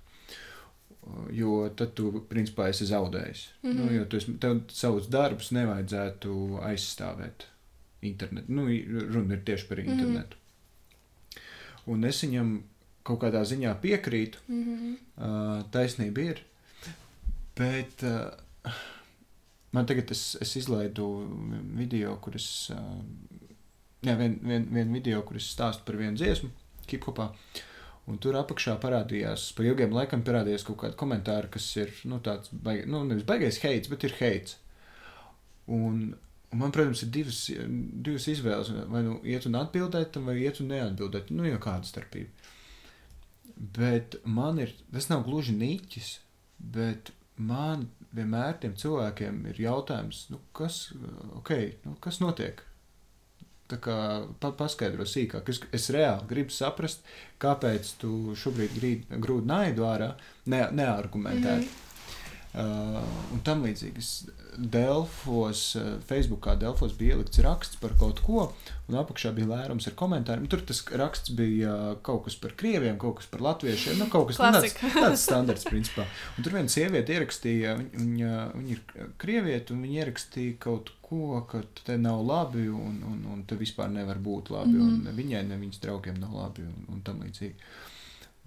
[1.09, 3.47] Uh, Jo tad tu, principā, esi zaudējis.
[3.63, 3.75] Mm -hmm.
[3.77, 3.95] nu, Mhm.
[3.97, 7.47] jo tu esi, tev savus darbus nevajadzētu aizstāvēt
[8.03, 8.53] internetu.
[8.53, 8.63] Nu,
[9.13, 9.91] runa ir tieši par Mhm.
[9.91, 10.37] internetu.
[11.87, 12.61] Un es viņam
[13.03, 14.97] kaut kādā ziņā piekrītu, Mm -hmm.
[15.17, 16.43] Uh, taisnība ir.
[17.57, 18.73] Bet uh,
[19.73, 21.29] man tagad es, es izlaidu
[21.75, 22.71] video, kur es.
[22.71, 22.77] Uh,
[24.03, 26.51] jā, vien, vien, vien video, kur es stāstu par vienu dziesmu,
[26.89, 27.29] hip-hopā.
[28.09, 32.49] Un tur apakšā parādījās, pa ilgiem laikam parādījās kaut kādi komentāri, kas ir, nu, tāds,
[32.65, 34.57] baig, nu, nevis baigais heits, bet ir heits.
[35.69, 36.15] Un,
[36.49, 37.43] un man, protams, ir divas,
[38.07, 38.73] divas izvēles.
[38.89, 41.29] Vai nu iet un atbildēt, vai iet un neatbildēt.
[41.35, 42.55] Nu, jau kāda starpība.
[43.77, 46.15] Bet man ir, tas nav gluži niķis,
[46.79, 50.87] bet man vienmēr tiem cilvēkiem ir jautājums, nu, kas,
[51.37, 52.63] okay, nu, kas notiek?
[53.69, 55.51] Pa, paskaidro sīkāk.
[55.53, 57.05] Es, es reāli gribu saprast,
[57.43, 60.15] kāpēc tu šobrīd grīd, grūdi naidu ārā,
[60.47, 61.67] ne, neargumentēti.
[61.67, 61.85] Mm -hmm.
[62.59, 63.03] Uh,
[63.35, 64.03] un tam līdzīgi.
[64.73, 68.47] Delfos, uh, Facebookā Delfos bija ielikts raksts par kaut ko,
[68.89, 70.47] un apakšā bija lērums ar komentāriem.
[70.49, 74.31] Tur tas raksts bija uh, kaut kas par krieviem, kaut kas par latviešiem, nu, kaut
[74.31, 76.09] kas tāds tāds standarts, principā.
[76.35, 80.98] Un tur viena sieviete ierakstīja, viņa, viņa, viņa ir krieviete, un viņa ierakstīja kaut ko,
[81.51, 85.15] ka te nav labi, un, un, un te vispār nevar būt labi, mm -hmm.
[85.17, 87.55] viņai, ne viņas draugiem nav labi, un, un tam līdzīgi.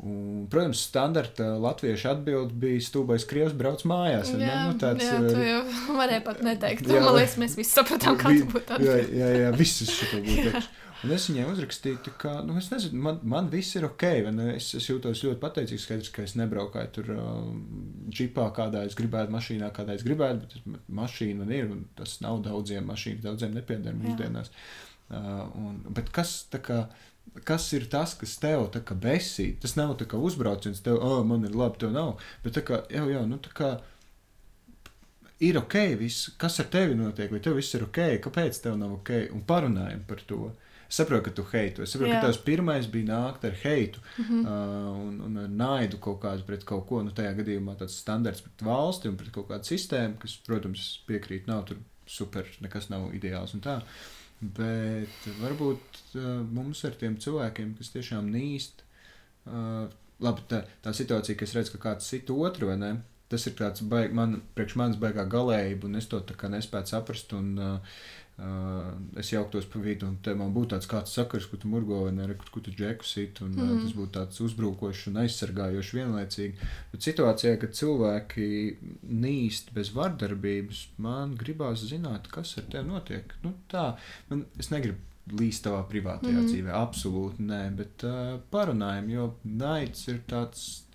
[0.01, 4.31] Un, protams, standarta latviešu atbild bija stūbais krievs brauc mājās.
[4.31, 4.47] vai ne?
[4.47, 6.87] Jā, nu, tāds, jā, tu jau varēji pat neteikt.
[6.87, 9.89] Jā, Jā, man liekas, mēs visi sapratām, kā Vi- tu būtu Jā, jā, jā visas
[9.89, 10.63] šito būtu.
[11.01, 14.05] Un es viņai uzrakstīju, kā, nu, es nezinu, man, man viss ir ok.
[14.53, 17.63] Es, es jūtos ļoti pateicīgs, skaidrs, ka es nebraukāju tur um,
[18.13, 22.43] džipā, kādā es gribētu, mašīnā, kādā es gribētu, bet mašīna man ir, un tas nav
[22.45, 24.53] daudziem mašīnas, daudziem nepieder mūsdienās.
[25.11, 26.83] Uh, un, bet kas tā kā
[27.47, 29.51] kas ir tas, kas tev tā kā besī.
[29.61, 32.17] Tas nav tā kā uzbrauciens, tev, oh, man ir labi, tev nav.
[32.43, 33.71] Bet tā kā, jau, jau, nu tā kā
[35.41, 38.99] ir ok, viss, kas ar tevi notiek, vai tev viss ir ok, kāpēc tev nav
[38.99, 40.51] ok, un parunājam par to.
[40.91, 41.85] Es saprotu, ka tu heitu.
[41.85, 42.19] Es saprotu, Jā.
[42.19, 44.41] ka tavs pirmais bija nākt ar heitu mm -hmm.
[44.43, 46.99] uh, un, un ar naidu kaut kādu pret kaut ko.
[47.03, 51.47] Nu, tajā gadījumā tāds standarts pret valsti un pret kaut kādu sistēmu, kas, protams, piekrīt,
[51.47, 53.79] nav tur super, nekas nav ideāls un tā.
[54.41, 58.83] Bet varbūt uh, mums ar tiem cilvēkiem, kas tiešām nīst,
[59.47, 59.87] uh,
[60.19, 62.91] labi, tā, tā situācija, ka es redzu, ka kāds sit otru vai ne,
[63.31, 66.91] tas ir tāds baig, man, priekš manis baigā galējība, un es to tā kā nespēju
[66.93, 67.37] saprast.
[67.37, 68.01] Un, uh,
[68.41, 71.99] Uh, es jauktos pa vidu, un te man būtu tāds kāds sakars, ko tu murgo,
[72.07, 73.67] vai ne, kur, kur tu džeku sit, un mm.
[73.67, 76.69] uh, tas būtu tāds uzbrukošs un aizsargājošs vienlaicīgi.
[76.93, 78.47] Bet situācijā, kad cilvēki
[79.03, 83.35] nīst bez vardarbības, man gribās zināt, kas ar tevi notiek.
[83.45, 83.91] Nu, tā,
[84.31, 86.49] man, es negribu līst tavā privātajā mm.
[86.49, 90.87] dzīvē, absolūti nē, bet uh, parunājam, jo naids ir tāds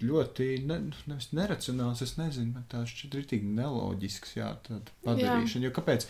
[0.00, 0.78] ļoti ne,
[1.10, 5.64] nevis neracionāls, es nezinu, bet tā šķiet neloģisks, jā, tāda padarīšana.
[5.64, 5.68] Jā.
[5.68, 6.06] Jo kāpēc?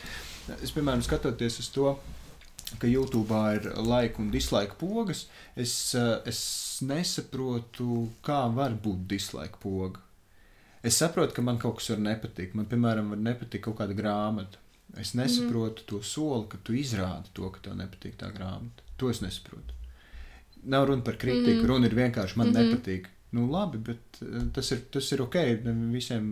[0.60, 1.94] Es, piemēram, skatoties uz to,
[2.78, 5.26] ka YouTube ir laika un dislaika pogas,
[5.58, 5.74] es,
[6.28, 6.40] es
[6.86, 10.02] nesaprotu, kā var būt dislaika poga.
[10.86, 12.54] Es saprotu, ka man kaut kas var nepatikt.
[12.56, 14.62] Man, piemēram, var nepatikt kaut kāda grāmata.
[14.98, 15.88] Es nesaprotu mm.
[15.90, 18.86] to soli, ka tu izrādi to, ka tev nepatīk tā grāmata.
[18.98, 19.76] To es nesaprotu.
[20.70, 21.68] Nav runa par kritiku, mm.
[21.68, 22.70] runa ir vienkārši man mm -hmm.
[22.72, 25.36] nepatīk Nu, labi, bet eh, tas ir, tas ir ok.
[25.94, 26.30] Visiem,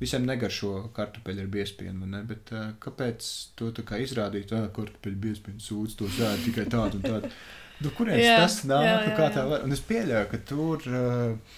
[0.00, 2.08] visiem negaršo kartupeļu ar biespienu.
[2.10, 2.20] Ne?
[2.28, 4.52] Bet, uh, kāpēc to kā izrādīt?
[4.52, 7.30] Ah, kartupeļu biespienu sūdz to sēdi tikai tādu un tādu.
[7.82, 8.84] Nu, kurienes jā, tas nāk?
[8.86, 9.46] Jā, nu, jā, jā.
[9.50, 9.64] Var?
[9.66, 11.56] Un es pieļauju, ka tur uh,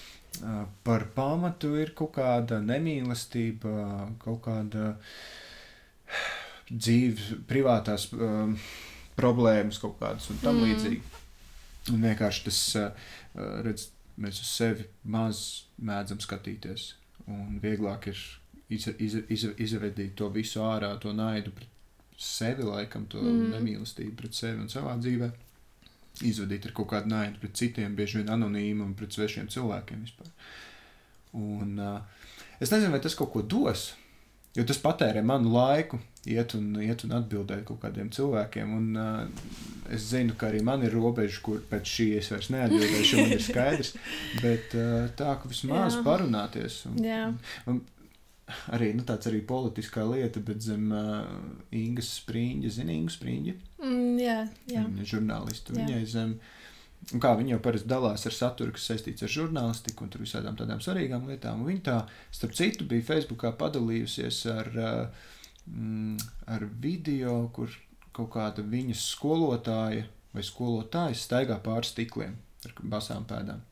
[0.86, 3.74] par pamatu ir kaut kāda nemīlestība,
[4.22, 4.92] kaut kāda
[6.70, 8.70] dzīves, privātās uh,
[9.18, 10.70] problēmas, kaut kādas un tam mm.
[10.70, 11.02] līdzīgi.
[11.94, 13.12] Un vienkārši tas, uh,
[13.66, 15.42] redz, mēs uz sevi maz
[15.76, 16.94] mēdzam skatīties.
[17.26, 18.20] Un vieglāk ir
[18.68, 21.72] iz, iz, iz, izvedīt to visu ārā, to naidu pret
[22.16, 23.50] sevi, laikam, to mm.
[23.56, 25.30] nemīlestību pret sevi un savā dzīvē.
[26.26, 30.30] Izvedīt ar kaut kādu naidu pret citiem, bieži vien anonīmu un pret svešiem cilvēkiem vispār.
[31.36, 33.90] Un, uh, es nezinu, vai tas kaut ko dos,
[34.56, 38.76] jo tas patērē manu laiku, iet un, iet un atbildēt kaut kādiem cilvēkiem.
[38.76, 39.50] Un, uh,
[39.94, 43.44] es zinu, ka arī man ir robeža, kur pēc šī es vairs neatbildēšu, man ir
[43.44, 43.92] skaidrs.
[44.44, 46.02] Bet uh, tā, ka vismaz Jā.
[46.06, 46.80] parunāties.
[46.90, 47.22] Un, Jā.
[47.70, 47.82] un,
[48.74, 51.24] arī nu, tāds arī politiskā lieta, bet zem uh,
[51.74, 53.56] Ingas sprīņa, zina Inga sprīņa.
[53.82, 54.38] Mm, jā,
[54.70, 54.84] jā.
[55.14, 55.74] Žurnālisti.
[55.76, 56.36] Viņai zem.
[57.14, 60.80] Un kā viņi jau parasti dalās ar saturu, kas saistīts ar žurnālistiku un visādām tādām
[60.82, 61.62] svarīgām lietām.
[61.68, 61.98] Viņa tā,
[62.34, 65.28] starp citu, bija Facebookā padalījusies ar uh,
[65.70, 66.16] mm,
[66.50, 67.70] ar video, kur
[68.16, 72.34] kaut kāda viņas skolotāja vai skolotājs staigā pāri stikliem
[72.66, 73.62] ar basām pēdām.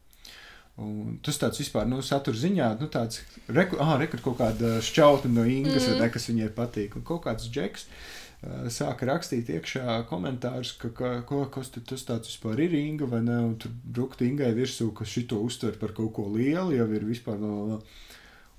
[0.84, 3.20] Un tas tāds vispār, nu, satura ziņā, nu, tāds,
[3.50, 5.90] reku, ah, rekur kaut kāda šķautne no Ingas, mm.
[5.90, 8.23] vai ne, kas viņai patīk, un kaut kāds džeks uh,
[8.72, 13.38] sāka rakstīt iekšā komentārus, ka, ka ko, kas tas tāds vispār ir Inga, vai ne,
[13.50, 17.40] un tur brukt Ingai virsū, ka šito uztver par kaut ko lielu, jau ir vispār
[17.40, 17.80] no, no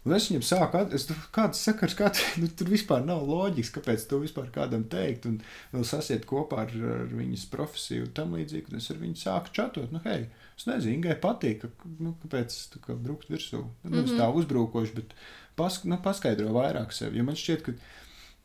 [0.05, 2.11] Un es viņam sāku, es, kāds sakars, kā
[2.41, 5.39] nu, tur vispār nav loģiski, kāpēc to vispār kādam teikt, un
[5.71, 8.69] vēl sasiet kopā ar, ar viņas profesiju un tam līdzīgi.
[8.69, 12.59] Un es ar viņu sāku čatot, nu, hei, es nezinu, Ingai patīk, ka, nu, kāpēc
[12.75, 13.63] tā kā brukt virsū.
[13.81, 14.21] Nu, mm -hmm.
[14.21, 15.17] tā uzbrukoši, bet
[15.57, 17.73] pas, nu, paskaidro vairāk sev, jo man šķiet, ka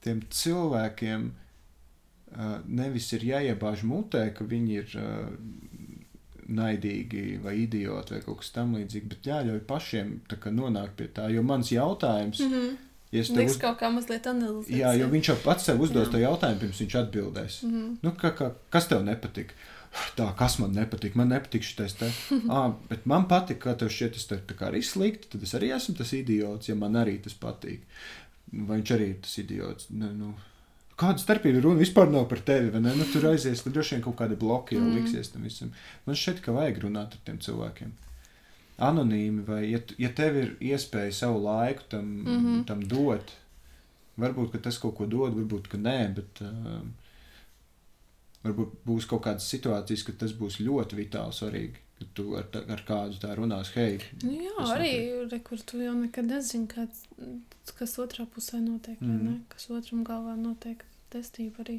[0.05, 4.97] tiem cilvēkiem uh, nevis ir jāiebāž mutē, ka viņi ir.
[4.97, 5.79] Uh,
[6.51, 10.15] naidīgi vai idioti vai kaut kas tamlīdzīgs, bet jāļauj pašiem
[10.57, 11.29] nonākt pie tā.
[11.31, 12.41] Jo mans jautājums.
[12.41, 12.79] Mm -hmm.
[13.11, 13.59] Ja Liks uz...
[13.59, 14.71] kaut kā mazliet analizēt.
[14.71, 17.63] Jā, jo viņš jau pats sev uzdos to jautājumu, pirms viņš atbildēs.
[17.63, 17.97] Mm -hmm.
[18.03, 19.51] nu, ka, ka, kas tev nepatīk?
[20.17, 21.17] Tā, kas man nepatīk?
[21.19, 22.13] Man nepatīk šis te.
[22.55, 25.29] ah, bet man patīk, ka tev šķiet, tas te arī slikti.
[25.33, 27.83] Tad es arī esmu tas idiots, ja man arī tas patīk.
[28.51, 29.91] Vai viņš arī ir tas idiots?
[29.95, 30.33] Ne, nu,
[31.01, 32.73] kāda starpība runa vispār nav par tevi.
[32.83, 34.97] Nu, tur aizies, tad droši vien kaut kādi bloki jau mm.
[34.99, 35.75] liksies tam visam.
[36.07, 37.93] Man šķiet, ka vajag runāt ar tiem cilvēkiem.
[38.81, 42.65] Anonīmi, vai ja, ja tev ir iespēja savu laiku tam, mm -hmm.
[42.69, 43.35] tam dot,
[44.21, 46.81] varbūt tas kaut ko dod, varbūt nē, bet uh,
[48.45, 51.85] varbūt būs kaut kādas situācijas, kad tas būs ļoti vitāli svarīgi.
[52.01, 54.93] Kad tu ar, ar kādu tā runās, hei, nu jā, arī
[55.29, 57.03] re, kur tu jau nekad nezini, kāds,
[57.77, 59.11] kas otrā pusē notiek, mm.
[59.11, 59.35] vai ne?
[59.53, 60.81] Kas otram galvā notiek
[61.13, 61.77] testība arī.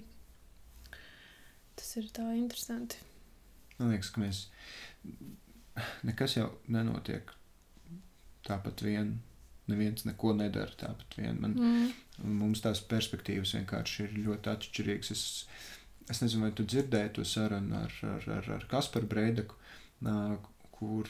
[1.79, 3.01] Tas ir tā interesanti.
[3.79, 4.43] Man liekas, ka mēs
[6.05, 7.33] nekas jau nenotiek
[8.45, 9.15] tāpat vien.
[9.71, 11.41] Neviens neko nedara tāpat vien.
[11.41, 11.91] Man, mm.
[12.37, 15.13] Mums tās perspektīvas vienkārši ir ļoti atšķirīgas.
[15.15, 15.23] Es
[16.11, 19.57] es nezinu, vai tu dzirdēji to sarunu ar, ar, ar, ar Kasparu Breidaku,
[20.71, 21.09] kur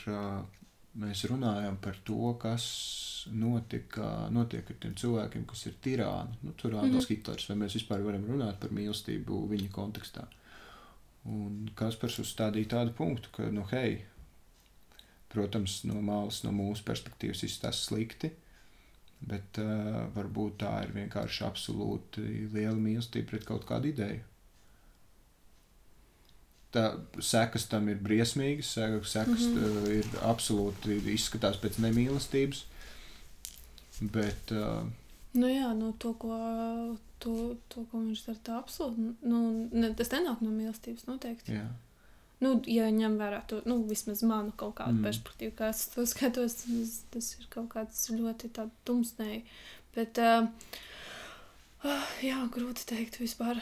[1.00, 2.66] mēs runājam par to, kas
[3.32, 6.38] notika, notiek ar tiem cilvēkiem, kas ir tirāni.
[6.44, 7.10] Nu, tur Adolfs mm -hmm.
[7.10, 10.28] Hitlers, vai mēs vispār varam runāt par mīlestību viņa kontekstā.
[11.26, 14.06] Un Kaspars uzstādīja tādu punktu, ka, nu, hei,
[15.30, 18.32] protams, no malas, no mūsu perspektīvas izstāsta slikti,
[19.22, 22.22] bet uh, varbūt tā ir vienkārši absolūti
[22.54, 24.31] liela mīlestība pret kaut kādu ideju
[26.72, 26.85] tā
[27.23, 29.88] sekas tam ir briesmīgas, sekas mm -hmm.
[29.99, 32.65] ir absolūti izskatās pēc nemīlestības.
[34.02, 34.88] Bet, uh,
[35.34, 36.38] nu jā, nu to, ko,
[37.19, 39.14] to, to, ko viņš dara, tā absolūti.
[39.22, 41.53] Nu, ne, tas nenāk no mīlestības noteikti.
[41.60, 41.68] Jā.
[42.41, 45.03] Nu, ja ņem vērā to, nu, vismaz manu kaut kādu mm.
[45.06, 48.49] perspektīvu, kā es to skatos, tas, tas ir kaut kāds ļoti
[48.85, 49.43] tumsnēji.
[49.93, 50.48] Bet, uh,
[51.85, 53.61] uh, jā, grūti teikt vispār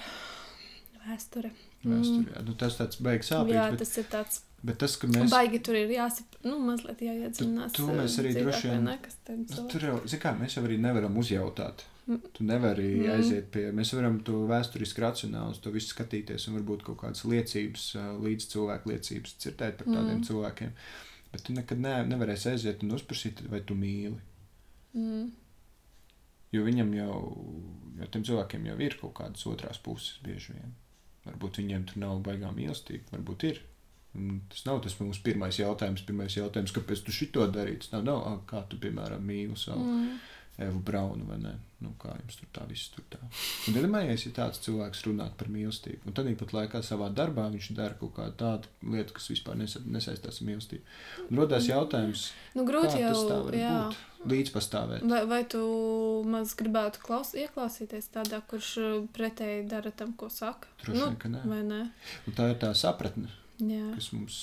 [1.03, 1.51] vēsture.
[1.83, 2.35] Vēsturē.
[2.35, 2.45] Mm.
[2.47, 3.55] Nu, tas tāds beigas sāpīgs.
[3.55, 4.41] Jā, bet, tas ir tāds.
[4.67, 5.29] Bet tas, ka mēs.
[5.31, 7.71] Baigi tur ir jāsap, nu, mazliet jāiedzinās.
[7.75, 8.89] Tu, to mēs arī droši vien.
[8.89, 11.85] Nu, tur jau, zin kā, mēs jau arī nevaram uzjautāt.
[12.09, 12.23] Mm.
[12.35, 13.11] Tu nevari mm.
[13.15, 17.85] aiziet pie, mēs varam to vēsturiski racionāli to visu skatīties un varbūt kaut kādas liecības,
[18.25, 20.25] līdz cilvēku liecības dzirdēt par tādiem mm.
[20.27, 20.73] cilvēkiem.
[21.29, 24.17] Bet tu nekad ne, nevarēsi aiziet un uzprasīt, vai tu mīli.
[24.97, 25.29] Mm.
[26.57, 27.15] Jo viņam jau,
[28.01, 30.73] jo tiem cilvēkiem jau ir kaut kādas otrās puses bieži vien.
[31.27, 33.61] Varbūt viņiem tur nav baigā mīlestība, varbūt ir.
[34.17, 36.05] Un tas nav tas mūsu pirmais jautājums.
[36.07, 37.83] Pirmais jautājums, kāpēc tu šito darīji?
[37.83, 40.15] Tas nav, nav kā tu, piemēram, mīli savu mm.
[40.59, 41.55] Evu Braunu vai ne.
[41.79, 43.19] Nu, kā jums tur tā viss tur tā.
[43.69, 47.69] Un iedomājieties, ja tāds cilvēks runā par mīlestību, un tad pat laikā savā darbā viņš
[47.77, 50.97] dara kaut kādu tādu lietu, kas vispār nesa, nesaistās ar mīlestību.
[51.29, 52.25] Un rodās jautājums,
[52.57, 53.99] nu, grūti jau, tā būt.
[54.27, 55.05] Līdzpastāvēt.
[55.07, 55.61] Vai, vai tu
[56.27, 58.73] maz gribētu klaus, ieklausīties tādā, kurš
[59.15, 60.67] pretēji dara tam, ko saka?
[60.81, 61.61] Droši vien, nu, ka nē.
[61.69, 61.77] Nē?
[62.27, 63.31] Un tā ir tā sapratne,
[63.63, 63.85] jā.
[63.95, 64.41] kas mums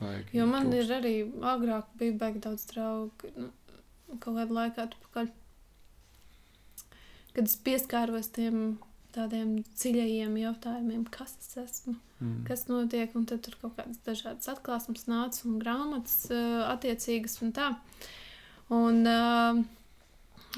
[0.00, 0.32] baigi.
[0.38, 0.80] Jo man trūks.
[0.80, 1.12] ir arī
[1.52, 3.50] agrāk bija baigi daudz draugu, nu,
[4.16, 5.28] kaut kādu laiku atpakaļ
[7.38, 8.78] kad es pieskāros tiem
[9.14, 12.40] tādiem dziļajiem jautājumiem, kas es esmu, mm.
[12.48, 17.54] kas notiek, un tad tur kaut kādas dažādas atklāsmes nāca un grāmatas uh, attiecīgas un
[17.54, 17.68] tā.
[18.74, 19.60] Un, uh,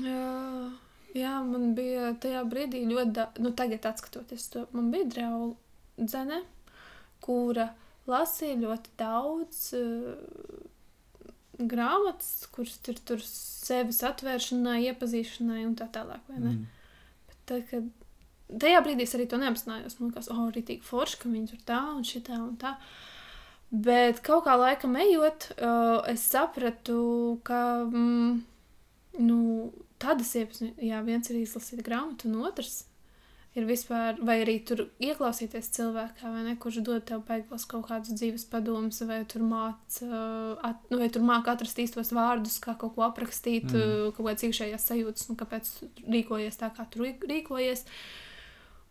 [0.00, 0.72] uh,
[1.12, 3.28] jā, man bija tajā brīdī ļoti, da...
[3.44, 6.40] nu tagad atskatoties to, man bija draudzene,
[7.20, 7.70] kura
[8.08, 10.16] lasīja ļoti daudz uh,
[11.68, 16.22] grāmatas, kuras ir tur sevis atvēršanai, iepazīšanai un tā tālāk.
[16.32, 16.64] Mm.
[17.28, 21.32] Bet tad, kad tajā brīdī es arī to neapzinājos, man liekas, oh, rītīgi forši, ka
[21.32, 22.76] viņi tur tā un šitā un tā.
[23.70, 27.00] Bet kaut kā laikam ejot, uh, es sapratu,
[27.46, 28.40] ka mm,
[29.22, 29.40] nu,
[30.02, 32.80] tādas iepazīšanās, jā, viens ir izlasīt grāmatu, un otrs
[33.60, 38.16] ir vispār, vai arī tur ieklausīties cilvēkā, vai ne, kurš dod tev beigās kaut kādus
[38.16, 42.96] dzīves padomus, vai tur māca, uh, nu, vai tur māca atrast īstos vārdus, kā kaut
[42.96, 43.84] ko aprakstīt, mm.
[43.84, 45.70] Uh, kaut kādas iekšējās sajūtas, un kāpēc
[46.16, 47.86] rīkojies tā, kā tur rīkojies.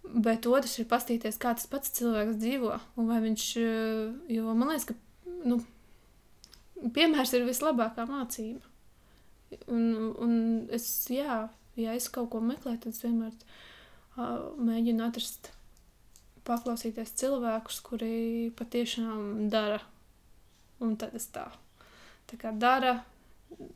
[0.09, 4.73] Bet otrs ir paskatīties, kā tas pats cilvēks dzīvo, un vai viņš, uh, jo man
[4.73, 4.97] liekas, ka,
[5.49, 5.59] nu,
[6.95, 8.63] piemērs ir vislabākā mācība.
[9.65, 10.33] Un, un
[10.75, 11.41] es, jā,
[11.79, 13.33] ja es kaut ko meklēju, tad es vienmēr
[14.59, 15.51] mēģinu atrast,
[16.47, 18.13] paklausīties cilvēkus, kuri
[18.57, 19.81] patiešām dara.
[20.83, 21.45] Un tad es tā,
[22.29, 23.01] tā kā dara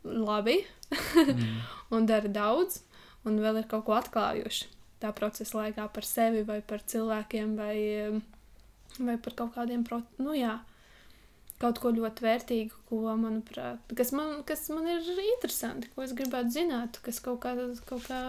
[0.04, 0.62] labi,
[0.94, 1.58] mm.
[1.96, 2.82] un dara daudz,
[3.28, 4.72] un vēl ir kaut ko atklājuši
[5.04, 7.78] tā procesa laikā par sevi, vai par cilvēkiem, vai,
[9.00, 10.00] vai par kaut kādiem, pro...
[10.24, 10.56] nu jā,
[11.64, 16.52] kaut ko ļoti vērtīgu, ko, manuprāt, kas man, kas man ir interesanti, ko es gribētu
[16.58, 17.54] zināt, kas kaut kā,
[17.88, 18.20] kaut kā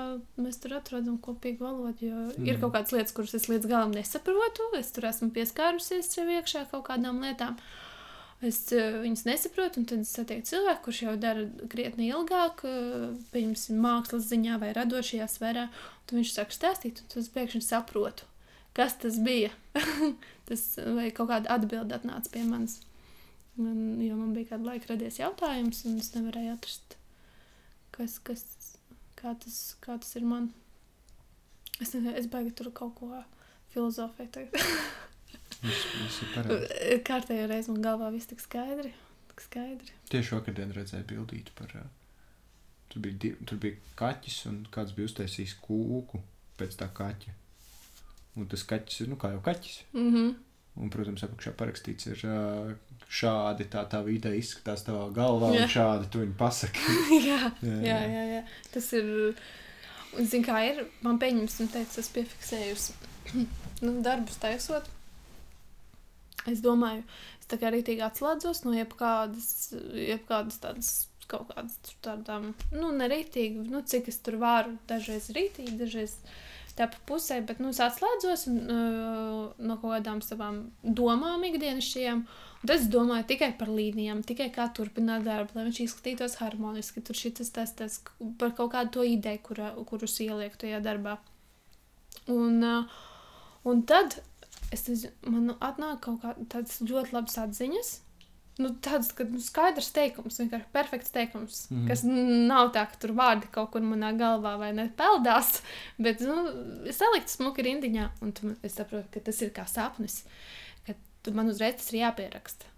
[0.41, 2.07] mēs tur atrodam kopīgu valodu.
[2.07, 2.47] Jo mm.
[2.51, 6.69] ir kaut kādas lietas, kuras es līdz galam nesaprotu, es tur esmu pieskārusies sev iekšā
[6.71, 7.59] kaut kādām lietām.
[8.45, 13.11] Es uh, viņas nesaprotu, un tad es satieku cilvēku, kurš jau dara krietni ilgāk, uh,
[13.33, 15.69] piemēram, mākslas ziņā vai radošajā sfērā.
[16.05, 18.29] Tad viņš sāk stāstīt, un tas pēkšņi saprotu,
[18.77, 19.55] kas tas bija.
[20.49, 20.67] tas
[20.99, 22.83] vai kaut kāda atbilde atnāca pie manis.
[23.57, 26.97] Man, jo man bija kāda laika radies jautājums, un es nevarēju atrast,
[27.95, 28.43] kas, kas,
[29.21, 30.51] kā, tas, kā tas ir man.
[31.79, 33.11] Es nezinu, es baigi tur kaut ko
[33.75, 34.41] filozofēt.
[37.09, 38.93] Kārtējā reizē man galvā viss tik skaidri.
[39.31, 39.95] Tik skaidri.
[40.11, 41.73] Tieši vakardien redzēju bildīti par.
[42.91, 46.21] Tur bija, tur bija kaķis, un kāds bija uztaisījis kūku
[46.59, 47.35] pēc tā kaķa.
[48.39, 49.81] Un tas kaķis ir, nu, kā jau kaķis.
[49.95, 50.35] Mm -hmm.
[50.75, 52.23] Un, protams, apakšā parakstīts ir
[53.15, 55.67] šādi tā, tā vide izskatās tavā galvā, jā.
[55.67, 56.97] un šādi tu viņu pasaki.
[57.31, 58.43] jā, jā, jā, jā, jā.
[58.75, 59.13] Tas ir.
[60.15, 62.93] Un, zin, kā ir, man pieņems, un teicu, es piefiksējusi
[63.85, 64.87] nu, darbus taisot,
[66.51, 67.03] es domāju,
[67.41, 69.49] es tā kā rītīgi atslēdzos no jebkādas,
[69.99, 70.93] jebkādas tādas
[71.31, 76.19] kaut kādas tādām, nu, nerītīgi, nu, cik es tur varu, dažreiz rītīgi, dažreiz
[76.79, 82.25] tā pa pusē, bet, nu, es atslēdzos un, uh, no kaut kādām savām domām ikdienišķajām,
[82.65, 87.19] tad es domāju tikai par līnijām, tikai kā turpināt darbu, lai viņš izskatītos harmoniski, tur
[87.19, 88.01] šitas tas, tas,
[88.41, 91.19] par kaut kādu to ideju, kura, kurus ieliek tajā darbā.
[92.33, 93.03] Un, uh,
[93.69, 94.19] un tad
[94.75, 97.95] es man atnāk kaut kādas ļoti labas atziņas,
[98.63, 101.87] nu, tāds nu, skaidrs teikums, vienkārši perfekts teikums, mm.
[101.91, 105.57] kas nav tā, ka tur vārdi kaut kur manā galvā vai ne peldās,
[106.03, 106.37] bet nu,
[106.95, 110.23] salikt smuki rindiņā, un tu, es saprotu, ka tas ir kā sapnis,
[110.87, 112.71] ka tu, man uzreiz tas ir jāpieraksta.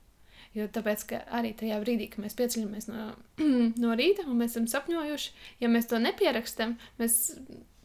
[0.57, 3.11] Jo tāpēc, ka arī tajā brīdī, kad mēs pieceļamies no,
[3.83, 7.19] no rīta un mēs esam sapņojuši, ja mēs to nepierakstam, mēs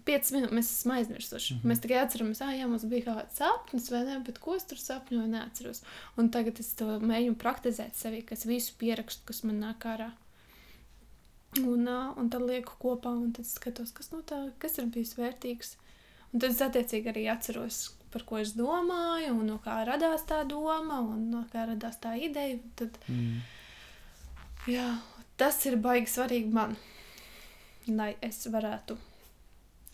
[0.08, 1.54] 5 minūtes mēs esam aizmirsuši.
[1.54, 1.72] Mm -hmm.
[1.72, 4.66] Mēs tikai atceramies, ah, jā, mums bija kaut kāds sapnis, vai ne, bet ko es
[4.66, 5.84] tur sapņoju, neatceros.
[6.18, 10.12] Un tagad es to mēģinu praktizēt sevī, kas visu pierakstu, kas man nāk ārā.
[11.60, 15.18] Un, uh, un tad lieku kopā, un tad skatos, kas, no tā, kas ir bijis
[15.18, 15.76] vērtīgs.
[16.34, 20.46] Un tad es attiecīgi arī atceros, par ko es domāju, un no kā radās tā
[20.48, 22.58] doma, un no kā radās tā ideja.
[22.76, 23.42] Tad, mm.
[24.72, 24.88] jā,
[25.38, 26.78] tas ir baigi svarīgi man,
[27.88, 29.11] lai es varētu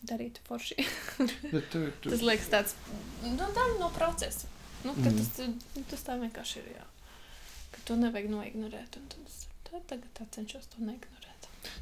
[0.08, 0.78] darītu forši.
[1.72, 2.10] tu, tu...
[2.10, 2.76] Tas liekas tāds
[3.24, 4.50] nu, daļa no procesa.
[4.84, 5.18] Nu, mm.
[5.18, 5.40] tas,
[5.76, 6.72] nu, tas tā vienkārši ir.
[6.78, 6.86] Jā.
[7.74, 9.00] Ka to nevajag noignorēt.
[9.14, 11.24] Tas, tā, tagad tā cenšos to neignorēt.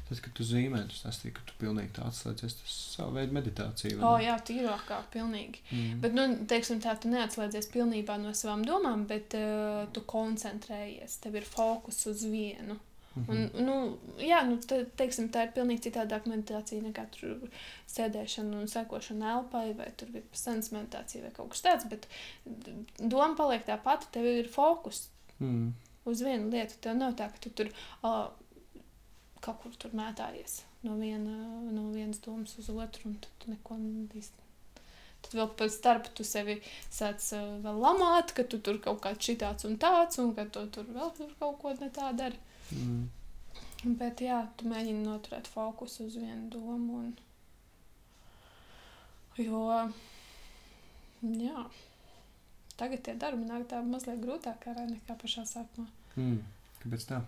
[0.07, 3.99] Tas, ka tu zīmē, tas stāstīja, ka tu pilnīgi tā atslēdzies, tas savu veidu meditācija.
[4.01, 5.61] O, jā, tīrākā, pilnīgi.
[5.69, 6.01] Mm.
[6.03, 11.37] Bet, nu, teiksim tā, tu neatslēdzies pilnībā no savām domām, bet uh, tu koncentrējies, tev
[11.39, 12.79] ir fokus uz vienu.
[12.79, 12.83] Mhm.
[13.33, 13.75] Un, nu,
[14.21, 17.07] jā, nu, te, teiksim, tā ir pilnīgi citādāka meditācija nekā
[17.91, 21.89] sēdēšana un sekošana elpai, vai tur bija pasaules meditācija vai kaut kas tāds.
[21.91, 22.07] Bet
[22.99, 25.07] doma paliek tā pati, tev ir fokus
[25.39, 25.69] mm.
[26.11, 26.79] uz vienu lietu.
[26.81, 28.25] Tev nav tā, ka tu tur uh,
[29.41, 31.37] kaut kur tur mētājies no, viena,
[31.71, 33.79] no vienas domas uz otru, un tu neko
[34.17, 34.46] īsti.
[35.27, 39.27] Tad vēl pēc tam tu sevi sāc uh, vēl lamāt, ka tu tur kaut kāds
[39.27, 42.39] šitāds un tāds, un ka tu tur vēl tur kaut ko ne tā dari.
[42.71, 43.05] Mm.
[43.99, 47.03] Bet jā, tu mēģini noturēt fokusu uz vienu domu.
[47.03, 47.15] Un...
[49.37, 49.63] Jo
[51.21, 51.65] jā,
[52.77, 55.87] tagad tie darbi nāk tā mazliet grūtāk nekā pašā sākumā.
[56.15, 56.39] Mm.
[56.83, 57.21] Kāpēc tā?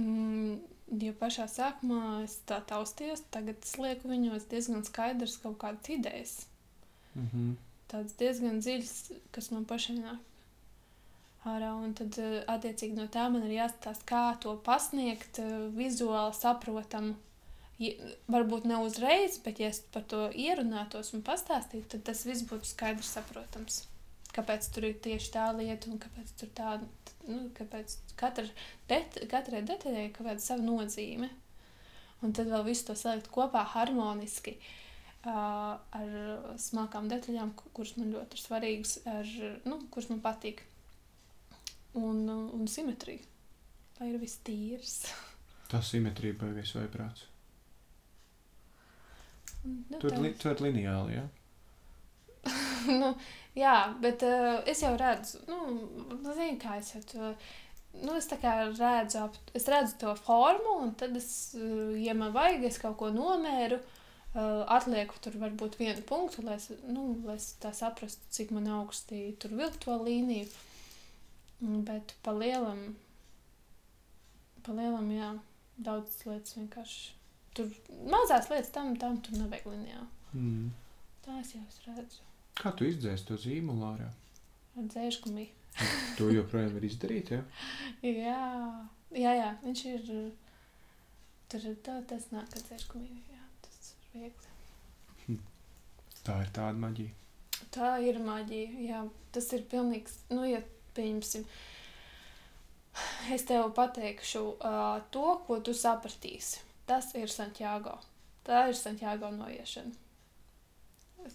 [0.00, 0.60] Mm,
[1.02, 6.46] jo pašā sākumā es tā taustījos, tagad es lieku viņos diezgan skaidrs kaut kādas idejas.
[7.14, 7.54] Mm -hmm.
[7.92, 10.20] Tāds diezgan dziļs, kas man pašai nāk
[11.44, 11.72] ārā.
[11.84, 17.14] Un tad, eh, attiecīgi, no tā man ir jāstāsta, kā to pasniegt eh, vizuāli saprotamu.
[18.30, 22.64] Varbūt ne uzreiz, bet, ja es par to ierunātos un pastāstītu, tad tas viss būtu
[22.64, 23.88] skaidrs saprotams.
[24.32, 26.76] Kāpēc tur ir tieši tā lieta, un kāpēc tur tā,
[27.28, 28.46] nu, kāpēc katra
[28.88, 31.28] det, katrai detaļai ir kaut kāda sava nozīme.
[32.22, 34.72] Un tad vēl visu to salikt kopā harmoniski, uh,
[35.26, 36.14] ar
[36.58, 39.34] smalkām detaļām, kuras man ļoti ir svarīgas, ar,
[39.66, 40.62] nu, kuras man patīk
[41.98, 43.26] un, un simetrija.
[44.00, 44.96] Lai ir viss tīrs.
[45.70, 47.28] Tā simetrija beigās vai prāts.
[49.62, 51.28] Nu, tur li, tur ir lineāli, jā?
[53.02, 53.12] nu,
[53.58, 55.58] jā, bet uh, es jau redzu, nu,
[56.32, 57.32] zinu, kā es jau to.
[58.02, 62.64] Nu, es redzu, ap, es redzu to formu, un tad es, uh, ja man vajag,
[62.70, 63.78] es kaut ko nomēru,
[64.32, 68.70] uh, atlieku tur varbūt vienu punktu, lai es, nu, lai es tā saprastu, cik man
[68.80, 70.48] augstī tur vilkt to līniju.
[71.62, 72.96] Bet pa lielam,
[74.66, 75.28] pa lielam, jā,
[75.76, 77.12] daudzas lietas vienkārši.
[77.52, 77.68] Tur
[78.08, 80.08] mazās lietas tam, tam tur nevajag lineāli.
[80.32, 80.70] Mm.
[81.22, 82.31] Tā es jau redzu.
[82.58, 84.08] Kā tu izdzēsi to zīmolu ārā?
[84.76, 85.48] Ar dzēškumī.
[86.18, 87.40] to joprojām var izdarīt, jā?
[88.04, 88.40] jā,
[89.16, 90.10] jā, jā, viņš ir,
[91.52, 94.52] tur ir tā, tas nāk ar dzēškumī, jā, tas ir viegli.
[95.24, 95.40] Hm.
[96.20, 97.18] Tā ir tāda maģija.
[97.72, 99.02] Tā ir maģija, jā,
[99.32, 100.60] tas ir pilnīgs, nu, ja
[100.96, 101.46] pieņemsim,
[103.32, 106.60] es tev pateikšu uh, to, ko tu sapratīsi.
[106.88, 107.94] Tas ir Santiago.
[108.44, 110.01] Tā ir Santiago noiešana.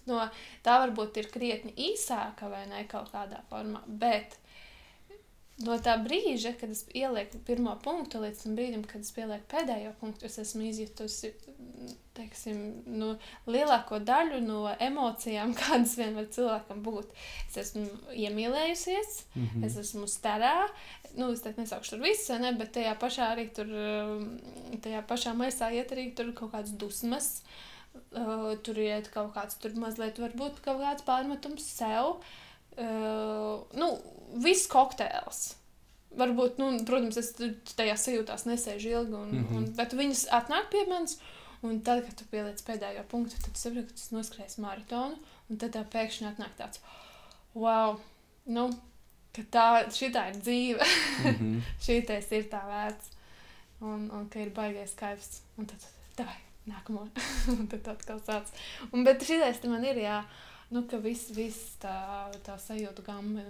[0.08, 0.24] No,
[0.64, 4.38] tā varbūt ir krietni īsāka vai ne kaut kādā formā, bet
[5.64, 9.94] no tā brīža, kad es ielieku pirmo punktu, līdz tam brīdim, kad es pielieku pēdējo
[10.00, 11.32] punktu, es esmu izjutusi
[12.18, 12.58] teiksim,
[12.98, 13.12] nu,
[13.50, 17.14] lielāko daļu no emocijām, kādas vien var cilvēkam būt.
[17.46, 19.66] Es esmu iemīlējusies, mm -hmm.
[19.66, 20.56] es esmu starā.
[21.14, 23.70] Nu, es teiktu, nesaukšu tur visu, ne, bet tajā pašā arī tur,
[24.82, 27.42] tajā pašā maisā iet arī tur kaut kādas dusmas.
[27.42, 27.67] uh,
[28.66, 32.18] tur iet kaut kāds, tur mazliet varbūt kaut kāds pārmetums sev.
[32.78, 33.88] Uh, nu,
[34.42, 35.56] viss kokteils.
[36.18, 37.34] Varbūt, nu, protams, es
[37.76, 39.56] tajā sajūtās nesēžu ilgi, un, mm -hmm.
[39.56, 41.18] un, bet viņas atnāk pie manis.
[41.62, 45.18] Un tad, kad tu pieliec pēdējo punktu, tad saproti, ka tas noskrēs maratonu.
[45.50, 46.80] Un tad tā pēkšņi atnāk tāds,
[47.54, 47.98] wow,
[48.46, 48.68] nu,
[49.34, 50.84] ka tā šitā ir dzīve.
[51.24, 51.60] Mm -hmm.
[51.84, 51.92] Šī
[52.38, 53.10] ir tā vērts.
[53.80, 55.42] Un, un ka ir baigais kaivs.
[55.56, 55.84] Un tad,
[56.16, 56.26] tā,
[56.68, 57.08] nākamo.
[57.72, 58.52] tad atkal sāc.
[58.92, 60.22] Un, bet šis man ir, jā.
[60.68, 63.40] Nu, ka viss vis tā, tā sajūta gama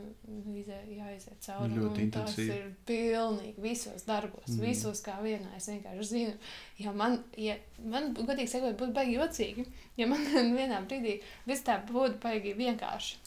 [0.54, 1.74] izē, jāiziet cauri.
[1.74, 2.58] Ļoti un tas intensīvi.
[2.60, 4.60] ir pilnīgi visos darbos, mm.
[4.62, 5.50] visos kā vienā.
[5.58, 6.36] Es vienkārši zinu,
[6.78, 9.66] ja man, ja man godīgi sakot, būtu baigi jocīgi,
[9.98, 10.22] ja man
[10.60, 11.16] vienā brīdī
[11.48, 13.18] viss tā būtu baigi vienkārši.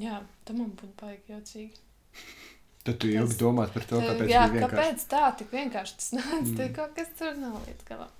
[0.00, 1.81] Jā, tam man būtu baigi jocīgi.
[2.82, 6.40] Tad tu ilgi domā par to, kāpēc jā, kāpēc tā tik vienkārši tas nāca?
[6.40, 6.54] Mm.
[6.58, 8.14] Tur kaut kas tur nav līdz galam.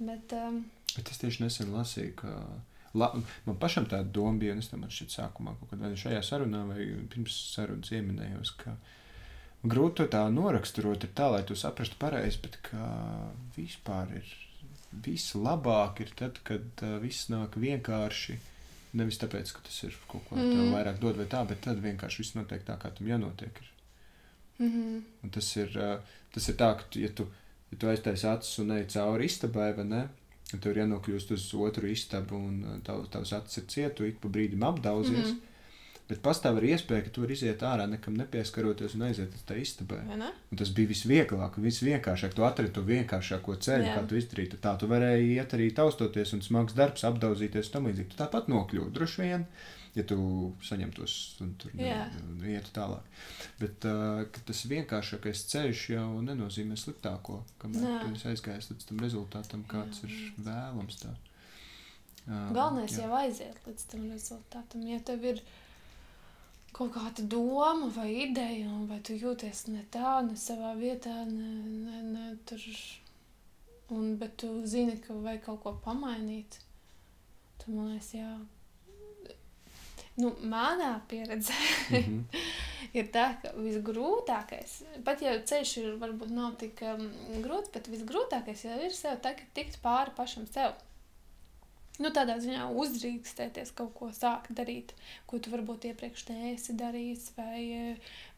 [0.00, 0.62] Bet, um,
[0.94, 2.30] Bet es tieši nesen lasīju, ka
[2.96, 3.10] la,
[3.44, 6.22] man pašam tāda doma bija, un es tam šķiet sākumā kaut kad vai nu šajā
[6.24, 8.74] sarunā, vai pirms sarunas ieminējos, ka
[9.68, 12.86] grūti to tā noraksturot ir tā, lai tu saprastu pareizi, bet ka
[13.58, 14.32] vispār ir
[14.90, 18.38] viss labāk ir tad, kad uh, viss nāk vienkārši.
[18.98, 20.34] Nevis tāpēc, ka tas ir kaut ko.
[20.34, 20.72] Mm.
[20.74, 23.60] vairāk dod vai tā, bet tad vienkārši viss notiek tā, kā tam jānotiek.
[23.60, 23.68] Ir.
[24.60, 25.02] Mm -hmm.
[25.22, 25.98] Un tas ir, uh,
[26.34, 27.26] tas ir tā, ka, tu, ja tu,
[27.72, 30.08] ja tu aiztaisi acis un ej cauri istabai, vai ne?
[30.52, 34.62] Ir jānokļūst uz otru istabu, un uh, tav, tavs acis ir cietu, ik pa brīdim
[34.62, 35.26] apdauzies.
[35.26, 35.32] Mm.
[35.32, 35.50] -hmm.
[36.10, 39.54] Bet pastāv arī iespēja, ka tu vari iziet ārā, nekam nepieskaroties un aiziet uz tā
[39.62, 40.00] istabai.
[40.58, 42.34] Tas bija visvieglāk, visvienkāršāk.
[42.34, 43.92] Tu atradi to vienkāršāko ceļu, Jā.
[43.94, 44.58] kā tu izdarītu.
[44.64, 48.10] Tā tu varēji iet arī taustoties, un smags darbs, apdaudzīties un tam līdzīgi.
[48.10, 49.46] Tu tāpat nokļūsi droši vien,
[50.00, 50.18] ja tu
[50.64, 51.14] saņemtos
[51.44, 52.02] un tur Jā.
[52.48, 53.06] ietu tālāk.
[53.60, 57.96] Bet uh, ka tas vienkāršākais ceļš jau nenozīmē sliktāko, kamēr Nē.
[58.02, 60.10] tu esi aizgājis līdz tam rezultātam, kāds Jā.
[60.10, 61.00] ir vēlams.
[61.04, 61.16] Tā.
[62.26, 64.86] Uh, Galvenais jau aiziet līdz tam rezultātam.
[64.88, 65.42] Ja tev ir
[66.76, 71.52] kaut kāda doma vai ideja, vai tu jūties ne tā, ne savā vietā, ne,
[71.84, 72.64] ne, ne tur.
[73.90, 76.60] Un, bet tu zini, ka vajag kaut ko pamainīt.
[77.58, 78.28] Tad man liekas, jā.
[80.20, 81.56] Nu, manā pieredzē
[81.90, 82.20] Mhm.
[82.98, 87.08] ir tā, ka visgrūtākais, pat ja ceļš ir varbūt nav tik um,
[87.44, 90.78] grūts, bet visgrūtākais jau ir sev tagad tikt pāri pašam sev.
[92.00, 94.94] Nu, tādā ziņā uzdrīkstēties kaut ko sākt darīt,
[95.28, 97.64] ko tu varbūt iepriekš neesi darījis, vai,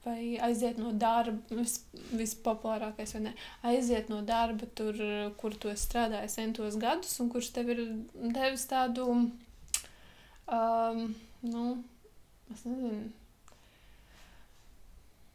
[0.03, 0.17] vai
[0.49, 1.77] aiziet no darba, vis,
[2.11, 3.35] vispopulārākais, vai ne,
[3.71, 4.99] aiziet no darba, tur,
[5.39, 7.85] kur tu esi strādājis centos gadus, un kurš tev ir
[8.35, 9.07] devis tādu,
[10.51, 11.07] um,
[11.47, 11.66] nu,
[12.52, 13.10] es nezinu,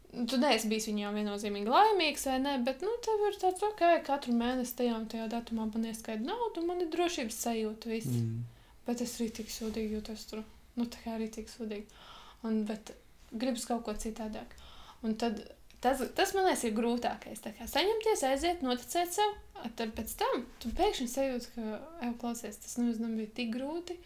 [0.08, 2.54] Tu neesi bijis viņā viennozīmīgi laimīgs, vai ne?
[2.64, 6.70] Bet, nu, tev ir tāds, ok, katru mēnesi tajā tajā datumā man ieskaita naudu, un
[6.70, 7.90] man ir drošības sajūta.
[7.92, 8.14] Viss.
[8.16, 8.46] Mm.
[8.88, 10.40] Bet es arī tik sūdīgi jūtos tur.
[10.80, 12.00] Nu, tā kā arī tik sūdīgi.
[12.48, 12.94] Un, bet
[13.36, 14.56] gribas kaut ko citādāk.
[15.04, 15.42] Un tad
[15.84, 17.44] tas, tas man liekas, ir grūtākais.
[17.44, 19.36] Tā kā saņemties, aiziet, noticēt sev.
[19.76, 23.98] Tad pēc tam tu pēkšņi sajūti, ka, ej, klausies, tas nemaz nebija tik grūti.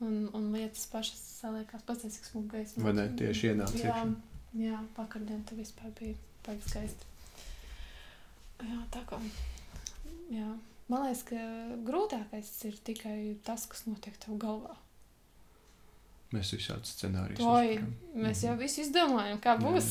[0.00, 2.84] Un, un lietas pašas saliekās pats, cik smūgi gaismā.
[2.86, 3.08] Vai ne?
[3.18, 4.62] Tieši ienāca Jā, iekšā.
[4.62, 6.14] jā vakardien tas vispār bija
[6.46, 7.04] baigi skaisti.
[8.62, 9.18] Jā, tā kā.
[10.34, 10.52] Jā.
[10.88, 11.40] Man liekas, ka
[11.84, 14.76] grūtākais ir tikai tas, kas notiek tev galvā.
[16.32, 17.92] Mēs visādi scenārijus uzturam.
[18.14, 18.60] mēs jau Mhm.
[18.60, 19.86] visu izdomājam, kā Jā, būs.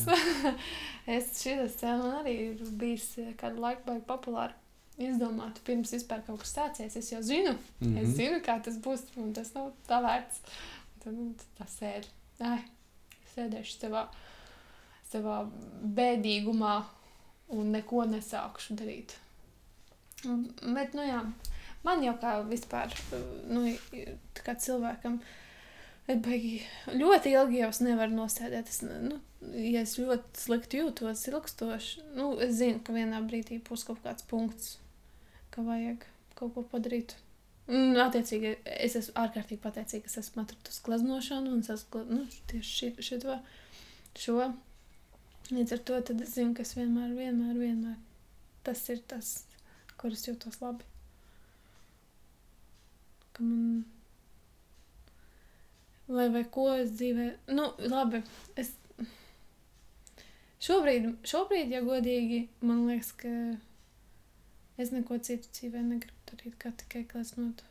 [1.18, 3.08] es šis man arī ir bijis
[3.42, 4.54] kādu laiku baigi populāri.
[4.98, 6.96] Izdomāt, pirms vispār kaut kas sācies.
[6.98, 7.98] Es jau zinu, mm -hmm.
[8.02, 8.16] es Mhm.
[8.16, 10.40] zinu, kā tas būs, un tas nav tā vērts.
[11.04, 12.08] Tad nu, tā sēdi.
[12.40, 12.64] Ai,
[13.36, 14.08] sēdēšu savā,
[15.14, 15.50] savā
[15.84, 16.84] bēdīgumā
[17.50, 19.14] un neko nesākšu darīt.
[20.74, 21.22] Bet, nu jā,
[21.84, 22.94] man jau kā vispār,
[23.48, 23.78] nu,
[24.34, 25.20] kā cilvēkam,
[26.08, 28.68] baigi ļoti ilgi jau es nevaru nosēdēt.
[28.68, 29.20] Es, nu,
[29.54, 34.24] ja es ļoti slikti jūtos, ilgstoši, nu, es zinu, ka vienā brīdī būs kaut kāds
[34.28, 34.78] punkts,
[35.58, 36.06] ka vajag
[36.38, 37.18] kaut ko padarīt.
[37.68, 42.22] Un, attiecīgi, es esmu ārkārtīgi pateicīga, ka es esmu atradusi gleznošanu un es esmu nu,
[42.52, 43.36] tieši ši- šito,
[44.16, 44.38] šo.
[45.52, 47.98] Līdz ar to es zinu, ka es vienmēr, vienmēr, vienmēr
[48.68, 49.28] tas ir tas,
[50.00, 50.84] kur es jūtos labi.
[53.36, 53.86] Ka man
[56.08, 58.22] lai vai ko es dzīvē, nu, labi,
[58.60, 58.74] es
[60.64, 63.32] šobrīd, šobrīd, ja godīgi, man liekas, ka
[64.78, 67.64] es neko citu dzīvē negribu darīt, kā tikai gleznot.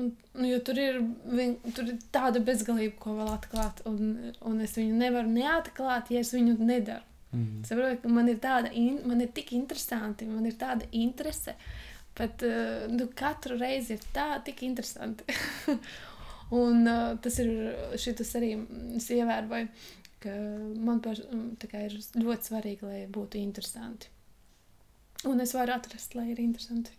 [0.00, 0.08] Un,
[0.38, 0.98] nu, jo tur ir,
[1.28, 4.14] viņ, tur ir tāda bezgalība, ko vēl atklāt, un,
[4.48, 7.04] un es viņu nevaru neatklāt, ja es viņu nedaru.
[7.32, 7.64] Mhm.
[7.68, 11.56] Saprotu, ka man ir tāda, in, man ir tik interesanti, man ir tāda interese.
[12.16, 15.24] Bet uh, nu, katru reizi ir tā, tik interesanti.
[16.62, 17.52] un uh, tas ir
[18.00, 18.52] šis arī
[18.98, 19.70] es ievēroju,
[20.22, 20.34] ka
[20.84, 21.14] man kā,
[21.86, 24.11] ir ļoti svarīgi, lai būtu interesanti.
[25.28, 26.90] Un es varu atrast, lai ir interesanti.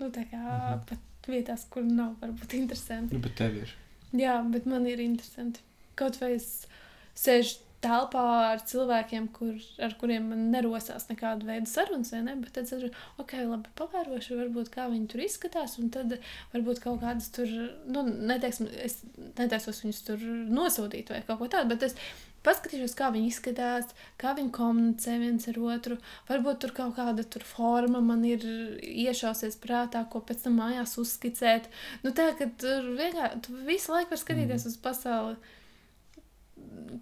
[0.00, 0.86] Nu, tā kā uh -huh.
[0.88, 3.14] pat vietās, kur nav varbūt interesanti.
[3.14, 3.74] Nu, bet tev ir.
[4.12, 5.60] Jā, bet man ir interesanti.
[5.94, 6.66] Kaut vai es
[7.14, 9.54] sēžu telpā ar cilvēkiem, kur,
[9.84, 12.36] ar kuriem man nerosās nekāda veida sarunas, vai ne?
[12.40, 12.86] Bet tad es
[13.20, 16.16] ok, labi, pavērošu, varbūt kā viņi tur izskatās, un tad
[16.54, 17.52] varbūt kaut kādas tur,
[17.86, 19.02] nu, neteiksim, es
[19.38, 20.24] netaisos viņus tur
[20.60, 21.98] nosūtīt vai kaut ko tādu, bet es
[22.46, 23.90] paskatīšos, kā viņi izskatās,
[24.20, 25.98] kā viņi komunicē viens ar otru.
[26.30, 28.46] Varbūt tur kaut kāda tur forma man ir
[28.80, 31.68] iešausies prātā, ko pēc tam mājās uzskicēt.
[32.06, 34.72] Nu, tā, ka tur vienkārši tu visu laiku var skatīties mm.
[34.72, 35.54] uz pasauli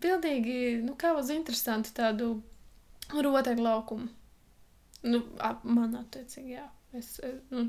[0.03, 2.35] pilnīgi, nu, kā uz interesantu tādu
[3.13, 4.11] rotaļu laukumu.
[5.05, 6.69] Nu, ap, man attiecīgi, jā.
[6.97, 7.17] Es,
[7.53, 7.67] nu,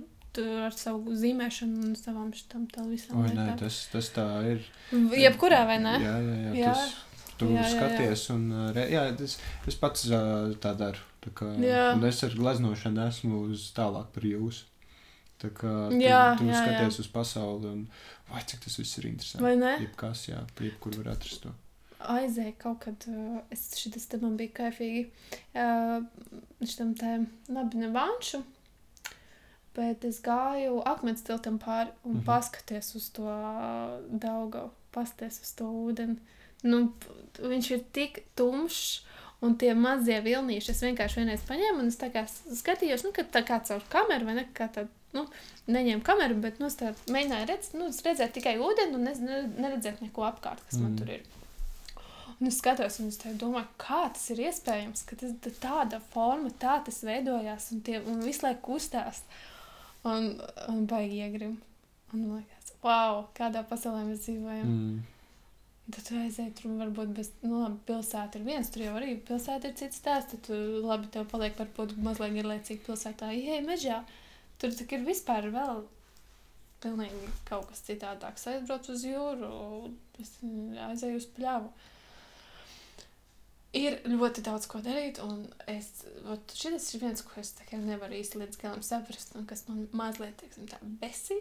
[0.66, 3.32] ar savu zīmēšanu un savām šitām tā visām Oi.
[3.36, 4.64] Nē, tas, tas tā ir.
[5.16, 5.96] Jebkurā, vai ne?
[6.04, 6.54] Jā, jā, jā.
[6.60, 6.74] jā.
[6.74, 8.36] Tas, tu jā, jā, skaties, jā.
[8.36, 9.38] un re, jā, es,
[9.68, 10.08] es pats
[10.64, 11.04] tā daru.
[11.26, 14.72] Tā kā, un es ar gleznošanu esmu uz tālāk par jūsu.
[15.42, 17.04] Tā kā tu, jā, tu jā, skaties jā.
[17.04, 19.44] uz pasauli, un vai cik tas viss ir interesanti.
[19.44, 19.76] Vai ne?
[19.84, 21.56] Jebkas, jā, jebkur var atrast to
[22.12, 25.06] aizēju kaut kad, uh, es šitas te man bija kaifīgi,
[25.58, 26.04] uh,
[26.64, 27.18] šitam te,
[27.52, 28.42] labi, ne vanšu,
[29.76, 32.26] bet es gāju akmens tiltam pāri un mm -hmm.
[32.26, 33.26] paskaties uz to
[34.10, 36.18] daugu, paskaties uz to ūdeni.
[36.66, 36.82] Nu,
[37.40, 39.06] viņš ir tik tumšs,
[39.46, 43.30] un tie mazie vilnīši, es vienkārši vienreiz paņēmu un es tā kā skatījos, nu, kad
[43.34, 44.86] tā kā caur kameru vai ne, kā tā,
[45.16, 45.26] nu,
[45.72, 50.02] neņēmu kameru, bet, nu, es tā mēģināju redzēt, nu, redzēt tikai ūdeni un ne, neredzēt
[50.06, 50.86] neko apkārt, kas mm.
[50.86, 51.26] man tur ir.
[52.36, 56.82] Un es skatos, un es domāju, kā tas ir iespējams, ka tas tāda forma, tā
[56.84, 59.22] tas veidojās, un, tie, un visu laiku kustās.
[60.06, 60.36] Un,
[60.70, 61.56] un baigi iegrim.
[62.14, 64.68] Un man liekas, wow, kādā pasaulē mēs dzīvojam.
[64.68, 65.15] Mm.
[65.86, 69.76] Tad aizēji tur, varbūt bez, nu, labi, pilsēta ir viens, tur jau arī pilsēta ir
[69.78, 74.00] cits stāsts, tad tu, labi, tev paliek varbūt mazliet garlaicīgi pilsētā, ieej mežā.
[74.62, 75.84] Tur tik ir vispār vēl
[76.82, 78.48] pilnīgi kaut kas citādāks.
[78.50, 79.52] Aizbrauc uz jūru,
[80.88, 81.70] aizēju uz pļavu.
[83.76, 85.90] Ir ļoti daudz ko darīt, un es,
[86.32, 90.38] ot, šis ir viens, ko es nevaru īsti līdz galam saprast, un kas man mazliet,
[90.40, 91.36] teiksim, tā besi.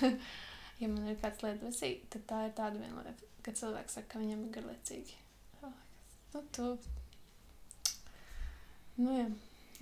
[0.80, 4.10] ja man ir kāds lietas besī, tad tā ir tāda viena lieta, kad cilvēks saka,
[4.14, 5.16] ka viņam ir garlaicīgi.
[6.34, 6.72] Nu, tu...
[8.96, 9.26] Nu, jā,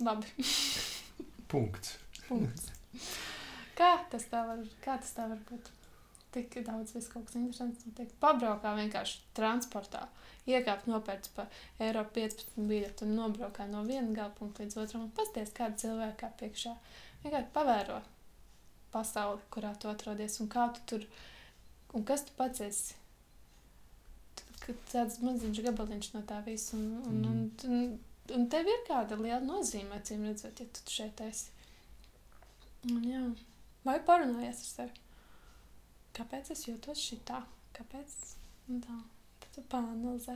[0.05, 0.45] labi.
[1.51, 1.97] Punkts.
[2.27, 2.69] Punkts.
[3.75, 5.71] Kā tas tā var, kā tas tā var būt?
[6.35, 10.01] Tik daudz viss kaut kas interesants, un tiek pabraukā vienkārši transportā.
[10.51, 11.45] Iekāpt nopērts pa
[11.81, 16.17] eiro 15 biļeti un nobraukā no viena gala punkta līdz otram un pasties, kāda cilvēka
[16.19, 16.75] kā priekšā.
[17.23, 18.01] Vienkārši pavēro
[18.91, 21.07] pasauli, kurā tu atrodies un kā tu tur,
[21.95, 22.99] un kas tu pats esi.
[24.91, 27.31] Tāds maziņš gabaliņš no tā visa, un, un, mm.
[27.31, 27.97] un, un,
[28.37, 31.51] un tev ir kāda liela nozīme, acīm redzot, ja tu šeit esi.
[32.89, 33.25] Un, jā.
[33.85, 35.03] Vai parunājies ar sevi?
[36.15, 37.43] Kāpēc es jūtos šitā?
[37.75, 38.15] Kāpēc?
[38.71, 38.95] Un tā
[39.55, 40.35] tu pāanalizē.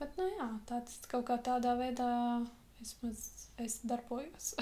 [0.00, 2.08] Bet, nu jā, tāds kaut kā tādā veidā
[2.80, 3.24] vismaz
[3.62, 4.52] es darbojos.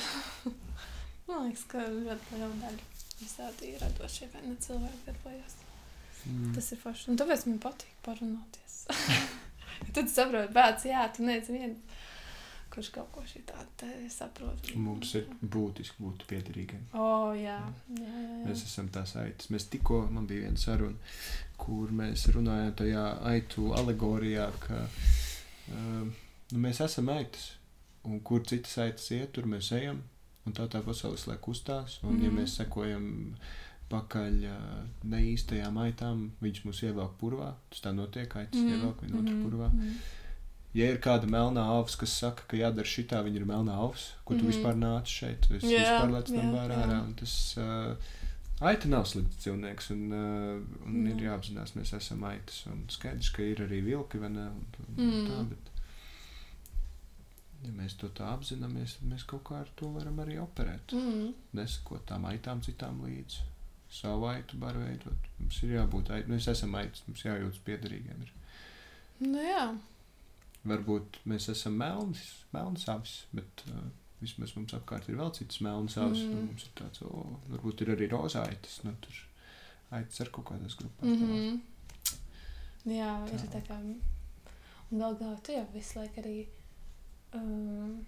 [1.27, 2.87] Man liekas, ka ļoti liela daļa
[3.21, 5.57] visādi radošie vai ne cilvēki darbojas.
[6.27, 6.53] Mm.
[6.57, 7.09] Tas ir forši.
[7.13, 8.70] Un tāpēc man patīk parunāties.
[9.95, 11.99] Tad saproti, bērns, jā, tu neesi viens
[12.71, 14.71] kurš kaut ko tādu saprot.
[14.79, 16.85] Mums ir būtiski būt piederīgiem.
[16.95, 17.59] Oh, jā.
[17.91, 18.43] Jā, jā, jā.
[18.47, 19.51] Mēs esam tās aitas.
[19.51, 21.11] Mēs tikko, man bija viena saruna,
[21.59, 26.07] kur mēs runājām tajā aitu alegorijā, ka uh,
[26.53, 27.57] nu, mēs esam aitas.
[28.07, 30.05] Un kur citas aitas iet, tur mēs ejam.
[30.47, 31.99] Un tā tā pasaules lai kustās.
[32.05, 32.39] Un, mm ja mhm.
[32.39, 33.59] mēs sekojam uh,
[35.11, 37.53] ne īstajām aitām, viņš mūs ievelk purvā.
[37.73, 39.71] Tas tā notiek, aitas mm ievelk vienu otru purvā.
[39.75, 40.01] Mm
[40.77, 44.37] ja ir kāda melnā avs, kas saka, ka jādara šitā, viņa ir melnā avs, ko
[44.37, 48.13] tu mm vispār nāc šeit, es yeah, vispār lec tam bērā ārā, un tas, uh,
[48.71, 50.55] aita nav slikts cilvēks, un, uh,
[50.87, 51.11] un mm.
[51.15, 55.11] ir jāapzinās, mēs esam aitas, un skaidrs, ka ir arī vilki, vai ne, un, un
[55.11, 55.29] mm.
[55.31, 55.71] tā, bet,
[57.67, 61.33] ja mēs to tā apzināmies, tad mēs kaut kā ar to varam arī operēt, mm.
[61.59, 63.49] nesakot tām aitām citām līdzi.
[63.91, 65.31] Savu aitu var veidot.
[65.39, 66.35] Mums ir jābūt aitam.
[66.37, 68.21] Mēs esam aitas, mums jājūtas piederīgiem.
[68.23, 68.37] Ir.
[69.27, 69.65] Nu jā,
[70.69, 72.23] varbūt mēs esam melns,
[72.55, 73.89] melns avis, bet uh,
[74.21, 76.23] vismaz mums apkārt ir vēl citas melnas avis.
[76.23, 76.39] Nu, mm.
[76.39, 79.21] Nu, mums ir tāds, o, varbūt ir arī rozā aitas, nu, tur
[79.97, 81.09] aitas ar kaut kādās grupās.
[81.09, 81.61] Mm -hmm.
[82.95, 83.35] Jā, tā.
[83.35, 83.77] ir tā kā,
[84.91, 86.47] un gal galā tu jau visu laiku arī
[87.35, 88.07] um,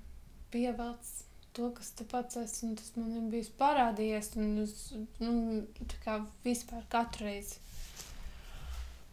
[0.51, 1.13] pievelc
[1.57, 4.77] to, kas tu pats esi, un tas man ir bijis parādījies, un es,
[5.21, 5.33] nu,
[5.93, 7.59] tā kā vispār katru reizi,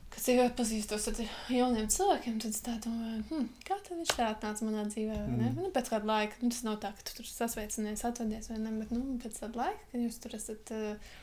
[0.09, 1.19] kad es iepazīstos ar
[1.53, 5.17] jauniem cilvēkiem, tad es domāju, hm, kā tad viņš tā atnāca manā dzīvē?
[5.27, 5.55] Mm.
[5.59, 8.75] Nu, pēc kāda laika, nu, tas nav tā, ka tu tur sasveicinies, atvedies, vai ne,
[8.81, 11.15] bet, nu, pēc tāda laika, kad jūs tur esat, uh,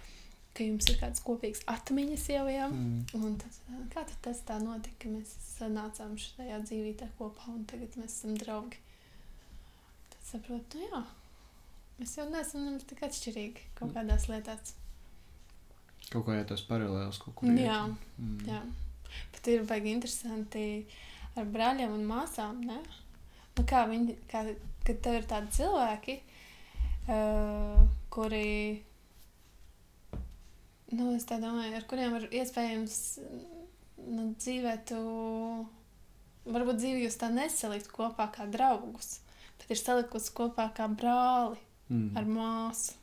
[0.56, 3.36] ka jums ir kādas kopīgas atmiņas jau, jā, Mm.
[3.42, 8.20] tad, uh, kā tas tā notika, ka mēs sanācām šajā dzīvītē kopā, un tagad mēs
[8.20, 8.80] esam draugi.
[10.26, 11.02] Saprotu, nu jā,
[12.00, 14.74] mēs jau neesam nemaz tik atšķirīgi kaut kādās lietās.
[16.10, 17.50] Kaut kā jau tās paralēlas kaut kur.
[17.54, 18.08] Jā, iet.
[18.18, 18.40] Mm.
[18.50, 18.62] jā.
[19.34, 20.64] Bet ir baigi interesanti
[21.38, 22.80] ar brāļiem un māsām, ne?
[23.56, 24.42] Nu, kā viņi, kā,
[24.84, 26.16] kad tev ir tādi cilvēki,
[27.08, 28.82] uh, kuri,
[30.92, 32.98] nu, es tā domāju, ar kuriem var iespējams
[34.06, 35.00] nu, dzīvē tu,
[36.46, 39.20] varbūt dzīvi jūs tā nesalikt kopā kā draugus,
[39.66, 42.16] bet ir salikusi kopā kā brāli Mm.
[42.18, 42.96] ar māsu.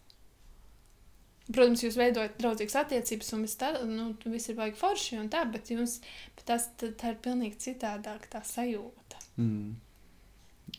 [1.44, 5.72] Protams, jūs veidojat draudzīgas attiecības, un tā, nu, viss ir baigi forši un tā, bet,
[5.72, 5.98] jums,
[6.38, 9.19] bet tas, tā, tā ir pilnīgi citādāk tā sajūta.
[9.40, 9.73] Mm.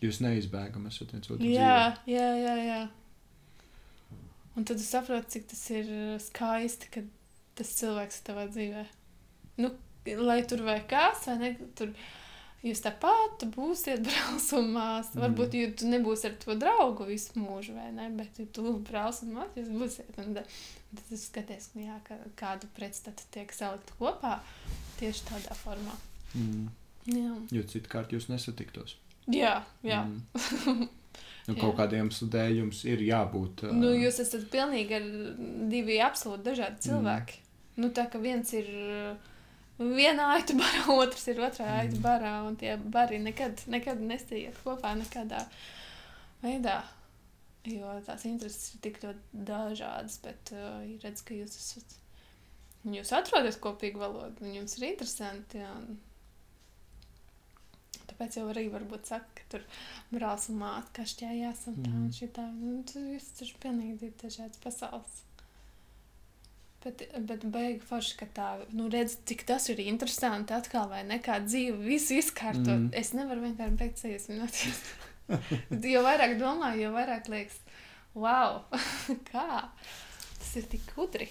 [0.00, 2.80] Jūs neizbēgami esat viens otru Jā, jā, jā, jā.
[4.56, 5.88] Un tad es saprotu, cik tas ir
[6.22, 7.08] skaisti, kad
[7.58, 8.84] tas cilvēks ir tavā dzīvē.
[9.60, 9.72] Nu,
[10.24, 11.92] lai tur vai kas, vai ne, tur
[12.64, 15.12] jūs tāpat būsiet brālis un māsa.
[15.12, 15.18] Mm.
[15.18, 15.22] Mm.
[15.26, 19.36] Varbūt jūs tu nebūsi ar to draugu visu mūžu, vai ne, bet tu brālis un
[19.38, 20.18] māsa, jūs būsiet.
[20.24, 24.38] Un tad es skaties, nu jā, ka kādu pretstatu tiek salikt kopā
[25.00, 25.96] tieši tādā formā.
[26.34, 26.68] Mm.
[27.12, 28.96] Jā, Jo citkārt jūs nesatiktos.
[29.28, 29.58] jā.
[29.84, 30.04] jā.
[30.08, 30.84] Mm.
[31.44, 33.66] Nu, kaut kādiem dēļ jums ir jābūt.
[33.68, 34.96] ā, Nu, jūs esat pilnīgi
[35.68, 37.36] divi absolūti dažādi cilvēki.
[37.36, 37.82] Mm.
[37.84, 39.33] Nu, tā kā viens ir uh,
[39.78, 41.78] vienā aitu barā, otrs ir otrā Mm.
[41.80, 45.44] aitu barā, un tie bari nekad, nekad nestiet kopā nekādā
[46.42, 46.82] veidā.
[47.64, 51.94] Jo tās intereses ir tik ļoti dažādas, bet uh, redz, ka jūs esat.
[52.84, 55.62] Jūs atrodat kopīgu valodu, un jums ir interesanti.
[55.64, 55.94] Un...
[58.10, 59.62] Tāpēc jau arī varbūt saka, ka tur
[60.12, 62.12] brālis un māte kašķējās un tā un Mhm.
[62.18, 62.44] šitā.
[62.52, 65.22] Nu, tur viss ir pilnīgi divi dažādas pasaules.
[66.84, 68.46] Bet, bet beigu forši, ka tā,
[68.76, 72.68] nu redz, cik tas ir interesanti atkal, vai ne, kā dzīve visu izkārtot.
[72.68, 72.90] Mm.
[73.00, 74.58] Es nevaru vienkārši beigt sajūsmināt.
[75.94, 77.56] jo vairāk domāju, jo vairāk liekas,
[78.12, 78.66] wow,
[79.30, 79.46] kā,
[80.36, 81.30] tas ir tik gudri.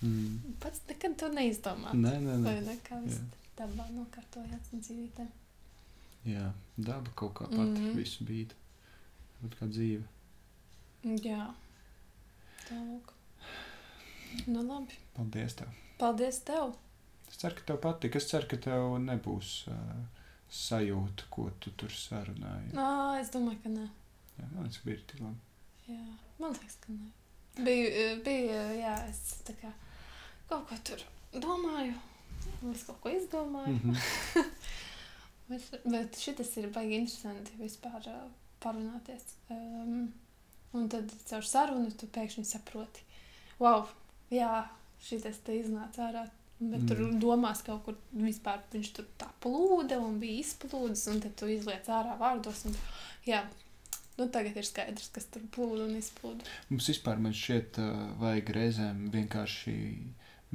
[0.00, 0.56] Mm.
[0.64, 1.92] Pats nekad to neizdomā.
[1.92, 2.44] Nē, nē, nē.
[2.46, 3.20] Vai ne, kā viss
[3.56, 5.26] dabā nokārtojās un dzīvītē.
[6.26, 6.46] Jā,
[6.76, 7.84] daba kaut kā pati mm.
[7.84, 8.00] -hmm.
[8.00, 8.56] visu bīda.
[9.42, 10.04] Bet kā dzīve.
[11.22, 11.52] Jā,
[12.68, 13.15] tālāk.
[14.46, 15.68] Nu labi, Paldies tev.
[15.98, 16.74] paldies tev.
[17.28, 18.16] Es ceru, ka tev patīk.
[18.16, 19.76] Es ceru, ka tev nebūs uh,
[20.52, 22.72] sajūta, ko tu tur sarunāji.
[22.76, 22.88] Nā,
[23.20, 23.86] es domāju, ka nē.
[24.38, 25.40] Jā, man liekas, bija tik labi.
[25.88, 26.04] Jā,
[26.38, 27.08] man liekas, ka nē.
[27.66, 29.72] Bija, bija jā, es tā kā
[30.48, 31.02] kaut ko tur
[31.42, 31.94] domāju.
[32.72, 33.74] Es kaut ko izdomāju.
[33.74, 33.94] Mm Mm.
[33.94, 34.44] -hmm.
[35.48, 38.30] Bet, bet šis ir baigi interesanti vispār uh,
[38.60, 39.22] parunāties.
[39.50, 40.12] Um,
[40.72, 43.00] un tad caur sarunu tu pēkšņi saproti,
[43.60, 43.86] wow,
[44.32, 44.64] jā,
[45.02, 46.26] šis te iznāca ārā.
[46.56, 46.88] Bet mm.
[46.88, 47.18] tur Mm.
[47.20, 51.84] domās kaut kur vispār viņš tur tā plūda un bija izplūdes, un tad tu izliec
[51.92, 52.64] ārā vārdos.
[52.64, 52.76] Un,
[53.28, 53.42] jā,
[54.16, 56.48] nu tagad ir skaidrs, kas tur plūda un izplūda.
[56.70, 59.76] Mums vispār šķiet, uh, vajag reizēm vienkārši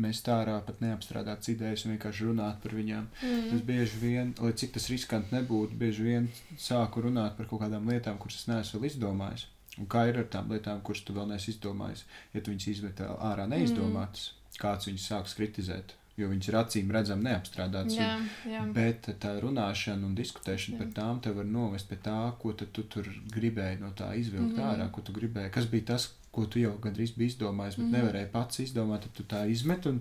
[0.02, 3.08] mest ārā pat neapstrādātas idejas un vienkārši runāt par viņām.
[3.22, 3.48] Mm.
[3.58, 7.90] Es bieži vien, lai cik tas riskanti nebūtu, bieži vien sāku runāt par kaut kādām
[7.92, 9.46] lietām, kuras es neesmu izdomājis.
[9.80, 12.04] Un kā ir ar tām lietām, kuras tu vēl neesi izdomājis?
[12.36, 14.60] Ja tu viņas izmet ārā neizdomātas, mm.
[14.60, 17.96] kāds viņus sāks kritizēt, jo viņas ir acīm redzami neapstrādātas.
[17.96, 18.10] Jā,
[18.52, 18.66] jā.
[18.76, 20.82] Bet tā runāšana un diskutēšana Jā.
[20.84, 24.66] par tām te var novest pie tā, ko tu tur gribēji no tā izvilkt mm.
[24.74, 25.54] Ārā, ko tu gribēji.
[25.56, 27.90] Kas bija tas, ko tu jau gandrīz biji izdomājis, bet mm.
[27.92, 27.98] Mhm.
[27.98, 29.98] nevarēji pats izdomāt, tad tu tā izmet un,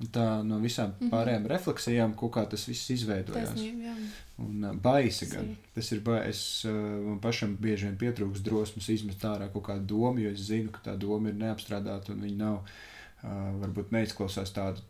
[0.00, 1.08] un tā no visām Mhm.
[1.10, 3.48] pārējām refleksijām kaut kā tas viss izveidojās.
[3.54, 3.96] Taisnība.
[4.38, 5.56] Un uh, baisi gan.
[5.74, 6.68] Tas ir baisi.
[6.68, 6.74] Uh,
[7.08, 10.80] man pašam bieži vien pietrūks drosmes izmest ārā kaut kādu domu, jo es zinu, ka
[10.90, 13.28] tā doma ir neapstrādāta un viņa nav, uh,
[13.62, 14.80] varbūt neizklausās tāda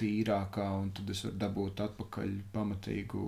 [0.00, 3.22] tīrākā, un tad es varu dabūt atpakaļ pamatīgu,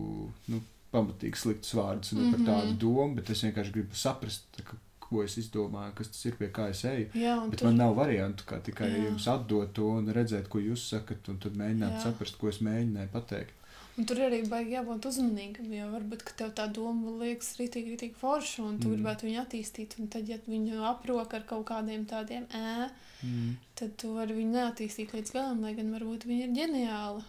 [0.53, 0.61] nu,
[0.93, 2.31] pamatīgi sliktus vārdus mm -hmm.
[2.31, 2.47] par Mhm.
[2.51, 4.77] tādu domu, bet es vienkārši gribu saprast, ka,
[5.09, 7.11] ko es izdomāju, kas tas ir, pie kā es eju.
[7.17, 9.05] jā Bet tur, man nav variantu, kā tikai Jā.
[9.09, 12.03] jums atdot to un redzēt, ko jūs sakat, un tad mēģināt Jā.
[12.09, 13.55] saprast, ko es mēģināju pateikt.
[13.99, 18.63] un tur arī baigi jābūt uzmanīgam, jo varbūt tev tā doma liekas rītīgi, rītīgi forša,
[18.63, 18.95] un tu Mm.
[18.95, 22.91] gribētu viņu attīstīt, un tad, ja viņu aprok ar kaut kādiem tādiem ē,
[23.25, 23.57] Mm.
[23.75, 27.25] tad tu vari viņu neattīstīt līdz galam, lai gan varbūt viņa ir ģeniāla.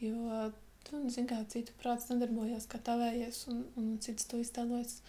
[0.00, 0.52] Jo,
[0.86, 5.00] tu zini, kā citu prāts nedarbojas kā tavējies, un, un cits to iztēlojas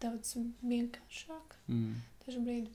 [0.00, 1.94] daudz vienkāršāk Mm.
[2.26, 2.70] dažu brīdi.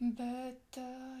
[0.00, 1.18] Bet, uh,